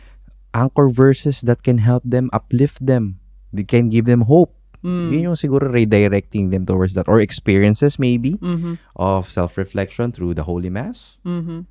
anchor 0.51 0.91
verses 0.91 1.39
that 1.47 1.63
can 1.63 1.79
help 1.79 2.03
them, 2.03 2.27
uplift 2.35 2.83
them. 2.83 3.23
They 3.55 3.63
can 3.63 3.87
give 3.87 4.03
them 4.03 4.27
hope. 4.27 4.51
Yun 4.81 5.29
yung 5.29 5.37
siguro 5.37 5.69
redirecting 5.69 6.49
them 6.49 6.65
towards 6.65 6.97
that. 6.97 7.05
Or 7.05 7.21
experiences 7.21 8.01
maybe 8.01 8.41
Mm-hmm. 8.41 8.81
of 8.97 9.29
self-reflection 9.29 10.11
through 10.11 10.33
the 10.33 10.43
Holy 10.43 10.73
Mass 10.73 11.21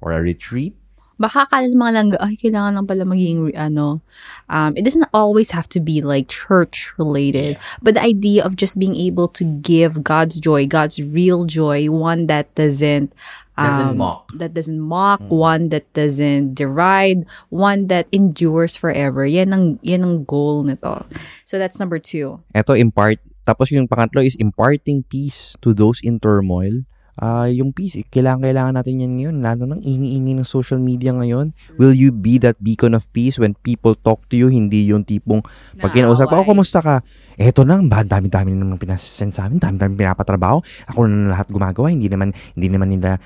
or 0.01 0.15
a 0.15 0.23
retreat 0.23 0.79
Baka 1.21 1.45
kala 1.53 1.69
ng 1.69 1.77
mga 1.77 1.93
langga, 1.93 2.17
ay, 2.17 2.41
kailangan 2.41 2.81
lang 2.81 2.89
pala 2.89 3.05
maging, 3.05 3.53
ano, 3.53 4.01
um, 4.49 4.73
it 4.73 4.89
doesn't 4.89 5.05
always 5.13 5.53
have 5.53 5.69
to 5.69 5.77
be 5.77 6.01
like 6.01 6.33
church 6.33 6.97
related, 6.97 7.61
but 7.85 7.93
the 7.93 8.01
idea 8.01 8.41
of 8.41 8.57
just 8.57 8.81
being 8.81 8.97
able 8.97 9.29
to 9.29 9.45
give 9.45 10.01
God's 10.01 10.41
joy, 10.41 10.65
God's 10.65 10.97
real 10.97 11.45
joy, 11.45 11.93
one 11.93 12.25
that 12.33 12.49
doesn't, 12.57 13.13
Doesn't 13.61 13.93
um, 13.93 14.01
mock. 14.01 14.33
that 14.41 14.57
doesn't 14.57 14.81
mock, 14.81 15.21
one 15.29 15.69
that 15.69 15.85
doesn't 15.93 16.57
deride, 16.57 17.29
one 17.53 17.93
that 17.93 18.09
endures 18.09 18.73
forever. 18.73 19.29
Yan 19.29 19.53
ang, 19.53 19.77
yan 19.85 20.01
ang 20.01 20.25
goal 20.25 20.65
nito. 20.65 21.05
So 21.45 21.61
that's 21.61 21.77
number 21.77 22.01
two. 22.01 22.41
Ito, 22.57 22.73
impart. 22.73 23.21
Tapos 23.45 23.69
yung 23.69 23.85
pangatlo 23.85 24.25
is 24.25 24.33
imparting 24.41 25.05
peace 25.13 25.53
to 25.61 25.77
those 25.77 26.01
in 26.01 26.17
turmoil. 26.17 26.89
Ah, 27.21 27.45
yung 27.53 27.77
peace, 27.77 28.01
eh, 28.01 28.07
kailangan 28.09 28.49
kailangan 28.49 28.75
natin 28.81 29.05
yan 29.05 29.13
ngayon. 29.21 29.37
Lalo 29.45 29.69
ng 29.69 29.85
ingi-ingi 29.85 30.33
ng 30.41 30.49
social 30.49 30.81
media 30.81 31.13
ngayon. 31.13 31.53
Will 31.77 31.93
you 31.93 32.09
be 32.09 32.41
that 32.41 32.57
beacon 32.65 32.97
of 32.97 33.05
peace 33.13 33.37
when 33.37 33.53
people 33.61 33.93
talk 33.93 34.25
to 34.33 34.41
you? 34.41 34.49
Hindi 34.49 34.89
yung 34.89 35.05
tipong 35.05 35.45
pag 35.77 35.93
kinausap 35.93 36.33
ko, 36.33 36.41
oh, 36.41 36.49
kumusta 36.49 36.81
ka? 36.81 37.05
Eto 37.37 37.69
na, 37.69 37.77
ba, 37.85 38.01
dami-dami 38.01 38.57
na 38.57 38.65
naman 38.65 38.81
pinasend 38.81 39.37
sa 39.37 39.45
amin, 39.45 39.61
dami-dami 39.61 40.01
pinapatrabaho. 40.01 40.65
Ako 40.89 41.05
na 41.13 41.37
lahat 41.37 41.53
gumagawa, 41.53 41.93
hindi 41.93 42.09
naman, 42.09 42.33
hindi 42.57 42.69
naman 42.73 42.89
nila 42.89 43.21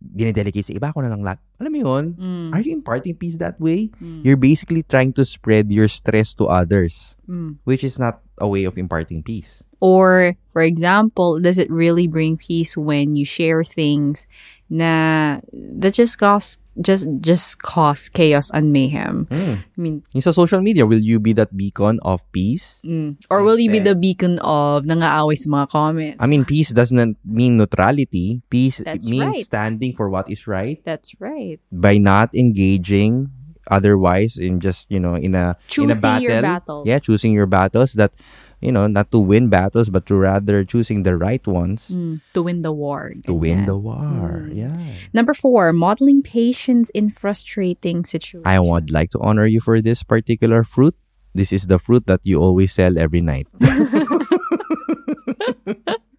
dinedelegate 0.00 0.64
sa 0.64 0.72
iba, 0.72 0.88
ako 0.88 1.04
na 1.04 1.12
lang 1.12 1.20
lahat. 1.20 1.44
Alam 1.60 1.76
mo 1.76 1.78
yun? 1.84 2.04
Mm. 2.16 2.48
Are 2.56 2.64
you 2.64 2.72
imparting 2.72 3.12
peace 3.12 3.36
that 3.36 3.60
way? 3.60 3.92
Mm. 4.00 4.24
You're 4.24 4.40
basically 4.40 4.80
trying 4.80 5.12
to 5.20 5.28
spread 5.28 5.68
your 5.68 5.92
stress 5.92 6.32
to 6.40 6.48
others, 6.48 7.12
Mm. 7.28 7.60
which 7.68 7.84
is 7.84 8.00
not 8.00 8.24
a 8.40 8.48
way 8.48 8.64
of 8.64 8.76
imparting 8.78 9.22
peace. 9.22 9.62
Or, 9.80 10.36
for 10.52 10.60
example, 10.60 11.40
does 11.40 11.56
it 11.56 11.70
really 11.70 12.06
bring 12.06 12.36
peace 12.36 12.76
when 12.76 13.16
you 13.16 13.24
share 13.24 13.64
things 13.64 14.26
na 14.68 15.40
that 15.80 15.96
just 15.96 16.20
cause 16.20 16.60
just 16.80 17.08
just 17.24 17.60
cause 17.64 18.12
chaos 18.12 18.52
and 18.52 18.76
mayhem? 18.76 19.24
I 19.32 19.64
mean, 19.80 20.04
Yung 20.12 20.20
sa 20.20 20.36
social 20.36 20.60
media, 20.60 20.84
will 20.84 21.00
you 21.00 21.16
be 21.16 21.32
that 21.32 21.56
beacon 21.56 21.96
of 22.04 22.20
peace? 22.28 22.84
mm. 22.84 23.16
or 23.32 23.40
will 23.40 23.56
you 23.56 23.72
be 23.72 23.80
the 23.80 23.96
beacon 23.96 24.36
of 24.44 24.84
nangaaway 24.84 25.32
sa 25.40 25.48
mga 25.48 25.66
comments? 25.72 26.20
I 26.20 26.28
mean, 26.28 26.44
peace 26.44 26.76
doesn't 26.76 27.16
mean 27.24 27.56
neutrality. 27.56 28.44
Peace 28.52 28.84
That's 28.84 29.08
means 29.08 29.32
right. 29.32 29.46
standing 29.48 29.96
for 29.96 30.12
what 30.12 30.28
is 30.28 30.44
right 30.44 30.76
that's 30.84 31.16
right. 31.20 31.56
by 31.72 31.96
not 31.96 32.36
engaging 32.36 33.32
otherwise 33.70 34.36
in 34.36 34.60
just, 34.60 34.90
you 34.90 35.00
know, 35.00 35.14
in 35.14 35.34
a 35.34 35.56
in 35.78 35.90
a 35.90 35.94
battle. 35.96 36.22
your 36.22 36.42
battle. 36.42 36.82
Yeah, 36.86 36.98
choosing 36.98 37.32
your 37.32 37.46
battles 37.46 37.92
that, 37.94 38.12
you 38.60 38.72
know, 38.72 38.86
not 38.86 39.10
to 39.12 39.18
win 39.18 39.48
battles, 39.48 39.88
but 39.88 40.04
to 40.06 40.14
rather 40.16 40.64
choosing 40.64 41.02
the 41.02 41.16
right 41.16 41.44
ones 41.46 41.90
Mm, 41.94 42.20
to 42.34 42.42
win 42.42 42.62
the 42.62 42.72
war. 42.72 43.12
to 43.26 43.32
win 43.34 43.64
the 43.66 43.76
war. 43.78 44.48
Yeah. 44.52 44.76
Number 45.14 45.32
four, 45.32 45.72
modeling 45.72 46.22
patience 46.22 46.90
in 46.90 47.08
frustrating 47.10 48.04
situations. 48.04 48.44
I 48.50 48.58
would 48.60 48.90
like 48.90 49.10
to 49.16 49.20
honor 49.20 49.46
you 49.46 49.60
for 49.60 49.80
this 49.80 50.02
particular 50.02 50.64
fruit. 50.64 50.94
This 51.32 51.52
is 51.54 51.68
the 51.70 51.78
fruit 51.78 52.06
that 52.10 52.20
you 52.26 52.42
always 52.42 52.72
sell 52.74 52.98
every 52.98 53.20
night. 53.22 53.46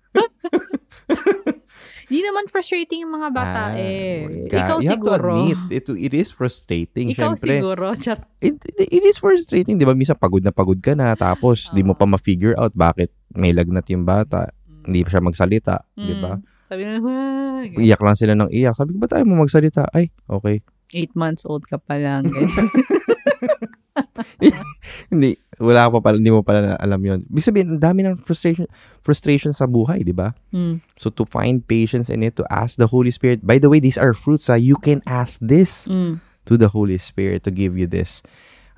Di 2.11 2.19
naman 2.19 2.43
frustrating 2.45 3.07
yung 3.07 3.15
mga 3.15 3.29
bata 3.31 3.61
Ah, 3.71 3.79
eh. 3.79 4.27
Ikaw 4.45 4.83
you 4.83 4.91
have 4.91 4.99
to 4.99 5.07
siguro. 5.07 5.31
admit, 5.31 5.59
it, 5.71 5.85
it 5.87 6.11
is 6.11 6.27
frustrating. 6.27 7.07
Ikaw 7.07 7.33
syempre. 7.33 7.55
siguro. 7.55 7.85
Chat. 7.95 8.19
It, 8.43 8.59
it, 8.67 8.91
it 8.91 9.03
is 9.07 9.15
frustrating, 9.15 9.79
di 9.79 9.87
ba? 9.87 9.95
Misa 9.95 10.11
pagod 10.11 10.43
na 10.43 10.51
pagod 10.51 10.75
ka 10.77 10.91
na, 10.91 11.15
tapos 11.15 11.71
di 11.71 11.81
mo 11.81 11.95
pa 11.95 12.03
ma-figure 12.03 12.51
out 12.59 12.75
bakit 12.75 13.15
may 13.31 13.55
lagnat 13.55 13.87
yung 13.87 14.03
bata. 14.03 14.51
Hindi 14.83 15.01
pa 15.01 15.09
siya 15.09 15.23
magsalita, 15.23 15.75
di 15.93 16.15
ba? 16.19 16.35
Mm. 16.35 16.43
Sabi 16.67 16.81
na, 16.83 16.91
"Wah." 16.99 17.63
Iyak 17.63 18.01
lang 18.01 18.17
sila 18.17 18.33
ng 18.33 18.49
iyak. 18.49 18.75
Sabi 18.75 18.91
ko, 18.91 18.97
ba't 18.99 19.11
tayo 19.11 19.23
mo 19.23 19.39
magsalita? 19.39 19.87
Ay, 19.91 20.11
okay. 20.25 20.59
Eight 20.91 21.15
months 21.15 21.47
old 21.47 21.63
ka 21.63 21.79
pa 21.79 21.95
lang. 21.95 22.27
hindi, 25.11 25.37
wala 25.61 25.89
pa 25.91 25.97
pala, 26.01 26.15
hindi 26.17 26.31
mo 26.33 26.41
pala 26.41 26.75
alam 26.77 27.01
yon. 27.01 27.19
Ibig 27.29 27.43
sabihin, 27.45 27.67
ang 27.77 27.81
dami 27.81 28.01
ng 28.05 28.21
frustration, 28.21 28.65
frustration 29.01 29.51
sa 29.51 29.65
buhay, 29.69 30.01
di 30.01 30.13
ba? 30.15 30.33
Mm. 30.51 30.81
So 30.97 31.09
to 31.13 31.23
find 31.25 31.61
patience 31.63 32.09
in 32.09 32.25
it, 32.25 32.35
to 32.37 32.45
ask 32.49 32.77
the 32.77 32.89
Holy 32.89 33.11
Spirit. 33.11 33.45
By 33.45 33.61
the 33.61 33.69
way, 33.69 33.79
these 33.79 33.97
are 33.97 34.13
fruits. 34.13 34.49
Ah. 34.49 34.59
You 34.59 34.77
can 34.77 35.01
ask 35.05 35.37
this 35.41 35.85
Mm. 35.89 36.21
to 36.49 36.57
the 36.57 36.69
Holy 36.69 36.97
Spirit 36.97 37.45
to 37.45 37.51
give 37.53 37.77
you 37.77 37.85
this. 37.85 38.25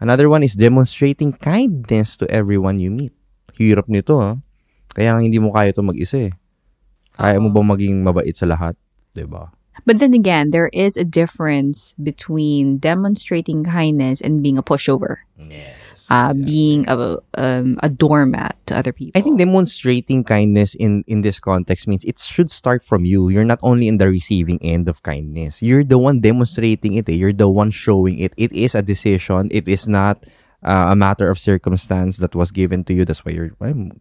Another 0.04 0.28
one 0.28 0.44
is 0.44 0.60
demonstrating 0.60 1.32
kindness 1.40 2.20
to 2.20 2.28
everyone 2.28 2.84
you 2.84 2.92
meet. 2.92 3.16
Hirap 3.56 3.88
nito, 3.88 4.20
ha? 4.20 4.42
Kaya 4.94 5.16
nga 5.16 5.22
hindi 5.24 5.40
mo 5.40 5.54
kaya 5.56 5.72
ito 5.72 5.82
mag-isa 5.82 6.30
eh. 6.30 6.34
Kaya 7.14 7.38
mo 7.38 7.54
ba 7.54 7.62
maging 7.62 8.02
mabait 8.02 8.34
sa 8.34 8.50
lahat? 8.50 8.74
'Di 9.14 9.26
ba? 9.30 9.54
But 9.86 10.00
then 10.00 10.14
again, 10.14 10.52
there 10.52 10.70
is 10.72 10.98
a 10.98 11.04
difference 11.04 11.94
between 12.02 12.78
demonstrating 12.78 13.64
kindness 13.64 14.22
and 14.22 14.42
being 14.42 14.58
a 14.58 14.64
pushover. 14.64 15.26
Yes. 15.38 16.08
Uh, 16.10 16.34
being 16.34 16.86
a, 16.88 17.18
um, 17.36 17.80
a 17.82 17.90
doormat 17.90 18.58
to 18.66 18.76
other 18.76 18.92
people. 18.92 19.18
I 19.20 19.24
think 19.24 19.40
demonstrating 19.40 20.24
kindness 20.24 20.76
in 20.76 21.04
in 21.08 21.22
this 21.22 21.40
context 21.40 21.88
means 21.88 22.04
it 22.04 22.20
should 22.20 22.52
start 22.52 22.84
from 22.84 23.06
you. 23.06 23.30
You're 23.30 23.48
not 23.48 23.60
only 23.64 23.88
in 23.88 23.98
the 23.98 24.10
receiving 24.10 24.60
end 24.62 24.90
of 24.90 25.02
kindness. 25.02 25.64
You're 25.64 25.84
the 25.84 25.98
one 25.98 26.20
demonstrating 26.20 26.94
it. 27.00 27.08
Eh. 27.08 27.16
You're 27.16 27.34
the 27.34 27.48
one 27.48 27.72
showing 27.72 28.20
it. 28.20 28.34
It 28.36 28.52
is 28.52 28.76
a 28.76 28.84
decision. 28.84 29.48
It 29.52 29.68
is 29.68 29.88
not 29.88 30.28
uh, 30.64 30.92
a 30.92 30.96
matter 30.96 31.30
of 31.30 31.40
circumstance 31.40 32.18
that 32.18 32.36
was 32.36 32.52
given 32.52 32.84
to 32.86 32.94
you. 32.94 33.06
That's 33.06 33.24
why 33.24 33.32
you're, 33.32 33.56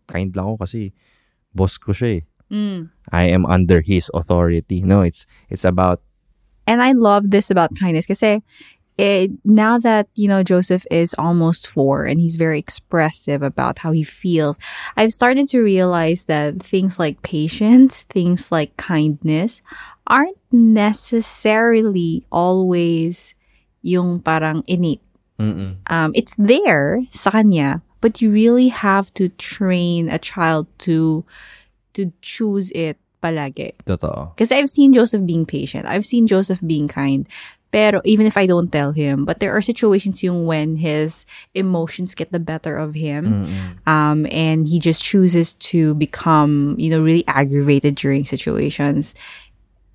kind 0.09 0.35
lang 0.35 0.47
ako 0.47 0.57
kasi 0.67 0.93
boss 1.55 1.77
ko 1.77 1.93
siya 1.93 2.19
eh. 2.19 2.21
Mm. 2.53 2.91
I 3.11 3.25
am 3.25 3.47
under 3.47 3.81
his 3.81 4.11
authority. 4.13 4.83
No, 4.83 5.01
it's 5.01 5.27
it's 5.49 5.65
about 5.65 6.03
And 6.67 6.83
I 6.83 6.93
love 6.93 7.31
this 7.31 7.51
about 7.51 7.75
kindness 7.79 8.07
because 8.07 8.23
it, 8.99 9.31
now 9.45 9.79
that, 9.79 10.09
you 10.15 10.29
know, 10.29 10.43
Joseph 10.43 10.87
is 10.91 11.15
almost 11.19 11.67
four 11.67 12.05
and 12.05 12.21
he's 12.21 12.37
very 12.37 12.59
expressive 12.59 13.43
about 13.43 13.79
how 13.81 13.93
he 13.93 14.05
feels, 14.05 14.59
I've 14.97 15.13
started 15.13 15.49
to 15.49 15.61
realize 15.61 16.27
that 16.27 16.63
things 16.63 16.99
like 16.99 17.23
patience, 17.23 18.03
things 18.11 18.53
like 18.53 18.77
kindness 18.77 19.63
aren't 20.07 20.39
necessarily 20.53 22.25
always 22.31 23.35
yung 23.83 24.21
parang 24.21 24.63
innate. 24.67 25.03
Um, 25.89 26.13
it's 26.15 26.35
there 26.39 27.03
sa 27.11 27.31
kanya, 27.31 27.83
but 28.01 28.23
you 28.23 28.31
really 28.31 28.69
have 28.69 29.13
to 29.15 29.29
train 29.31 30.09
a 30.09 30.19
child 30.19 30.69
to 30.87 31.25
to 31.95 32.13
choose 32.23 32.71
it 32.73 32.99
palagi. 33.23 33.73
totoo. 33.87 34.35
Because 34.35 34.51
I've 34.53 34.71
seen 34.71 34.93
Joseph 34.93 35.25
being 35.27 35.47
patient. 35.47 35.87
I've 35.87 36.07
seen 36.07 36.27
Joseph 36.27 36.59
being 36.67 36.89
kind. 36.89 37.27
Pero 37.73 38.03
even 38.05 38.27
if 38.27 38.37
I 38.37 38.45
don't 38.45 38.69
tell 38.71 38.93
him, 38.93 39.25
but 39.25 39.41
there 39.41 39.49
are 39.57 39.63
situations 39.65 40.21
yung 40.23 40.45
when 40.45 40.77
his 40.77 41.25
emotions 41.57 42.13
get 42.15 42.29
the 42.31 42.39
better 42.41 42.77
of 42.77 42.93
him, 42.93 43.49
Mm-mm. 43.49 43.89
um, 43.89 44.27
and 44.29 44.69
he 44.69 44.77
just 44.79 45.01
chooses 45.03 45.55
to 45.73 45.95
become, 45.97 46.77
you 46.77 46.91
know, 46.93 47.01
really 47.01 47.25
aggravated 47.27 47.95
during 47.97 48.27
situations. 48.29 49.15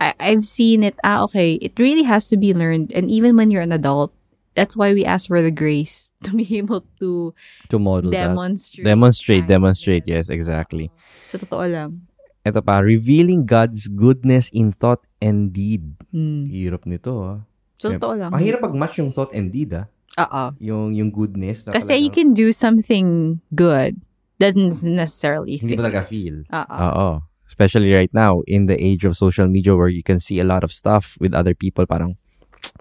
I- 0.01 0.17
I've 0.19 0.41
seen 0.45 0.81
it. 0.83 0.97
Ah, 1.05 1.21
okay, 1.29 1.53
it 1.61 1.77
really 1.77 2.01
has 2.01 2.25
to 2.33 2.37
be 2.37 2.49
learned, 2.53 2.93
and 2.97 3.11
even 3.13 3.37
when 3.37 3.51
you're 3.53 3.61
an 3.61 3.71
adult, 3.73 4.09
that's 4.57 4.73
why 4.73 4.93
we 4.93 5.05
ask 5.05 5.27
for 5.29 5.45
the 5.45 5.53
grace 5.53 6.09
to 6.25 6.33
be 6.33 6.49
able 6.57 6.81
to 6.97 7.33
To 7.69 7.77
model 7.77 8.09
that. 8.09 8.33
demonstrate. 8.33 8.85
Demonstrate, 8.89 9.45
kindness. 9.45 9.53
demonstrate. 9.53 10.03
Yes, 10.09 10.29
exactly. 10.33 10.89
Sa 11.27 11.35
totoo 11.35 11.65
lang. 11.67 12.07
Ito 12.47 12.63
pa, 12.63 12.79
revealing 12.79 13.43
God's 13.43 13.91
goodness 13.91 14.47
in 14.55 14.71
thought 14.71 15.03
and 15.19 15.51
deed. 15.51 15.99
Hmm. 16.15 16.47
Hirap 16.47 16.87
nito, 16.87 17.11
ah. 17.19 17.37
Sa 17.75 17.91
totoo 17.91 18.15
lang. 18.15 18.31
Mahirap 18.31 18.63
pag-match 18.63 19.03
yung 19.03 19.11
thought 19.11 19.35
and 19.35 19.51
deed, 19.51 19.75
ah. 19.75 19.85
Oo. 20.17 20.55
Yung, 20.63 20.95
yung 20.95 21.11
goodness. 21.11 21.67
Na 21.67 21.75
Kasi 21.75 21.99
you 21.99 22.07
talagang 22.09 22.15
can 22.15 22.29
do 22.33 22.47
something 22.55 23.07
good 23.53 23.99
doesn't 24.39 24.81
necessarily 24.87 25.57
Hindi 25.59 25.75
think. 25.75 25.79
mo 25.81 25.85
talaga 25.85 26.01
feel. 26.07 26.47
Oo. 26.47 26.75
Oo. 26.79 27.09
Especially 27.47 27.91
right 27.91 28.11
now, 28.15 28.41
in 28.47 28.67
the 28.71 28.77
age 28.79 29.03
of 29.03 29.17
social 29.17 29.47
media 29.51 29.75
where 29.75 29.91
you 29.91 30.03
can 30.05 30.19
see 30.19 30.39
a 30.39 30.47
lot 30.47 30.63
of 30.63 30.71
stuff 30.71 31.17
with 31.19 31.35
other 31.35 31.53
people, 31.53 31.83
parang, 31.83 32.15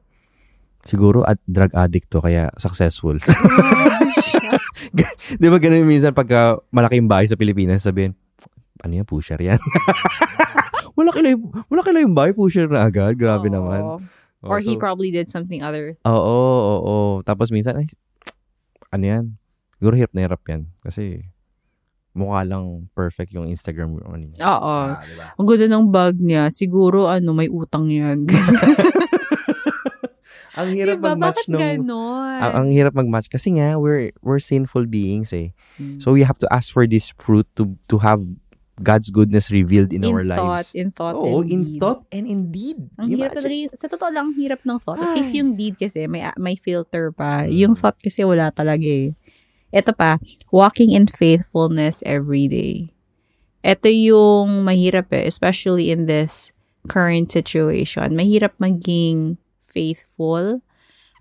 siguro 0.87 1.27
at 1.27 1.43
drug 1.51 1.75
addict 1.75 2.07
to, 2.15 2.23
kaya 2.23 2.53
successful. 2.57 3.19
Di 5.41 5.47
ba 5.51 5.59
ganun 5.59 5.87
minsan 5.89 6.15
pagka 6.15 6.61
malaking 6.71 7.09
bahay 7.11 7.27
sa 7.27 7.35
Pilipinas, 7.35 7.83
sabihin, 7.83 8.15
ano 8.83 8.93
yan, 8.93 9.07
pusher 9.09 9.41
yan? 9.41 9.61
lang, 10.97 11.25
yung- 11.25 11.53
malaki 11.69 11.91
lang 11.93 12.03
yung 12.11 12.17
bahay, 12.17 12.33
pusher 12.37 12.69
na 12.69 12.89
agad. 12.89 13.17
Grabe 13.17 13.49
Oo. 13.49 13.55
naman. 13.57 13.83
Oh, 13.83 14.01
Or 14.47 14.61
he 14.61 14.77
so- 14.77 14.81
probably 14.81 15.11
did 15.11 15.29
something 15.29 15.61
other. 15.65 15.97
Oo, 16.05 16.17
oo, 16.17 16.75
oo. 16.85 17.13
Tapos 17.25 17.49
minsan, 17.51 17.77
ay, 17.81 17.87
ano 18.93 19.05
yan? 19.05 19.25
Siguro 19.77 19.95
hirap 19.97 20.13
na 20.17 20.25
hirap 20.25 20.43
yan. 20.49 20.69
Kasi, 20.81 21.29
mukha 22.17 22.49
lang 22.49 22.89
perfect 22.97 23.33
yung 23.37 23.45
Instagram 23.49 24.01
ano 24.01 24.25
niya. 24.25 24.41
Oo. 24.41 24.77
Ah, 24.97 25.05
di 25.05 25.15
ba? 25.17 25.37
Ang 25.37 25.47
ganda 25.47 25.67
ng 25.69 25.87
bag 25.93 26.17
niya. 26.17 26.49
Siguro, 26.49 27.09
ano, 27.13 27.37
may 27.37 27.53
utang 27.53 27.93
yan. 27.93 28.25
Ang 30.57 30.73
hirap 30.73 31.05
diba? 31.05 31.13
mag-match 31.13 31.45
nung... 31.53 31.61
ganon? 31.61 32.41
Ang, 32.41 32.53
ang 32.57 32.69
hirap 32.73 32.97
mag-match. 32.97 33.29
Kasi 33.29 33.53
nga, 33.61 33.77
we're, 33.77 34.17
we're 34.25 34.41
sinful 34.41 34.89
beings 34.89 35.29
eh. 35.37 35.53
Mm. 35.77 36.01
So, 36.01 36.17
we 36.17 36.25
have 36.25 36.41
to 36.41 36.49
ask 36.49 36.73
for 36.73 36.89
this 36.89 37.13
fruit 37.21 37.45
to 37.61 37.77
to 37.93 38.01
have 38.01 38.25
God's 38.77 39.09
goodness 39.09 39.49
revealed 39.49 39.89
in, 39.93 40.05
in 40.05 40.13
our 40.13 40.21
thought, 40.21 40.69
lives. 40.69 40.75
in 40.77 40.93
thought, 40.93 41.17
Oo, 41.17 41.41
and 41.41 41.49
in 41.51 41.61
deed. 41.65 41.81
thought 41.81 42.05
and 42.13 42.27
in 42.29 42.53
deed. 42.53 42.79
Ang 43.01 43.09
hirap 43.09 43.33
talaga 43.33 43.73
sa 43.81 43.89
totoo 43.89 44.13
lang, 44.13 44.33
ang 44.33 44.37
hirap 44.37 44.61
ng 44.69 44.77
thought. 44.77 45.01
At 45.01 45.17
least 45.17 45.33
yung 45.33 45.57
deed 45.57 45.81
kasi, 45.81 46.05
may, 46.05 46.29
may 46.37 46.61
filter 46.61 47.09
pa. 47.09 47.49
Mm. 47.49 47.57
Yung 47.57 47.75
thought 47.75 47.97
kasi 47.97 48.21
wala 48.21 48.53
talaga 48.53 48.85
eh. 48.85 49.17
Ito 49.73 49.97
pa, 49.97 50.21
walking 50.53 50.93
in 50.93 51.09
faithfulness 51.09 52.05
every 52.05 52.53
day. 52.53 52.93
Ito 53.65 53.89
yung 53.89 54.63
mahirap 54.63 55.09
eh, 55.11 55.25
especially 55.25 55.89
in 55.89 56.05
this 56.05 56.53
current 56.87 57.33
situation. 57.33 58.13
Mahirap 58.13 58.55
maging 58.61 59.41
faithful. 59.65 60.61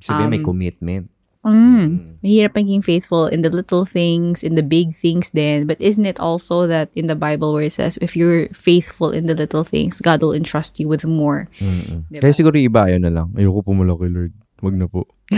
May 0.06 0.38
Um, 0.38 0.46
commitment. 0.46 1.10
Mm. 1.46 2.18
Mahirap 2.26 2.58
maging 2.58 2.82
faithful 2.82 3.30
in 3.30 3.46
the 3.46 3.54
little 3.54 3.86
things, 3.86 4.42
in 4.42 4.58
the 4.58 4.66
big 4.66 4.98
things 4.98 5.30
then. 5.32 5.70
But 5.70 5.78
isn't 5.78 6.06
it 6.10 6.20
also 6.20 6.66
that 6.66 6.90
in 6.98 7.06
the 7.06 7.16
Bible 7.16 7.54
where 7.54 7.70
it 7.70 7.78
says, 7.78 8.02
if 8.02 8.18
you're 8.18 8.50
faithful 8.50 9.14
in 9.14 9.30
the 9.30 9.38
little 9.38 9.64
things, 9.64 10.02
God 10.02 10.26
will 10.26 10.34
entrust 10.34 10.82
you 10.82 10.90
with 10.90 11.06
more. 11.06 11.48
Mm-mm. 11.62 12.10
Diba? 12.10 12.26
Kaya 12.26 12.34
siguro 12.34 12.58
iba, 12.58 12.90
ayun 12.90 13.06
na 13.06 13.14
lang. 13.14 13.30
Ayoko 13.38 13.62
po 13.62 13.78
malaki, 13.78 14.10
Lord. 14.10 14.34
Wag 14.66 14.74
na 14.74 14.90
po. 14.90 15.06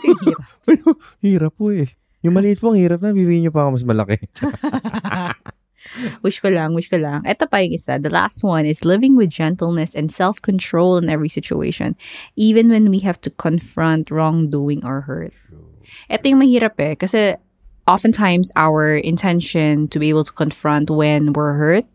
Hirap. 0.00 0.40
hirap 1.24 1.52
po 1.56 1.70
eh. 1.72 1.88
Yung 2.20 2.36
maliit 2.36 2.60
po, 2.60 2.72
ang 2.72 2.80
hirap 2.80 3.00
na. 3.00 3.12
Bibigyan 3.12 3.48
niyo 3.48 3.52
pa 3.52 3.64
ako 3.68 3.80
mas 3.80 3.86
malaki. 3.86 4.16
Wish 6.22 6.40
ko 6.40 6.48
lang, 6.52 6.74
wish 6.76 6.88
ko 6.92 7.00
lang. 7.00 7.24
Ito 7.24 7.48
pa 7.48 7.64
yung 7.64 7.72
isa. 7.72 7.96
The 7.96 8.12
last 8.12 8.44
one 8.44 8.68
is 8.68 8.84
living 8.84 9.16
with 9.16 9.32
gentleness 9.32 9.96
and 9.96 10.12
self-control 10.12 11.00
in 11.00 11.08
every 11.08 11.28
situation, 11.32 11.96
even 12.36 12.68
when 12.68 12.90
we 12.92 13.00
have 13.00 13.20
to 13.24 13.30
confront 13.32 14.10
wrongdoing 14.12 14.84
or 14.84 15.08
hurt. 15.08 15.32
Ito 16.12 16.24
yung 16.36 16.44
mahirap 16.44 16.76
eh. 16.78 16.94
Kasi 16.94 17.34
oftentimes 17.88 18.52
our 18.54 18.96
intention 19.00 19.88
to 19.88 19.98
be 19.98 20.08
able 20.12 20.24
to 20.24 20.32
confront 20.32 20.90
when 20.90 21.32
we're 21.32 21.56
hurt, 21.56 21.86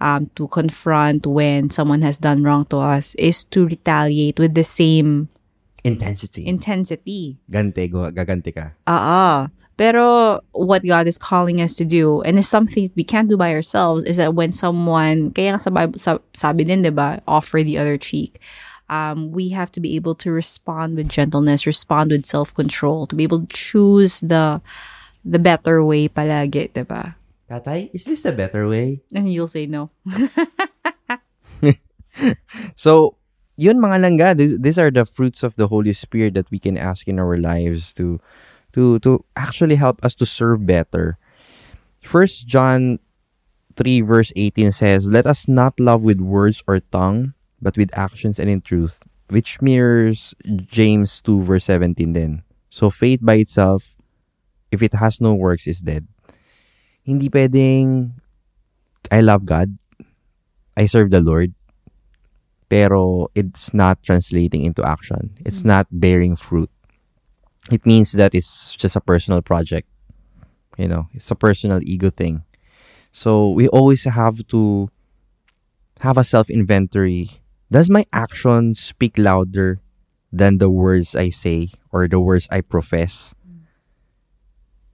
um, 0.00 0.30
to 0.36 0.48
confront 0.48 1.26
when 1.26 1.70
someone 1.70 2.02
has 2.02 2.18
done 2.18 2.42
wrong 2.42 2.66
to 2.74 2.78
us, 2.78 3.14
is 3.16 3.44
to 3.54 3.66
retaliate 3.66 4.38
with 4.38 4.54
the 4.54 4.66
same 4.66 5.28
Intensity. 5.86 6.42
intensity. 6.44 7.38
Gante, 7.48 7.86
gaganti 7.88 8.50
ka. 8.52 8.74
Ah, 8.84 9.48
pero 9.78 10.42
what 10.52 10.84
God 10.84 11.06
is 11.06 11.16
calling 11.16 11.62
us 11.62 11.72
to 11.78 11.86
do, 11.86 12.20
and 12.22 12.38
it's 12.38 12.50
something 12.50 12.90
we 12.98 13.04
can't 13.06 13.30
do 13.30 13.38
by 13.38 13.54
ourselves, 13.54 14.02
is 14.04 14.18
that 14.18 14.34
when 14.34 14.50
someone, 14.50 15.30
kaya 15.30 15.58
sa 15.62 15.70
Bible, 15.70 15.96
sa, 15.96 16.18
sabi 16.34 16.66
din, 16.66 16.82
di 16.82 16.90
ba, 16.90 17.22
offer 17.30 17.62
the 17.62 17.78
other 17.78 17.96
cheek, 17.96 18.42
um, 18.90 19.30
we 19.30 19.48
have 19.54 19.70
to 19.72 19.80
be 19.80 19.94
able 19.94 20.18
to 20.18 20.34
respond 20.34 20.98
with 20.98 21.08
gentleness, 21.08 21.62
respond 21.64 22.10
with 22.10 22.26
self-control, 22.26 23.06
to 23.06 23.14
be 23.14 23.22
able 23.22 23.46
to 23.46 23.54
choose 23.54 24.18
the 24.20 24.60
the 25.22 25.38
better 25.38 25.84
way 25.86 26.10
palagi, 26.10 26.74
di 26.74 26.82
ba? 26.82 27.14
Tatay, 27.46 27.94
is 27.94 28.04
this 28.04 28.26
the 28.26 28.32
better 28.34 28.66
way? 28.66 29.00
And 29.14 29.30
you'll 29.32 29.48
say 29.48 29.64
no. 29.64 29.94
So, 32.74 33.16
yun 33.56 33.78
mga 33.78 33.98
langga, 34.02 34.36
these, 34.36 34.58
these 34.58 34.78
are 34.78 34.90
the 34.90 35.04
fruits 35.04 35.42
of 35.42 35.56
the 35.56 35.68
Holy 35.68 35.92
Spirit 35.92 36.34
that 36.34 36.50
we 36.50 36.58
can 36.58 36.76
ask 36.76 37.08
in 37.08 37.18
our 37.18 37.36
lives 37.36 37.92
to 37.94 38.20
to 38.72 38.98
to 39.00 39.24
actually 39.36 39.76
help 39.76 40.04
us 40.04 40.14
to 40.16 40.26
serve 40.26 40.66
better. 40.66 41.18
First 42.02 42.46
John 42.46 42.98
3 43.76 44.00
verse 44.02 44.32
18 44.36 44.72
says, 44.72 45.06
"Let 45.06 45.26
us 45.26 45.48
not 45.48 45.78
love 45.78 46.02
with 46.02 46.20
words 46.20 46.62
or 46.66 46.80
tongue, 46.80 47.34
but 47.60 47.76
with 47.76 47.94
actions 47.96 48.38
and 48.38 48.50
in 48.50 48.60
truth." 48.60 48.98
Which 49.28 49.60
mirrors 49.60 50.32
James 50.72 51.20
2 51.20 51.44
verse 51.44 51.68
17 51.68 52.16
then. 52.16 52.42
So 52.72 52.88
faith 52.88 53.20
by 53.20 53.44
itself 53.44 53.92
if 54.72 54.80
it 54.80 54.96
has 54.96 55.20
no 55.20 55.34
works 55.34 55.68
is 55.68 55.80
dead. 55.80 56.08
Hindi 57.04 57.28
pwedeng 57.28 58.16
I 59.12 59.20
love 59.20 59.44
God. 59.44 59.76
I 60.76 60.86
serve 60.86 61.10
the 61.10 61.20
Lord 61.20 61.52
pero 62.68 63.28
it's 63.34 63.72
not 63.72 64.02
translating 64.04 64.64
into 64.64 64.84
action. 64.84 65.36
It's 65.44 65.62
hmm. 65.62 65.68
not 65.68 65.86
bearing 65.90 66.36
fruit. 66.36 66.70
It 67.70 67.84
means 67.84 68.12
that 68.12 68.34
it's 68.34 68.74
just 68.76 68.96
a 68.96 69.00
personal 69.00 69.42
project. 69.42 69.88
You 70.76 70.88
know, 70.88 71.08
it's 71.12 71.30
a 71.30 71.34
personal 71.34 71.80
ego 71.82 72.10
thing. 72.10 72.44
So 73.12 73.50
we 73.50 73.68
always 73.68 74.04
have 74.04 74.46
to 74.48 74.90
have 76.00 76.16
a 76.16 76.24
self 76.24 76.48
inventory. 76.48 77.42
Does 77.70 77.90
my 77.90 78.06
action 78.12 78.74
speak 78.74 79.18
louder 79.18 79.80
than 80.32 80.58
the 80.58 80.70
words 80.70 81.16
I 81.16 81.28
say 81.28 81.70
or 81.90 82.08
the 82.08 82.20
words 82.20 82.48
I 82.50 82.60
profess 82.60 83.34
mm. 83.44 83.66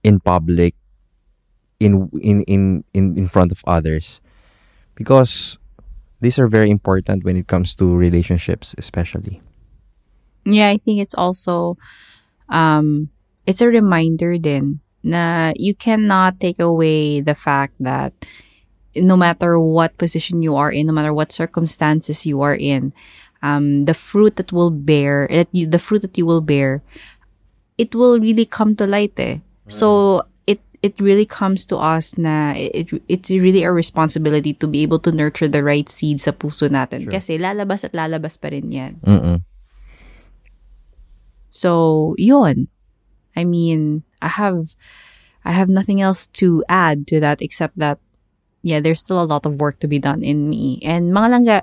in 0.03 0.19
public 0.19 0.75
in 1.79 2.09
in 2.19 2.41
in 2.43 2.83
in, 2.93 3.17
in 3.17 3.27
front 3.27 3.51
of 3.51 3.61
others? 3.67 4.19
Because 4.95 5.57
these 6.21 6.39
are 6.39 6.47
very 6.47 6.71
important 6.71 7.23
when 7.23 7.37
it 7.37 7.47
comes 7.47 7.75
to 7.75 7.85
relationships 7.85 8.73
especially 8.77 9.41
Yeah, 10.45 10.69
I 10.69 10.77
think 10.77 11.01
it's 11.01 11.15
also 11.15 11.77
um 12.49 13.09
it's 13.45 13.61
a 13.61 13.67
reminder 13.67 14.37
then 14.37 14.79
na 15.05 15.53
you 15.55 15.73
cannot 15.75 16.39
take 16.39 16.59
away 16.59 17.21
the 17.21 17.35
fact 17.35 17.73
that 17.79 18.13
no 18.95 19.17
matter 19.17 19.59
what 19.59 19.97
position 19.97 20.41
you 20.41 20.55
are 20.55 20.71
in, 20.71 20.87
no 20.87 20.93
matter 20.93 21.13
what 21.13 21.31
circumstances 21.31 22.25
you 22.25 22.41
are 22.41 22.55
in, 22.55 22.93
um 23.43 23.85
the 23.85 23.93
fruit 23.93 24.35
that 24.37 24.51
will 24.51 24.71
bear 24.71 25.27
that 25.29 25.49
you, 25.51 25.67
the 25.67 25.79
fruit 25.79 26.01
that 26.01 26.17
you 26.17 26.25
will 26.25 26.41
bear 26.41 26.81
it 27.77 27.93
will 27.93 28.19
really 28.19 28.45
come 28.45 28.75
to 28.75 28.87
light 28.87 29.19
eh. 29.19 29.39
So 29.67 30.21
it 30.47 30.61
it 30.81 30.95
really 31.01 31.25
comes 31.25 31.65
to 31.67 31.77
us 31.77 32.17
na 32.17 32.53
it, 32.55 32.93
it's 33.09 33.29
really 33.29 33.63
a 33.63 33.71
responsibility 33.73 34.53
to 34.61 34.67
be 34.67 34.83
able 34.83 34.99
to 35.03 35.11
nurture 35.11 35.49
the 35.49 35.63
right 35.63 35.89
seeds 35.89 36.23
sa 36.23 36.31
puso 36.31 36.69
natin. 36.69 37.09
Kasi 37.09 37.37
lalabas 37.37 37.83
at 37.83 37.93
lalabas 37.97 38.39
pa 38.39 38.53
rin 38.53 38.71
yan. 38.71 39.01
Mm-mm. 39.03 39.41
So, 41.55 42.15
yun. 42.17 42.67
I 43.35 43.43
mean, 43.43 44.03
I 44.21 44.27
have 44.27 44.75
I 45.45 45.51
have 45.51 45.69
nothing 45.69 46.01
else 46.01 46.27
to 46.41 46.63
add 46.67 47.07
to 47.07 47.19
that 47.19 47.41
except 47.41 47.77
that 47.79 47.99
yeah, 48.65 48.79
there's 48.79 48.99
still 48.99 49.21
a 49.21 49.29
lot 49.29 49.45
of 49.45 49.61
work 49.61 49.79
to 49.79 49.87
be 49.87 49.99
done 49.99 50.23
in 50.23 50.49
me. 50.49 50.81
And 50.83 51.13
malanga, 51.13 51.61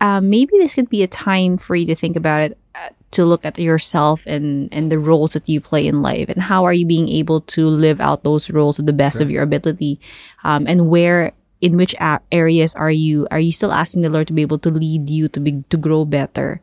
uh, 0.00 0.20
maybe 0.20 0.52
this 0.58 0.74
could 0.74 0.90
be 0.90 1.02
a 1.02 1.08
time 1.08 1.56
for 1.56 1.74
you 1.74 1.86
to 1.86 1.96
think 1.96 2.16
about 2.16 2.42
it, 2.42 2.58
uh, 2.74 2.90
to 3.12 3.24
look 3.24 3.44
at 3.46 3.58
yourself 3.58 4.22
and 4.26 4.68
and 4.70 4.92
the 4.92 4.98
roles 4.98 5.32
that 5.32 5.48
you 5.48 5.60
play 5.60 5.86
in 5.86 6.02
life 6.02 6.28
and 6.28 6.42
how 6.42 6.64
are 6.64 6.74
you 6.74 6.84
being 6.84 7.08
able 7.08 7.40
to 7.56 7.66
live 7.66 8.00
out 8.00 8.22
those 8.22 8.50
roles 8.50 8.76
to 8.76 8.82
the 8.82 8.92
best 8.92 9.22
of 9.24 9.30
your 9.30 9.42
ability, 9.42 9.98
um, 10.44 10.66
and 10.68 10.90
where 10.90 11.32
in 11.64 11.78
which 11.80 11.94
a- 11.96 12.20
areas 12.30 12.74
are 12.74 12.92
you 12.92 13.26
are 13.30 13.40
you 13.40 13.52
still 13.52 13.72
asking 13.72 14.02
the 14.02 14.12
Lord 14.12 14.26
to 14.28 14.36
be 14.36 14.42
able 14.42 14.58
to 14.60 14.68
lead 14.70 15.08
you 15.08 15.28
to 15.32 15.40
be 15.40 15.64
to 15.70 15.78
grow 15.80 16.04
better, 16.04 16.60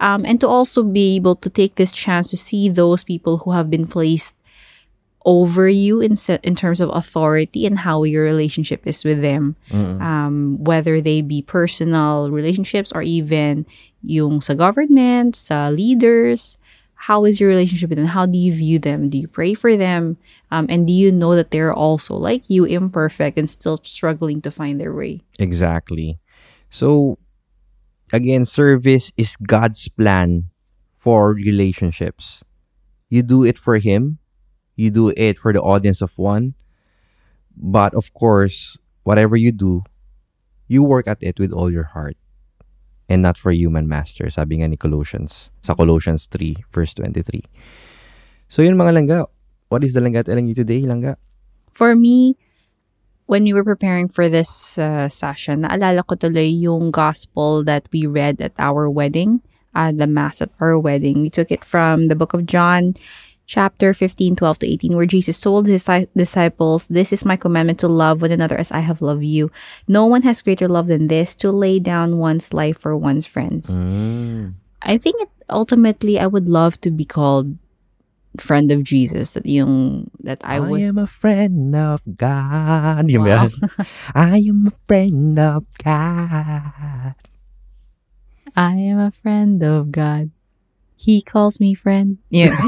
um, 0.00 0.24
and 0.24 0.40
to 0.40 0.48
also 0.48 0.82
be 0.82 1.16
able 1.16 1.36
to 1.36 1.50
take 1.50 1.76
this 1.76 1.92
chance 1.92 2.30
to 2.30 2.36
see 2.36 2.68
those 2.68 3.04
people 3.04 3.38
who 3.38 3.52
have 3.52 3.70
been 3.70 3.86
placed 3.86 4.36
over 5.24 5.68
you 5.68 6.00
in 6.00 6.16
se- 6.16 6.40
in 6.42 6.54
terms 6.54 6.80
of 6.80 6.90
authority 6.92 7.64
and 7.64 7.78
how 7.78 8.02
your 8.04 8.24
relationship 8.24 8.86
is 8.86 9.04
with 9.04 9.22
them, 9.22 9.56
um, 9.72 10.62
whether 10.62 11.00
they 11.00 11.22
be 11.22 11.40
personal 11.40 12.30
relationships 12.30 12.92
or 12.92 13.00
even 13.00 13.64
yung 14.02 14.40
sa 14.40 14.52
government, 14.52 15.34
sa 15.34 15.68
leaders. 15.68 16.58
How 17.08 17.24
is 17.24 17.40
your 17.40 17.50
relationship 17.50 17.90
with 17.90 17.98
them? 17.98 18.06
How 18.06 18.24
do 18.24 18.38
you 18.38 18.52
view 18.52 18.78
them? 18.78 19.10
Do 19.10 19.18
you 19.18 19.28
pray 19.28 19.52
for 19.52 19.76
them? 19.76 20.16
Um, 20.50 20.66
and 20.70 20.86
do 20.86 20.92
you 20.92 21.12
know 21.12 21.36
that 21.36 21.50
they're 21.50 21.72
also 21.72 22.16
like 22.16 22.48
you, 22.48 22.64
imperfect 22.64 23.36
and 23.36 23.48
still 23.48 23.76
struggling 23.82 24.40
to 24.42 24.50
find 24.50 24.80
their 24.80 24.94
way? 24.94 25.20
exactly 25.38 26.18
so 26.70 27.18
again 28.14 28.46
service 28.46 29.10
is 29.18 29.34
god's 29.34 29.90
plan 29.90 30.54
for 30.94 31.34
relationships. 31.34 32.46
You 33.10 33.26
do 33.26 33.42
it 33.42 33.58
for 33.58 33.76
him. 33.82 34.22
You 34.78 34.90
do 34.90 35.12
it 35.18 35.38
for 35.38 35.52
the 35.52 35.60
audience 35.60 36.00
of 36.00 36.14
one. 36.14 36.54
But 37.58 37.94
of 37.94 38.14
course 38.14 38.78
whatever 39.02 39.36
you 39.36 39.52
do 39.52 39.84
you 40.64 40.82
work 40.82 41.06
at 41.06 41.20
it 41.20 41.38
with 41.38 41.52
all 41.52 41.68
your 41.70 41.92
heart 41.92 42.16
and 43.06 43.20
not 43.20 43.36
for 43.36 43.52
human 43.52 43.84
master 43.84 44.32
sabi 44.32 44.64
nga 44.64 44.68
ni 44.72 44.80
Colossians 44.80 45.52
sa 45.60 45.76
Colossians 45.76 46.24
3 46.32 46.64
verse 46.72 46.96
23 46.96 47.44
so 48.48 48.64
yun 48.64 48.80
mga 48.80 48.96
langga 48.96 49.28
what 49.68 49.84
is 49.84 49.92
the 49.92 50.00
langga 50.00 50.24
telling 50.24 50.46
you 50.46 50.54
today 50.54 50.82
langga? 50.86 51.16
For 51.74 51.96
me, 51.98 52.38
when 53.26 53.46
you 53.46 53.54
were 53.54 53.64
preparing 53.64 54.08
for 54.08 54.28
this 54.28 54.76
uh, 54.78 55.08
session, 55.08 55.62
naalala 55.62 56.04
ko 56.06 56.14
tuloy 56.16 56.48
yung 56.48 56.90
gospel 56.90 57.64
that 57.64 57.88
we 57.92 58.06
read 58.06 58.40
at 58.40 58.52
our 58.58 58.88
wedding, 58.90 59.40
uh, 59.74 59.92
the 59.92 60.06
mass 60.06 60.42
at 60.42 60.50
our 60.60 60.78
wedding. 60.78 61.22
We 61.22 61.30
took 61.30 61.50
it 61.50 61.64
from 61.64 62.08
the 62.08 62.16
book 62.16 62.34
of 62.34 62.44
John, 62.44 62.94
chapter 63.46 63.94
15, 63.94 64.36
12 64.36 64.58
to 64.60 64.66
18, 64.66 64.96
where 64.96 65.06
Jesus 65.06 65.40
told 65.40 65.66
his 65.66 65.88
disciples, 66.16 66.86
This 66.88 67.12
is 67.12 67.24
my 67.24 67.36
commandment 67.36 67.78
to 67.80 67.88
love 67.88 68.20
one 68.22 68.32
another 68.32 68.56
as 68.56 68.72
I 68.72 68.80
have 68.80 69.00
loved 69.00 69.24
you. 69.24 69.50
No 69.88 70.04
one 70.06 70.22
has 70.22 70.42
greater 70.42 70.68
love 70.68 70.88
than 70.88 71.08
this, 71.08 71.34
to 71.36 71.50
lay 71.50 71.78
down 71.78 72.18
one's 72.18 72.52
life 72.52 72.78
for 72.78 72.96
one's 72.96 73.26
friends. 73.26 73.72
I 74.82 74.98
think 74.98 75.20
it, 75.22 75.28
ultimately 75.48 76.18
I 76.20 76.26
would 76.26 76.48
love 76.48 76.80
to 76.82 76.90
be 76.90 77.04
called 77.04 77.56
friend 78.38 78.72
of 78.72 78.82
Jesus 78.82 79.34
that 79.34 79.46
yung 79.46 80.10
that 80.22 80.40
I 80.42 80.60
was 80.60 80.82
I 80.82 80.88
am 80.88 80.98
a 80.98 81.06
friend 81.06 81.74
of 81.74 82.02
God. 82.16 83.10
Yun 83.10 83.24
ba? 83.24 83.50
I 84.14 84.38
am 84.42 84.66
a 84.68 84.74
friend 84.86 85.38
of 85.38 85.64
God. 85.78 87.14
I 88.56 88.74
am 88.74 88.98
a 88.98 89.10
friend 89.10 89.62
of 89.62 89.90
God. 89.90 90.30
He 90.96 91.20
calls 91.22 91.58
me 91.58 91.74
friend. 91.74 92.18
Yeah. 92.30 92.54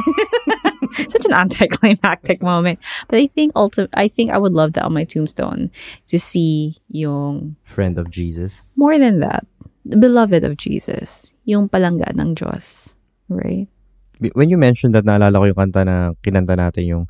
Such 1.08 1.26
an 1.26 1.32
anticlimactic 1.34 2.42
moment. 2.42 2.80
But 3.08 3.18
I 3.18 3.26
think 3.28 3.52
ulti- 3.54 3.88
I 3.94 4.08
think 4.08 4.30
I 4.30 4.38
would 4.38 4.52
love 4.52 4.74
that 4.74 4.84
on 4.84 4.94
my 4.94 5.04
tombstone 5.04 5.70
to 6.06 6.18
see 6.18 6.76
yung 6.88 7.56
Friend 7.64 7.98
of 7.98 8.10
Jesus. 8.10 8.62
more 8.76 8.98
than 8.98 9.20
that, 9.20 9.46
the 9.84 9.96
beloved 9.96 10.42
of 10.44 10.56
Jesus, 10.56 11.32
yung 11.44 11.68
palangga 11.68 12.10
ng 12.18 12.34
Diyos, 12.34 12.94
right? 13.28 13.68
When 14.16 14.48
you 14.48 14.56
mentioned 14.56 14.94
that, 14.96 15.04
naalala 15.04 15.36
ko 15.36 15.44
yung 15.52 15.60
kanta 15.60 15.84
na 15.84 16.16
kinanta 16.24 16.56
natin 16.56 16.84
yung 16.88 17.04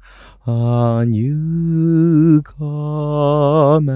A 0.47 1.03
new 1.07 2.41
commandment 2.43 3.91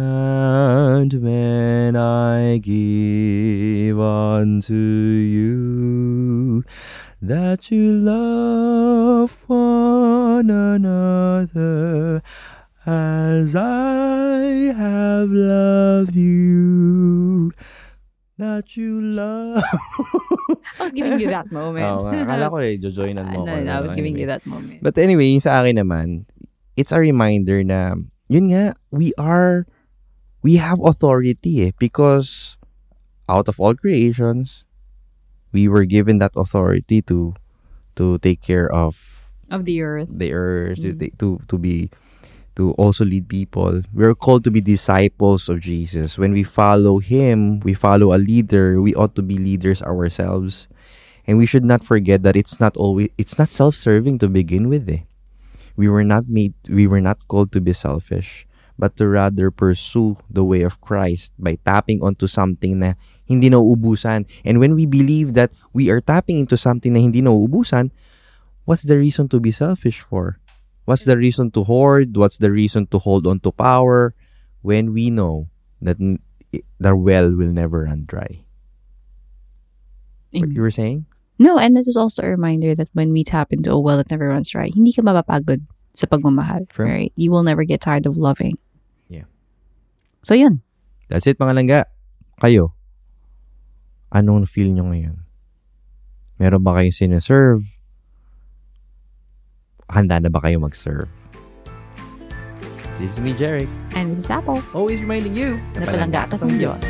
I 1.96 2.58
give 2.58 3.98
unto 3.98 4.74
you 4.74 6.64
that 7.22 7.70
you 7.70 7.92
love 7.92 9.30
one 9.46 10.50
another 10.50 12.22
as 12.84 13.54
I 13.54 14.74
have 14.74 15.30
loved 15.30 16.16
you 16.16 17.52
that 18.41 18.74
you 18.74 18.99
love 19.05 19.61
I 20.80 20.88
was 20.88 20.93
giving 20.97 21.20
you 21.20 21.28
that 21.28 21.53
moment. 21.53 22.01
Oo. 22.01 22.09
Akala 22.11 22.49
ko 22.49 22.57
eh, 22.64 22.80
jojoinan 22.80 23.28
mo 23.30 23.45
no, 23.49 23.53
I 23.53 23.80
was 23.84 23.93
giving 23.93 24.16
Anyway. 24.16 24.24
you 24.24 24.28
that 24.32 24.45
moment. 24.49 24.80
But 24.82 24.97
anyway, 24.99 25.28
yung 25.30 25.45
sa 25.45 25.61
akin 25.62 25.76
naman, 25.78 26.24
it's 26.76 26.91
a 26.93 26.99
reminder 27.01 27.61
na, 27.62 27.95
yun 28.32 28.49
nga, 28.51 28.74
we 28.91 29.12
are, 29.20 29.68
we 30.43 30.57
have 30.57 30.80
authority 30.80 31.68
eh. 31.68 31.72
Because 31.78 32.57
out 33.28 33.47
of 33.47 33.61
all 33.61 33.76
creations, 33.76 34.64
we 35.53 35.68
were 35.68 35.84
given 35.84 36.18
that 36.18 36.32
authority 36.34 37.03
to 37.11 37.34
to 37.99 38.18
take 38.24 38.41
care 38.41 38.70
of 38.72 38.97
of 39.51 39.66
the 39.66 39.82
earth. 39.82 40.09
the 40.09 40.32
earth, 40.32 40.78
to, 40.80 40.95
Mm. 40.95 41.11
to, 41.18 41.28
to 41.51 41.57
be, 41.59 41.91
to 42.61 42.76
also 42.76 43.08
lead 43.08 43.24
people. 43.24 43.80
We're 43.96 44.12
called 44.12 44.44
to 44.44 44.52
be 44.52 44.61
disciples 44.61 45.48
of 45.48 45.64
Jesus. 45.64 46.20
When 46.20 46.36
we 46.36 46.44
follow 46.44 47.00
Him, 47.00 47.64
we 47.64 47.72
follow 47.72 48.12
a 48.12 48.20
leader, 48.20 48.84
we 48.84 48.92
ought 48.92 49.16
to 49.16 49.24
be 49.24 49.40
leaders 49.40 49.80
ourselves. 49.80 50.68
And 51.24 51.40
we 51.40 51.48
should 51.48 51.64
not 51.64 51.80
forget 51.80 52.20
that 52.28 52.36
it's 52.36 52.61
not 52.61 52.76
always, 52.76 53.08
it's 53.16 53.40
not 53.40 53.48
self-serving 53.48 54.20
to 54.20 54.28
begin 54.28 54.68
with 54.68 54.84
eh. 54.92 55.08
We 55.72 55.88
were 55.88 56.04
not 56.04 56.28
made, 56.28 56.52
we 56.68 56.84
were 56.84 57.00
not 57.00 57.16
called 57.32 57.48
to 57.56 57.64
be 57.64 57.72
selfish, 57.72 58.44
but 58.76 59.00
to 59.00 59.08
rather 59.08 59.50
pursue 59.50 60.20
the 60.28 60.44
way 60.44 60.61
of 60.61 60.84
Christ 60.84 61.32
by 61.40 61.56
tapping 61.64 62.04
onto 62.04 62.26
something 62.26 62.76
na 62.76 62.92
hindi 63.24 63.48
nauubusan. 63.48 64.28
And 64.44 64.61
when 64.61 64.76
we 64.76 64.84
believe 64.84 65.32
that 65.32 65.48
we 65.72 65.88
are 65.88 66.04
tapping 66.04 66.36
into 66.36 66.61
something 66.61 66.92
na 66.92 67.00
hindi 67.00 67.22
nauubusan, 67.24 67.88
what's 68.68 68.84
the 68.84 69.00
reason 69.00 69.32
to 69.32 69.40
be 69.40 69.48
selfish 69.48 70.04
for? 70.04 70.36
What's 70.85 71.05
the 71.05 71.16
reason 71.16 71.51
to 71.53 71.64
hoard? 71.64 72.16
What's 72.16 72.39
the 72.39 72.51
reason 72.51 72.87
to 72.89 72.99
hold 72.99 73.26
on 73.26 73.41
to 73.41 73.53
power 73.53 74.14
when 74.62 74.93
we 74.93 75.11
know 75.11 75.49
that 75.83 75.99
the 75.99 76.97
well 76.97 77.31
will 77.33 77.53
never 77.53 77.85
run 77.85 78.05
dry? 78.07 78.45
What 80.33 80.51
mm. 80.51 80.57
you 80.57 80.62
were 80.62 80.70
saying? 80.70 81.07
No, 81.41 81.59
and 81.59 81.76
this 81.76 81.87
was 81.87 81.97
also 81.97 82.22
a 82.22 82.28
reminder 82.28 82.74
that 82.74 82.89
when 82.93 83.12
we 83.12 83.24
tap 83.24 83.53
into 83.53 83.72
a 83.72 83.81
well 83.81 83.97
that 83.97 84.11
never 84.11 84.28
runs 84.28 84.51
dry, 84.51 84.68
hindi 84.68 84.93
ka 84.93 85.01
mapapagod 85.01 85.64
sa 85.97 86.07
pagmamahal, 86.07 86.68
True. 86.68 86.87
right? 86.87 87.12
You 87.16 87.33
will 87.33 87.43
never 87.43 87.64
get 87.64 87.81
tired 87.81 88.05
of 88.05 88.20
loving. 88.20 88.59
Yeah. 89.09 89.24
So 90.22 90.35
yun. 90.35 90.61
That's 91.09 91.26
it 91.26 91.41
mga 91.41 91.57
langga. 91.57 91.81
Kayo, 92.39 92.76
anong 94.12 94.53
feel 94.53 94.68
nyo 94.68 94.93
ngayon? 94.93 95.24
Meron 96.39 96.62
ba 96.62 96.76
kayong 96.76 96.95
sineserve? 96.95 97.64
Handa 99.91 100.22
na 100.22 100.30
ba 100.30 100.38
kayo 100.38 100.62
mag-serve? 100.62 101.11
This 103.03 103.18
is 103.18 103.20
me, 103.20 103.34
Jeric. 103.34 103.66
And 103.99 104.14
this 104.14 104.24
is 104.24 104.30
Apple. 104.30 104.62
Always 104.70 105.01
reminding 105.03 105.34
you 105.34 105.59
Na 105.74 105.88
palangga 105.88 106.30
ka 106.30 106.36
sa 106.38 106.47
Diyos. 106.47 106.84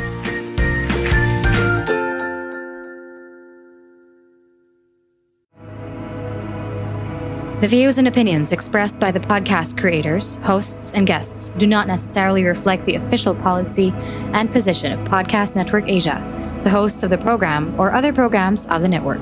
The 7.61 7.69
views 7.69 7.97
and 7.97 8.07
opinions 8.07 8.51
expressed 8.51 8.97
by 8.97 9.11
the 9.11 9.19
podcast 9.21 9.77
creators, 9.77 10.37
hosts, 10.41 10.93
and 10.93 11.05
guests 11.05 11.53
do 11.57 11.67
not 11.67 11.85
necessarily 11.85 12.43
reflect 12.43 12.85
the 12.85 12.95
official 12.95 13.35
policy 13.35 13.93
and 14.33 14.51
position 14.51 14.91
of 14.91 14.99
Podcast 15.07 15.55
Network 15.55 15.87
Asia, 15.87 16.17
the 16.63 16.73
hosts 16.73 17.03
of 17.03 17.09
the 17.09 17.19
program, 17.21 17.79
or 17.79 17.93
other 17.93 18.13
programs 18.13 18.65
of 18.67 18.81
the 18.81 18.89
network. 18.89 19.21